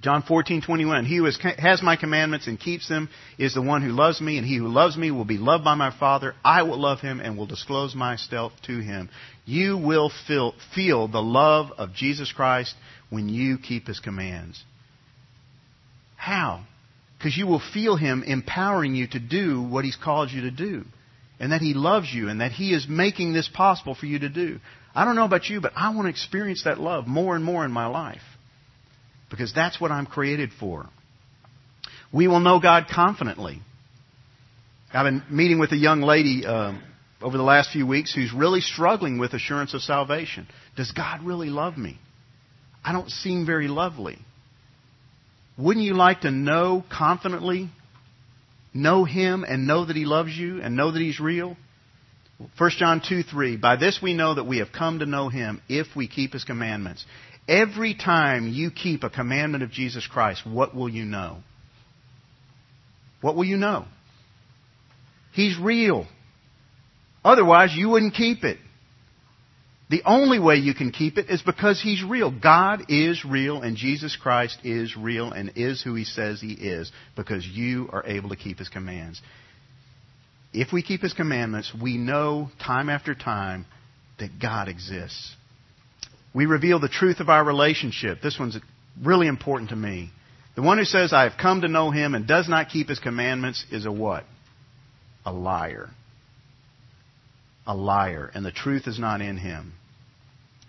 John 0.00 0.22
14:21 0.22 1.06
He 1.06 1.16
who 1.16 1.24
has 1.24 1.82
my 1.82 1.96
commandments 1.96 2.46
and 2.46 2.60
keeps 2.60 2.88
them 2.88 3.08
is 3.38 3.54
the 3.54 3.62
one 3.62 3.80
who 3.80 3.88
loves 3.88 4.20
me 4.20 4.36
and 4.36 4.46
he 4.46 4.56
who 4.56 4.68
loves 4.68 4.98
me 4.98 5.10
will 5.10 5.24
be 5.24 5.38
loved 5.38 5.64
by 5.64 5.74
my 5.74 5.90
Father 5.98 6.34
I 6.44 6.62
will 6.64 6.78
love 6.78 7.00
him 7.00 7.20
and 7.20 7.38
will 7.38 7.46
disclose 7.46 7.94
myself 7.94 8.52
to 8.66 8.80
him 8.80 9.08
You 9.46 9.78
will 9.78 10.12
feel, 10.28 10.54
feel 10.74 11.08
the 11.08 11.22
love 11.22 11.70
of 11.78 11.94
Jesus 11.94 12.30
Christ 12.32 12.74
when 13.08 13.30
you 13.30 13.56
keep 13.56 13.86
his 13.86 13.98
commands 13.98 14.62
How? 16.24 16.64
Because 17.18 17.36
you 17.36 17.46
will 17.46 17.60
feel 17.74 17.96
him 17.96 18.22
empowering 18.26 18.94
you 18.94 19.06
to 19.08 19.18
do 19.18 19.62
what 19.62 19.84
he's 19.84 19.94
called 19.94 20.30
you 20.30 20.42
to 20.42 20.50
do 20.50 20.84
and 21.38 21.52
that 21.52 21.60
he 21.60 21.74
loves 21.74 22.10
you 22.10 22.30
and 22.30 22.40
that 22.40 22.50
he 22.50 22.72
is 22.72 22.86
making 22.88 23.34
this 23.34 23.46
possible 23.46 23.94
for 23.94 24.06
you 24.06 24.20
to 24.20 24.30
do 24.30 24.58
I 24.94 25.04
don't 25.04 25.16
know 25.16 25.26
about 25.26 25.50
you 25.50 25.60
but 25.60 25.72
I 25.76 25.94
want 25.94 26.06
to 26.06 26.08
experience 26.08 26.64
that 26.64 26.80
love 26.80 27.06
more 27.06 27.36
and 27.36 27.44
more 27.44 27.62
in 27.66 27.72
my 27.72 27.88
life 27.88 28.22
because 29.28 29.52
that's 29.52 29.78
what 29.78 29.90
I'm 29.90 30.06
created 30.06 30.48
for. 30.58 30.88
We 32.10 32.26
will 32.26 32.40
know 32.40 32.58
God 32.58 32.86
confidently. 32.90 33.60
I've 34.94 35.04
been 35.04 35.24
meeting 35.28 35.58
with 35.58 35.72
a 35.72 35.76
young 35.76 36.00
lady 36.00 36.46
um, 36.46 36.82
over 37.20 37.36
the 37.36 37.42
last 37.42 37.70
few 37.70 37.86
weeks 37.86 38.14
who's 38.14 38.32
really 38.32 38.62
struggling 38.62 39.18
with 39.18 39.34
assurance 39.34 39.74
of 39.74 39.82
salvation. 39.82 40.46
Does 40.74 40.90
God 40.92 41.22
really 41.22 41.50
love 41.50 41.76
me? 41.76 41.98
I 42.82 42.92
don't 42.92 43.10
seem 43.10 43.44
very 43.44 43.68
lovely. 43.68 44.18
Wouldn't 45.56 45.84
you 45.84 45.94
like 45.94 46.22
to 46.22 46.30
know 46.30 46.84
confidently, 46.90 47.70
know 48.72 49.04
Him 49.04 49.44
and 49.46 49.66
know 49.66 49.84
that 49.84 49.96
He 49.96 50.04
loves 50.04 50.36
you 50.36 50.60
and 50.60 50.76
know 50.76 50.90
that 50.90 51.00
He's 51.00 51.20
real? 51.20 51.56
1 52.58 52.70
John 52.78 53.00
2 53.06 53.22
3. 53.22 53.56
By 53.56 53.76
this 53.76 54.00
we 54.02 54.14
know 54.14 54.34
that 54.34 54.44
we 54.44 54.58
have 54.58 54.72
come 54.72 54.98
to 54.98 55.06
know 55.06 55.28
Him 55.28 55.60
if 55.68 55.88
we 55.94 56.08
keep 56.08 56.32
His 56.32 56.44
commandments. 56.44 57.04
Every 57.46 57.94
time 57.94 58.48
you 58.48 58.70
keep 58.70 59.04
a 59.04 59.10
commandment 59.10 59.62
of 59.62 59.70
Jesus 59.70 60.06
Christ, 60.06 60.46
what 60.46 60.74
will 60.74 60.88
you 60.88 61.04
know? 61.04 61.38
What 63.20 63.36
will 63.36 63.44
you 63.44 63.56
know? 63.56 63.84
He's 65.32 65.58
real. 65.58 66.06
Otherwise, 67.24 67.74
you 67.74 67.90
wouldn't 67.90 68.14
keep 68.14 68.44
it. 68.44 68.58
The 69.90 70.02
only 70.06 70.38
way 70.38 70.56
you 70.56 70.74
can 70.74 70.92
keep 70.92 71.18
it 71.18 71.28
is 71.28 71.42
because 71.42 71.80
He's 71.80 72.02
real. 72.02 72.30
God 72.30 72.84
is 72.88 73.24
real 73.24 73.62
and 73.62 73.76
Jesus 73.76 74.16
Christ 74.16 74.58
is 74.64 74.96
real 74.96 75.32
and 75.32 75.52
is 75.56 75.82
who 75.82 75.94
He 75.94 76.04
says 76.04 76.40
He 76.40 76.52
is 76.52 76.90
because 77.16 77.46
you 77.46 77.88
are 77.92 78.04
able 78.06 78.30
to 78.30 78.36
keep 78.36 78.58
His 78.58 78.68
commands. 78.68 79.20
If 80.52 80.72
we 80.72 80.82
keep 80.82 81.02
His 81.02 81.12
commandments, 81.12 81.72
we 81.80 81.98
know 81.98 82.50
time 82.64 82.88
after 82.88 83.14
time 83.14 83.66
that 84.18 84.38
God 84.40 84.68
exists. 84.68 85.34
We 86.34 86.46
reveal 86.46 86.80
the 86.80 86.88
truth 86.88 87.20
of 87.20 87.28
our 87.28 87.44
relationship. 87.44 88.20
This 88.22 88.38
one's 88.38 88.58
really 89.02 89.26
important 89.26 89.70
to 89.70 89.76
me. 89.76 90.10
The 90.56 90.62
one 90.62 90.78
who 90.78 90.84
says, 90.84 91.12
I 91.12 91.24
have 91.24 91.38
come 91.40 91.62
to 91.62 91.68
know 91.68 91.90
him 91.90 92.14
and 92.14 92.26
does 92.26 92.48
not 92.48 92.68
keep 92.68 92.88
his 92.88 93.00
commandments 93.00 93.64
is 93.70 93.86
a 93.86 93.92
what? 93.92 94.24
A 95.26 95.32
liar. 95.32 95.90
A 97.66 97.74
liar. 97.74 98.30
And 98.34 98.44
the 98.44 98.52
truth 98.52 98.86
is 98.86 98.98
not 98.98 99.20
in 99.20 99.36
him. 99.36 99.74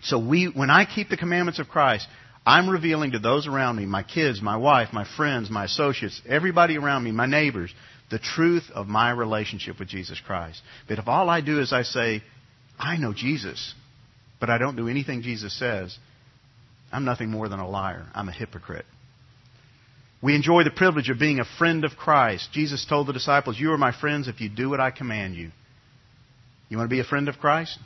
So 0.02 0.18
we, 0.18 0.46
when 0.46 0.70
I 0.70 0.84
keep 0.84 1.08
the 1.08 1.16
commandments 1.16 1.58
of 1.58 1.68
Christ, 1.68 2.06
I'm 2.46 2.70
revealing 2.70 3.12
to 3.12 3.18
those 3.18 3.46
around 3.46 3.76
me, 3.76 3.86
my 3.86 4.04
kids, 4.04 4.40
my 4.40 4.56
wife, 4.56 4.88
my 4.92 5.06
friends, 5.16 5.50
my 5.50 5.64
associates, 5.64 6.22
everybody 6.28 6.76
around 6.78 7.02
me, 7.02 7.10
my 7.10 7.26
neighbors, 7.26 7.74
the 8.10 8.20
truth 8.20 8.64
of 8.72 8.86
my 8.86 9.10
relationship 9.10 9.80
with 9.80 9.88
Jesus 9.88 10.20
Christ. 10.24 10.62
But 10.88 10.98
if 10.98 11.08
all 11.08 11.28
I 11.28 11.40
do 11.40 11.60
is 11.60 11.72
I 11.72 11.82
say, 11.82 12.22
I 12.78 12.98
know 12.98 13.12
Jesus, 13.12 13.74
but 14.38 14.48
I 14.48 14.58
don't 14.58 14.76
do 14.76 14.88
anything 14.88 15.22
Jesus 15.22 15.58
says, 15.58 15.96
I'm 16.92 17.04
nothing 17.04 17.30
more 17.30 17.48
than 17.48 17.58
a 17.58 17.68
liar. 17.68 18.06
I'm 18.14 18.28
a 18.28 18.32
hypocrite. 18.32 18.86
We 20.22 20.34
enjoy 20.34 20.64
the 20.64 20.70
privilege 20.70 21.10
of 21.10 21.18
being 21.18 21.40
a 21.40 21.58
friend 21.58 21.84
of 21.84 21.96
Christ. 21.96 22.48
Jesus 22.52 22.86
told 22.88 23.06
the 23.06 23.12
disciples, 23.12 23.58
You 23.58 23.72
are 23.72 23.78
my 23.78 23.92
friends 23.92 24.28
if 24.28 24.40
you 24.40 24.48
do 24.48 24.70
what 24.70 24.80
I 24.80 24.90
command 24.90 25.34
you. 25.34 25.50
You 26.68 26.76
want 26.76 26.90
to 26.90 26.94
be 26.94 27.00
a 27.00 27.04
friend 27.04 27.28
of 27.28 27.38
Christ? 27.38 27.78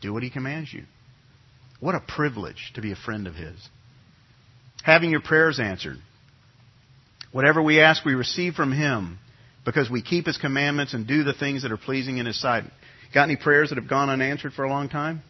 Do 0.00 0.12
what 0.12 0.22
he 0.22 0.30
commands 0.30 0.72
you. 0.72 0.84
What 1.80 1.94
a 1.94 2.00
privilege 2.00 2.72
to 2.74 2.80
be 2.80 2.92
a 2.92 2.96
friend 2.96 3.26
of 3.26 3.34
his. 3.34 3.56
Having 4.82 5.10
your 5.10 5.20
prayers 5.20 5.60
answered. 5.60 5.96
Whatever 7.30 7.62
we 7.62 7.80
ask, 7.80 8.04
we 8.04 8.14
receive 8.14 8.54
from 8.54 8.72
him 8.72 9.18
because 9.64 9.90
we 9.90 10.02
keep 10.02 10.26
his 10.26 10.36
commandments 10.36 10.92
and 10.94 11.06
do 11.06 11.24
the 11.24 11.32
things 11.32 11.62
that 11.62 11.72
are 11.72 11.76
pleasing 11.76 12.18
in 12.18 12.26
his 12.26 12.40
sight. 12.40 12.64
Got 13.14 13.24
any 13.24 13.36
prayers 13.36 13.68
that 13.68 13.78
have 13.78 13.88
gone 13.88 14.10
unanswered 14.10 14.52
for 14.54 14.64
a 14.64 14.68
long 14.68 14.88
time? 14.88 15.22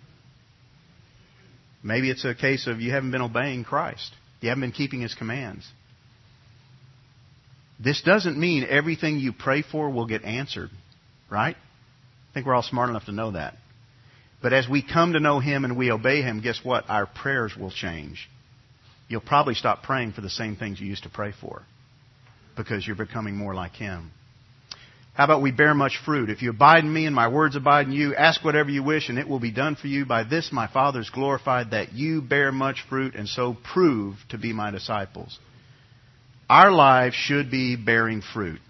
Maybe 1.82 2.10
it's 2.10 2.24
a 2.24 2.34
case 2.34 2.66
of 2.66 2.80
you 2.80 2.92
haven't 2.92 3.10
been 3.10 3.22
obeying 3.22 3.64
Christ. 3.64 4.12
You 4.40 4.48
haven't 4.48 4.62
been 4.62 4.72
keeping 4.72 5.00
His 5.00 5.14
commands. 5.14 5.68
This 7.82 8.02
doesn't 8.02 8.38
mean 8.38 8.64
everything 8.68 9.18
you 9.18 9.32
pray 9.32 9.62
for 9.62 9.90
will 9.90 10.06
get 10.06 10.24
answered, 10.24 10.70
right? 11.30 11.56
I 12.32 12.34
think 12.34 12.46
we're 12.46 12.54
all 12.54 12.62
smart 12.62 12.88
enough 12.88 13.04
to 13.04 13.12
know 13.12 13.32
that. 13.32 13.56
But 14.40 14.54
as 14.54 14.66
we 14.66 14.82
come 14.82 15.12
to 15.12 15.20
know 15.20 15.38
Him 15.38 15.66
and 15.66 15.76
we 15.76 15.92
obey 15.92 16.22
Him, 16.22 16.40
guess 16.40 16.60
what? 16.64 16.88
Our 16.88 17.04
prayers 17.04 17.54
will 17.54 17.70
change. 17.70 18.26
You'll 19.06 19.20
probably 19.20 19.54
stop 19.54 19.82
praying 19.82 20.12
for 20.12 20.22
the 20.22 20.30
same 20.30 20.56
things 20.56 20.80
you 20.80 20.86
used 20.86 21.02
to 21.02 21.10
pray 21.10 21.34
for 21.38 21.62
because 22.56 22.86
you're 22.86 22.96
becoming 22.96 23.36
more 23.36 23.54
like 23.54 23.74
Him. 23.74 24.12
How 25.12 25.24
about 25.24 25.42
we 25.42 25.52
bear 25.52 25.74
much 25.74 26.00
fruit? 26.06 26.30
If 26.30 26.40
you 26.40 26.48
abide 26.48 26.84
in 26.84 26.92
me 26.92 27.04
and 27.04 27.14
my 27.14 27.28
words 27.28 27.54
abide 27.54 27.86
in 27.86 27.92
you, 27.92 28.14
ask 28.14 28.42
whatever 28.42 28.70
you 28.70 28.82
wish 28.82 29.10
and 29.10 29.18
it 29.18 29.28
will 29.28 29.40
be 29.40 29.52
done 29.52 29.76
for 29.76 29.88
you. 29.88 30.06
By 30.06 30.24
this 30.24 30.50
my 30.50 30.68
Father 30.68 31.00
is 31.00 31.10
glorified 31.10 31.72
that 31.72 31.92
you 31.92 32.22
bear 32.22 32.50
much 32.50 32.82
fruit 32.88 33.14
and 33.14 33.28
so 33.28 33.54
prove 33.74 34.16
to 34.30 34.38
be 34.38 34.54
my 34.54 34.70
disciples. 34.70 35.38
Our 36.48 36.72
lives 36.72 37.14
should 37.14 37.50
be 37.50 37.76
bearing 37.76 38.22
fruit. 38.22 38.60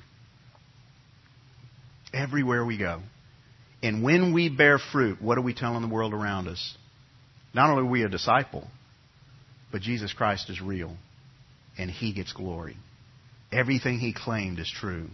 Everywhere 2.12 2.64
we 2.64 2.76
go. 2.76 3.02
And 3.82 4.02
when 4.02 4.32
we 4.32 4.48
bear 4.48 4.78
fruit, 4.78 5.20
what 5.20 5.38
are 5.38 5.42
we 5.42 5.54
telling 5.54 5.82
the 5.82 5.92
world 5.92 6.14
around 6.14 6.48
us? 6.48 6.76
Not 7.54 7.70
only 7.70 7.82
are 7.82 7.90
we 7.90 8.04
a 8.04 8.08
disciple, 8.08 8.66
but 9.72 9.82
Jesus 9.82 10.12
Christ 10.12 10.50
is 10.50 10.60
real, 10.60 10.96
and 11.76 11.90
He 11.90 12.12
gets 12.12 12.32
glory. 12.32 12.76
Everything 13.50 13.98
He 13.98 14.14
claimed 14.14 14.58
is 14.58 14.70
true. 14.70 15.08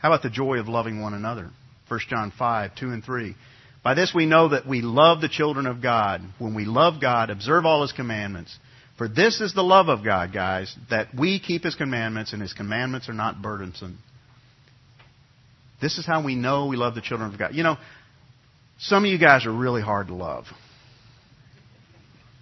How 0.00 0.10
about 0.10 0.22
the 0.22 0.30
joy 0.30 0.58
of 0.58 0.68
loving 0.68 1.00
one 1.00 1.14
another? 1.14 1.50
1 1.88 2.00
John 2.08 2.32
5, 2.36 2.74
2 2.76 2.86
and 2.86 3.04
3. 3.04 3.34
By 3.82 3.94
this 3.94 4.12
we 4.14 4.26
know 4.26 4.48
that 4.48 4.66
we 4.66 4.82
love 4.82 5.20
the 5.20 5.28
children 5.28 5.66
of 5.66 5.82
God. 5.82 6.22
When 6.38 6.54
we 6.54 6.64
love 6.64 7.00
God, 7.00 7.30
observe 7.30 7.64
all 7.64 7.82
His 7.82 7.92
commandments. 7.92 8.56
For 8.98 9.08
this 9.08 9.40
is 9.40 9.54
the 9.54 9.62
love 9.62 9.88
of 9.88 10.04
God, 10.04 10.32
guys, 10.32 10.74
that 10.90 11.08
we 11.18 11.40
keep 11.40 11.64
His 11.64 11.74
commandments, 11.74 12.32
and 12.32 12.42
His 12.42 12.52
commandments 12.52 13.08
are 13.08 13.14
not 13.14 13.40
burdensome. 13.40 13.98
This 15.80 15.96
is 15.96 16.04
how 16.06 16.22
we 16.22 16.34
know 16.34 16.66
we 16.66 16.76
love 16.76 16.94
the 16.94 17.00
children 17.00 17.32
of 17.32 17.38
God. 17.38 17.54
You 17.54 17.62
know, 17.62 17.78
some 18.80 19.04
of 19.04 19.10
you 19.10 19.18
guys 19.18 19.46
are 19.46 19.52
really 19.52 19.82
hard 19.82 20.08
to 20.08 20.14
love. 20.14 20.46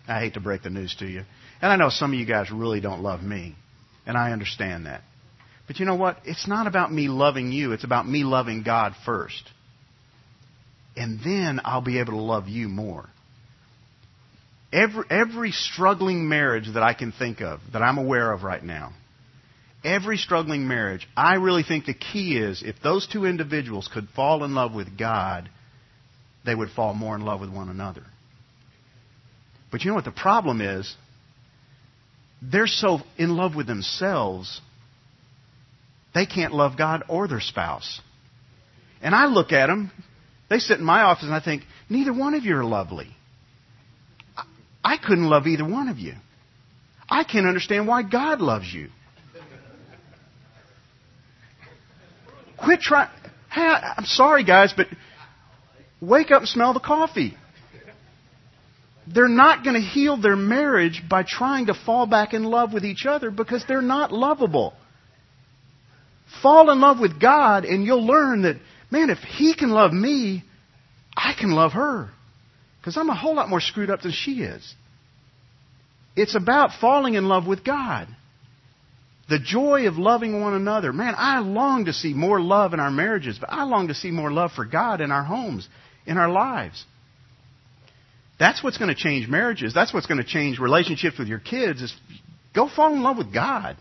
I 0.07 0.20
hate 0.20 0.34
to 0.34 0.41
break 0.41 0.62
the 0.62 0.70
news 0.70 0.95
to 1.01 1.07
you. 1.07 1.24
And 1.61 1.72
I 1.72 1.76
know 1.76 1.91
some 1.91 2.12
of 2.12 2.18
you 2.18 2.24
guys 2.24 2.51
really 2.51 2.80
don't 2.80 3.03
love 3.03 3.22
me. 3.22 3.57
And 4.07 4.16
I 4.16 4.32
understand 4.32 4.86
that. 4.86 5.03
But 5.66 5.80
you 5.80 5.84
know 5.84 5.97
what? 5.97 6.18
It's 6.24 6.49
not 6.49 6.66
about 6.66 6.93
me 6.93 7.09
loving 7.09 7.53
you. 7.53 7.72
It's 7.72 7.84
about 7.84 8.09
me 8.09 8.24
loving 8.24 8.62
God 8.62 8.95
first. 9.05 9.51
And 10.97 11.20
then 11.24 11.61
I'll 11.64 11.82
be 11.82 11.99
able 11.99 12.12
to 12.12 12.20
love 12.20 12.49
you 12.49 12.68
more. 12.68 13.09
Every, 14.72 15.05
every 15.11 15.51
struggling 15.51 16.28
marriage 16.28 16.72
that 16.72 16.82
I 16.82 16.95
can 16.95 17.12
think 17.12 17.41
of, 17.41 17.61
that 17.72 17.82
I'm 17.82 17.99
aware 17.99 18.32
of 18.32 18.45
right 18.45 18.62
now, 18.62 18.93
every 19.84 20.16
struggling 20.16 20.68
marriage, 20.68 21.07
I 21.16 21.34
really 21.34 21.62
think 21.62 21.86
the 21.86 21.95
key 21.95 22.39
is 22.39 22.62
if 22.62 22.76
those 22.82 23.07
two 23.07 23.24
individuals 23.24 23.91
could 23.93 24.09
fall 24.14 24.45
in 24.45 24.55
love 24.55 24.74
with 24.74 24.97
God, 24.97 25.51
they 26.45 26.55
would 26.55 26.70
fall 26.70 26.95
more 26.95 27.14
in 27.14 27.24
love 27.24 27.41
with 27.41 27.51
one 27.51 27.68
another. 27.68 28.03
But 29.70 29.82
you 29.82 29.91
know 29.91 29.95
what 29.95 30.05
the 30.05 30.11
problem 30.11 30.61
is? 30.61 30.95
They're 32.41 32.66
so 32.66 33.01
in 33.16 33.36
love 33.36 33.55
with 33.55 33.66
themselves, 33.66 34.61
they 36.14 36.26
can't 36.26 36.55
love 36.55 36.78
God 36.78 37.03
or 37.09 37.28
their 37.28 37.41
spouse. 37.41 38.01
And 39.03 39.14
I 39.14 39.26
look 39.26 39.53
at 39.53 39.66
them, 39.66 39.91
they 40.49 40.59
sit 40.59 40.78
in 40.78 40.84
my 40.84 41.03
office, 41.03 41.24
and 41.24 41.34
I 41.34 41.41
think, 41.41 41.62
neither 41.89 42.12
one 42.12 42.34
of 42.34 42.45
you 42.45 42.57
are 42.57 42.64
lovely. 42.64 43.09
I 44.82 44.97
couldn't 44.97 45.28
love 45.28 45.47
either 45.47 45.68
one 45.68 45.89
of 45.89 45.99
you. 45.99 46.14
I 47.11 47.24
can't 47.24 47.47
understand 47.47 47.86
why 47.86 48.03
God 48.03 48.41
loves 48.41 48.72
you. 48.72 48.89
Quit 52.57 52.80
trying. 52.80 53.11
Hey, 53.51 53.62
I'm 53.62 54.05
sorry, 54.05 54.45
guys, 54.45 54.72
but 54.76 54.86
wake 56.01 56.30
up 56.30 56.40
and 56.40 56.49
smell 56.49 56.72
the 56.72 56.80
coffee. 56.80 57.36
They're 59.12 59.28
not 59.28 59.64
going 59.64 59.74
to 59.74 59.86
heal 59.86 60.20
their 60.20 60.36
marriage 60.36 61.03
by 61.09 61.24
trying 61.26 61.66
to 61.66 61.74
fall 61.74 62.07
back 62.07 62.34
in 62.34 62.44
love 62.44 62.72
with 62.72 62.84
each 62.84 63.07
other 63.07 63.30
because 63.30 63.64
they're 63.66 63.80
not 63.80 64.12
lovable. 64.12 64.74
Fall 66.42 66.70
in 66.70 66.80
love 66.80 67.01
with 67.01 67.20
God 67.20 67.64
and 67.64 67.84
you'll 67.84 68.07
learn 68.07 68.42
that, 68.42 68.57
man, 68.90 69.09
if 69.09 69.18
He 69.18 69.55
can 69.55 69.70
love 69.70 69.92
me, 69.92 70.44
I 71.16 71.32
can 71.38 71.51
love 71.51 71.72
her. 71.72 72.11
Because 72.80 72.96
I'm 72.96 73.09
a 73.09 73.14
whole 73.14 73.34
lot 73.34 73.49
more 73.49 73.61
screwed 73.61 73.90
up 73.90 74.03
than 74.03 74.12
she 74.12 74.42
is. 74.42 74.74
It's 76.14 76.34
about 76.34 76.70
falling 76.80 77.14
in 77.14 77.28
love 77.28 77.46
with 77.46 77.64
God. 77.64 78.09
The 79.29 79.39
joy 79.39 79.87
of 79.87 79.99
loving 79.99 80.41
one 80.41 80.55
another. 80.55 80.93
Man, 80.93 81.14
I 81.16 81.41
long 81.41 81.85
to 81.85 81.93
see 81.93 82.14
more 82.14 82.41
love 82.41 82.72
in 82.72 82.81
our 82.81 82.91
marriages, 82.91 83.39
but 83.39 83.51
I 83.53 83.64
long 83.64 83.89
to 83.89 83.95
see 83.95 84.11
more 84.11 84.33
love 84.33 84.53
for 84.53 84.64
God 84.64 85.01
in 85.01 85.11
our 85.11 85.22
homes, 85.22 85.68
in 86.07 86.16
our 86.16 86.31
lives. 86.31 86.85
That's 88.39 88.62
what's 88.62 88.79
going 88.79 88.89
to 88.89 88.95
change 88.95 89.29
marriages. 89.29 89.74
That's 89.74 89.93
what's 89.93 90.07
going 90.07 90.22
to 90.22 90.26
change 90.26 90.59
relationships 90.59 91.18
with 91.18 91.29
your 91.29 91.41
kids 91.41 91.83
is 91.83 91.95
go 92.55 92.68
fall 92.68 92.95
in 92.95 93.03
love 93.03 93.18
with 93.18 93.33
God. 93.33 93.76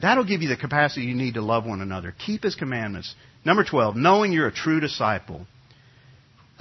That'll 0.00 0.24
give 0.24 0.42
you 0.42 0.48
the 0.48 0.56
capacity 0.56 1.06
you 1.06 1.14
need 1.14 1.34
to 1.34 1.42
love 1.42 1.64
one 1.64 1.80
another. 1.80 2.14
Keep 2.26 2.42
his 2.42 2.54
commandments. 2.54 3.14
Number 3.44 3.64
12, 3.64 3.96
knowing 3.96 4.32
you're 4.32 4.48
a 4.48 4.52
true 4.52 4.80
disciple. 4.80 5.46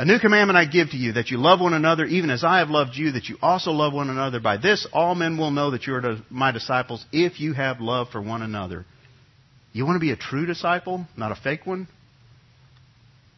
A 0.01 0.05
new 0.05 0.17
commandment 0.17 0.57
I 0.57 0.65
give 0.65 0.89
to 0.89 0.97
you, 0.97 1.11
that 1.11 1.29
you 1.29 1.37
love 1.37 1.59
one 1.59 1.75
another, 1.75 2.05
even 2.05 2.31
as 2.31 2.43
I 2.43 2.57
have 2.57 2.71
loved 2.71 2.95
you, 2.95 3.11
that 3.11 3.29
you 3.29 3.37
also 3.39 3.69
love 3.69 3.93
one 3.93 4.09
another. 4.09 4.39
By 4.39 4.57
this, 4.57 4.87
all 4.91 5.13
men 5.13 5.37
will 5.37 5.51
know 5.51 5.69
that 5.69 5.85
you 5.85 5.93
are 5.93 6.17
my 6.31 6.51
disciples, 6.51 7.05
if 7.11 7.39
you 7.39 7.53
have 7.53 7.81
love 7.81 8.09
for 8.09 8.19
one 8.19 8.41
another. 8.41 8.87
You 9.73 9.85
want 9.85 9.97
to 9.97 9.99
be 9.99 10.09
a 10.09 10.15
true 10.15 10.47
disciple, 10.47 11.05
not 11.15 11.31
a 11.31 11.35
fake 11.35 11.67
one? 11.67 11.87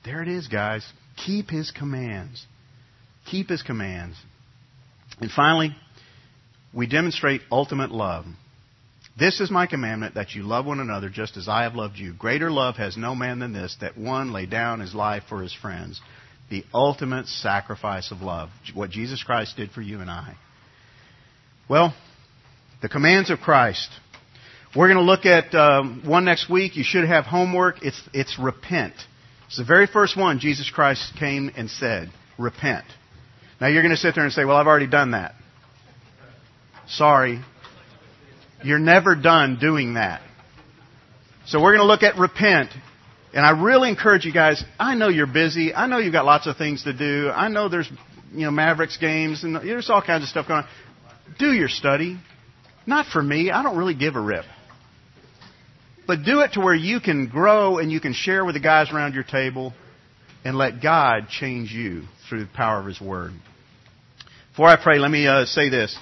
There 0.05 0.23
it 0.23 0.29
is, 0.29 0.47
guys. 0.47 0.87
Keep 1.25 1.49
his 1.49 1.69
commands. 1.69 2.45
Keep 3.29 3.49
his 3.49 3.61
commands. 3.61 4.15
And 5.19 5.29
finally, 5.29 5.75
we 6.73 6.87
demonstrate 6.87 7.41
ultimate 7.51 7.91
love. 7.91 8.23
This 9.19 9.41
is 9.41 9.51
my 9.51 9.67
commandment 9.67 10.15
that 10.15 10.31
you 10.31 10.43
love 10.43 10.65
one 10.65 10.79
another 10.79 11.09
just 11.09 11.35
as 11.35 11.49
I 11.49 11.63
have 11.63 11.75
loved 11.75 11.97
you. 11.97 12.13
Greater 12.13 12.49
love 12.49 12.77
has 12.77 12.95
no 12.95 13.15
man 13.15 13.39
than 13.39 13.51
this, 13.51 13.75
that 13.81 13.97
one 13.97 14.31
lay 14.31 14.45
down 14.45 14.79
his 14.79 14.95
life 14.95 15.23
for 15.27 15.41
his 15.41 15.53
friends 15.53 15.99
the 16.49 16.63
ultimate 16.73 17.27
sacrifice 17.27 18.11
of 18.11 18.21
love, 18.21 18.49
what 18.73 18.89
Jesus 18.89 19.23
Christ 19.23 19.57
did 19.57 19.71
for 19.71 19.81
you 19.81 19.99
and 19.99 20.09
I. 20.09 20.35
Well, 21.69 21.93
the 22.81 22.89
commands 22.89 23.29
of 23.29 23.39
Christ. 23.39 23.89
We're 24.75 24.87
going 24.87 24.97
to 24.97 25.03
look 25.03 25.25
at 25.25 25.53
um, 25.55 26.03
one 26.05 26.25
next 26.25 26.49
week. 26.49 26.75
You 26.75 26.83
should 26.83 27.07
have 27.07 27.25
homework. 27.25 27.83
It's, 27.83 28.01
it's 28.13 28.37
repent. 28.39 28.93
It's 29.47 29.57
the 29.57 29.63
very 29.63 29.87
first 29.87 30.17
one 30.17 30.39
Jesus 30.39 30.69
Christ 30.69 31.13
came 31.17 31.51
and 31.55 31.69
said, 31.69 32.11
repent. 32.37 32.85
Now 33.61 33.67
you're 33.67 33.83
going 33.83 33.95
to 33.95 34.01
sit 34.01 34.15
there 34.15 34.23
and 34.23 34.33
say, 34.33 34.45
well, 34.45 34.57
I've 34.57 34.67
already 34.67 34.87
done 34.87 35.11
that. 35.11 35.33
Sorry. 36.87 37.39
You're 38.63 38.79
never 38.79 39.15
done 39.15 39.57
doing 39.59 39.93
that. 39.93 40.21
So 41.45 41.61
we're 41.61 41.75
going 41.75 41.85
to 41.85 41.87
look 41.87 42.03
at 42.03 42.17
repent 42.17 42.71
and 43.33 43.45
I 43.45 43.51
really 43.63 43.89
encourage 43.89 44.25
you 44.25 44.31
guys, 44.31 44.63
I 44.79 44.93
know 44.95 45.09
you're 45.09 45.25
busy. 45.25 45.73
I 45.73 45.87
know 45.87 45.97
you've 45.97 46.13
got 46.13 46.25
lots 46.25 46.45
of 46.45 46.55
things 46.57 46.83
to 46.83 46.93
do. 46.93 47.29
I 47.29 47.47
know 47.47 47.67
there's, 47.67 47.89
you 48.31 48.45
know, 48.45 48.51
Mavericks 48.51 48.97
games 48.97 49.43
and 49.43 49.55
there's 49.55 49.89
all 49.89 50.01
kinds 50.01 50.23
of 50.23 50.29
stuff 50.29 50.47
going 50.47 50.63
on. 50.63 50.69
Do 51.39 51.51
your 51.51 51.67
study. 51.67 52.19
Not 52.85 53.07
for 53.07 53.23
me. 53.23 53.49
I 53.49 53.63
don't 53.63 53.77
really 53.77 53.95
give 53.95 54.15
a 54.15 54.21
rip. 54.21 54.45
But 56.05 56.23
do 56.23 56.41
it 56.41 56.53
to 56.53 56.59
where 56.59 56.75
you 56.75 56.99
can 56.99 57.27
grow 57.27 57.79
and 57.79 57.91
you 57.91 57.99
can 57.99 58.13
share 58.13 58.45
with 58.45 58.55
the 58.55 58.61
guys 58.61 58.91
around 58.91 59.15
your 59.15 59.23
table 59.23 59.73
and 60.43 60.55
let 60.55 60.81
God 60.81 61.29
change 61.29 61.71
you 61.71 62.03
through 62.29 62.41
the 62.41 62.51
power 62.53 62.81
of 62.81 62.85
His 62.85 63.01
Word. 63.01 63.31
Before 64.51 64.67
I 64.67 64.75
pray, 64.75 64.99
let 64.99 65.09
me 65.09 65.25
uh, 65.25 65.45
say 65.45 65.69
this. 65.69 65.97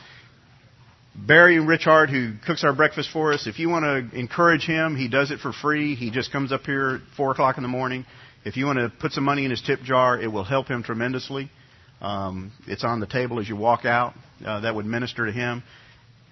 Barry 1.15 1.59
Richard, 1.59 2.09
who 2.09 2.33
cooks 2.45 2.63
our 2.63 2.73
breakfast 2.73 3.09
for 3.11 3.33
us, 3.33 3.45
if 3.45 3.59
you 3.59 3.69
want 3.69 3.83
to 3.83 4.17
encourage 4.17 4.63
him, 4.65 4.95
he 4.95 5.09
does 5.09 5.29
it 5.31 5.39
for 5.39 5.51
free. 5.51 5.95
He 5.95 6.09
just 6.09 6.31
comes 6.31 6.51
up 6.51 6.61
here 6.61 6.95
at 6.95 7.15
4 7.17 7.31
o'clock 7.31 7.57
in 7.57 7.63
the 7.63 7.69
morning. 7.69 8.05
If 8.45 8.55
you 8.55 8.65
want 8.65 8.79
to 8.79 8.91
put 8.99 9.11
some 9.11 9.25
money 9.25 9.43
in 9.43 9.51
his 9.51 9.61
tip 9.61 9.81
jar, 9.81 10.19
it 10.19 10.27
will 10.27 10.45
help 10.45 10.67
him 10.67 10.83
tremendously. 10.83 11.51
Um, 11.99 12.51
it's 12.65 12.83
on 12.83 12.99
the 12.99 13.07
table 13.07 13.39
as 13.39 13.47
you 13.47 13.55
walk 13.55 13.85
out. 13.85 14.13
Uh, 14.43 14.61
that 14.61 14.73
would 14.73 14.85
minister 14.85 15.25
to 15.25 15.31
him. 15.31 15.63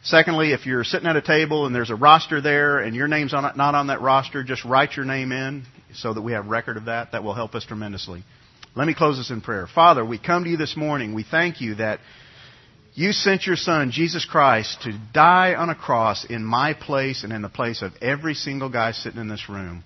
Secondly, 0.02 0.54
if 0.54 0.66
you're 0.66 0.86
sitting 0.86 1.08
at 1.08 1.18
a 1.18 1.22
table 1.22 1.66
and 1.66 1.76
there's 1.76 1.90
a 1.90 1.96
roster 1.96 2.40
there 2.40 2.80
and 2.80 2.96
your 2.96 3.08
name's 3.08 3.34
on 3.34 3.44
not 3.58 3.76
on 3.76 3.88
that 3.88 4.02
roster, 4.02 4.44
just 4.44 4.64
write 4.64 4.96
your 4.96 5.06
name 5.06 5.32
in 5.34 5.66
so 5.94 6.14
that 6.14 6.22
we 6.22 6.32
have 6.32 6.48
record 6.48 6.78
of 6.78 6.86
that. 6.86 7.12
That 7.12 7.24
will 7.24 7.34
help 7.34 7.54
us 7.54 7.66
tremendously. 7.66 8.24
Let 8.76 8.88
me 8.88 8.96
close 8.96 9.18
this 9.18 9.30
in 9.30 9.42
prayer. 9.42 9.68
Father, 9.68 10.06
we 10.06 10.18
come 10.18 10.46
to 10.46 10.50
you 10.50 10.58
this 10.58 10.78
morning. 10.78 11.14
We 11.14 11.26
thank 11.30 11.60
you 11.60 11.76
that 11.76 12.00
you 13.00 13.14
sent 13.14 13.46
your 13.46 13.56
Son, 13.56 13.92
Jesus 13.92 14.26
Christ, 14.26 14.82
to 14.82 14.92
die 15.14 15.54
on 15.54 15.70
a 15.70 15.76
cross 15.76 16.26
in 16.26 16.44
my 16.44 16.74
place 16.74 17.24
and 17.24 17.32
in 17.32 17.42
the 17.42 17.48
place 17.48 17.82
of 17.82 17.94
every 18.02 18.34
single 18.34 18.70
guy 18.70 18.92
sitting 18.92 19.22
in 19.22 19.30
this 19.30 19.48
room. 19.48 19.86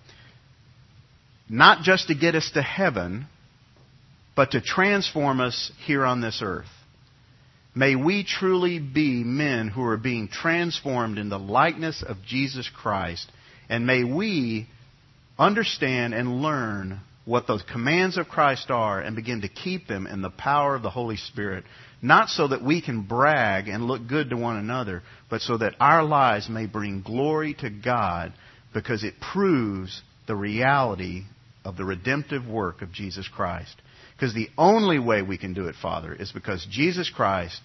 Not 1.48 1.84
just 1.84 2.08
to 2.08 2.16
get 2.16 2.34
us 2.34 2.50
to 2.56 2.64
heaven, 2.64 3.28
but 4.36 4.52
to 4.52 4.62
transform 4.62 5.42
us 5.42 5.72
here 5.86 6.04
on 6.04 6.22
this 6.22 6.42
earth. 6.44 6.66
May 7.76 7.96
we 7.96 8.24
truly 8.24 8.80
be 8.80 9.24
men 9.24 9.68
who 9.68 9.84
are 9.84 9.98
being 9.98 10.28
transformed 10.28 11.20
in 11.20 11.30
the 11.30 11.38
likeness 11.38 12.02
of 12.02 12.18
Jesus 12.26 12.68
Christ. 12.68 13.32
And 13.70 13.86
may 13.86 14.04
we 14.04 14.68
understand 15.38 16.16
and 16.16 16.42
learn 16.42 17.00
what 17.26 17.48
those 17.48 17.64
commands 17.64 18.18
of 18.18 18.28
Christ 18.28 18.70
are 18.70 19.00
and 19.00 19.16
begin 19.16 19.42
to 19.42 19.48
keep 19.48 19.88
them 19.88 20.08
in 20.08 20.22
the 20.22 20.30
power 20.30 20.76
of 20.76 20.82
the 20.82 20.90
Holy 20.90 21.18
Spirit. 21.18 21.64
Not 22.02 22.28
so 22.28 22.50
that 22.50 22.64
we 22.64 22.82
can 22.82 23.04
brag 23.04 23.70
and 23.70 23.86
look 23.86 24.08
good 24.08 24.30
to 24.30 24.38
one 24.38 24.58
another, 24.58 25.04
but 25.30 25.42
so 25.42 25.58
that 25.58 25.76
our 25.80 26.04
lives 26.04 26.50
may 26.50 26.66
bring 26.66 27.02
glory 27.02 27.54
to 27.62 27.70
God 27.70 28.34
because 28.74 29.04
it 29.04 29.14
proves 29.22 30.02
the 30.28 30.36
reality 30.36 31.24
of 31.64 31.78
the 31.78 31.86
redemptive 31.86 32.46
work 32.46 32.82
of 32.82 32.92
Jesus 32.92 33.28
Christ. 33.28 33.76
Because 34.16 34.34
the 34.34 34.50
only 34.58 35.00
way 35.00 35.22
we 35.22 35.38
can 35.38 35.54
do 35.54 35.68
it, 35.68 35.76
Father, 35.82 36.14
is 36.14 36.32
because 36.32 36.68
Jesus 36.70 37.10
Christ 37.10 37.62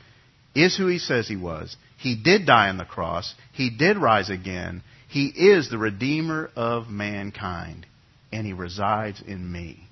is 0.55 0.77
who 0.77 0.87
He 0.87 0.99
says 0.99 1.27
He 1.27 1.37
was. 1.37 1.77
He 1.99 2.17
did 2.17 2.47
die 2.47 2.69
on 2.69 2.79
the 2.79 2.85
cross. 2.85 3.35
He 3.53 3.71
did 3.71 3.97
rise 3.97 4.31
again. 4.31 4.83
He 5.09 5.27
is 5.27 5.69
the 5.69 5.79
Redeemer 5.79 6.51
of 6.55 6.89
mankind. 6.89 7.87
And 8.33 8.47
He 8.47 8.53
resides 8.53 9.23
in 9.27 9.51
me. 9.51 9.89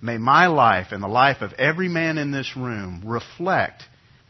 May 0.00 0.18
my 0.18 0.48
life 0.48 0.88
and 0.90 1.02
the 1.02 1.08
life 1.08 1.42
of 1.42 1.52
every 1.54 1.88
man 1.88 2.18
in 2.18 2.32
this 2.32 2.56
room 2.56 3.02
reflect 3.06 3.84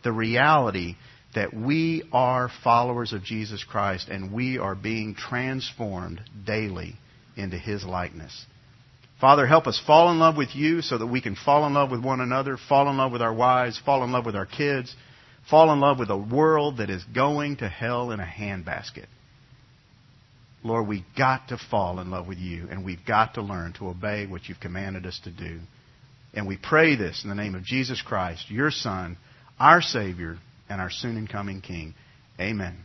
the 0.05 0.12
reality 0.12 0.96
that 1.34 1.55
we 1.55 2.03
are 2.12 2.50
followers 2.62 3.12
of 3.12 3.24
Jesus 3.24 3.64
Christ 3.64 4.09
and 4.09 4.32
we 4.32 4.59
are 4.59 4.74
being 4.74 5.14
transformed 5.14 6.20
daily 6.44 6.96
into 7.36 7.57
His 7.57 7.84
likeness. 7.84 8.44
Father, 9.20 9.46
help 9.46 9.66
us 9.66 9.80
fall 9.86 10.11
in 10.11 10.18
love 10.18 10.36
with 10.36 10.55
you 10.55 10.82
so 10.82 10.98
that 10.98 11.07
we 11.07 11.20
can 11.20 11.36
fall 11.36 11.66
in 11.66 11.74
love 11.74 11.90
with 11.90 12.03
one 12.03 12.20
another, 12.20 12.59
fall 12.68 12.90
in 12.90 12.96
love 12.96 13.12
with 13.12 13.22
our 13.22 13.32
wives, 13.32 13.80
fall 13.84 14.03
in 14.03 14.12
love 14.12 14.26
with 14.26 14.34
our 14.34 14.46
kids, 14.46 14.94
fall 15.48 15.72
in 15.72 15.80
love 15.80 15.98
with 15.98 16.11
a 16.11 16.16
world 16.16 16.78
that 16.78 16.90
is 16.90 17.05
going 17.14 17.57
to 17.59 17.68
hell 17.68 18.11
in 18.11 18.20
a 18.20 18.24
handbasket. 18.24 19.07
Lord, 20.65 20.87
we've 20.87 21.05
got 21.17 21.49
to 21.49 21.59
fall 21.59 21.99
in 21.99 22.11
love 22.11 22.29
with 22.29 22.39
you, 22.39 22.69
and 22.71 22.85
we've 22.85 23.05
got 23.07 23.35
to 23.35 23.43
learn 23.43 23.73
to 23.75 23.89
obey 23.89 24.27
what 24.27 24.49
you've 24.49 24.61
commanded 24.61 25.07
us 25.07 25.21
to 25.25 25.31
do. 25.31 25.61
And 26.35 26.47
we 26.47 26.57
pray 26.57 26.97
this 26.97 27.25
in 27.25 27.29
the 27.29 27.35
name 27.37 27.55
of 27.55 27.65
Jesus 27.65 28.01
Christ, 28.01 28.51
your 28.51 28.71
Son, 28.71 29.19
our 29.59 29.83
Savior, 29.83 30.39
and 30.69 30.81
our 30.81 30.91
soon 30.91 31.17
and 31.17 31.29
coming 31.29 31.61
King. 31.61 31.95
Amen. 32.41 32.85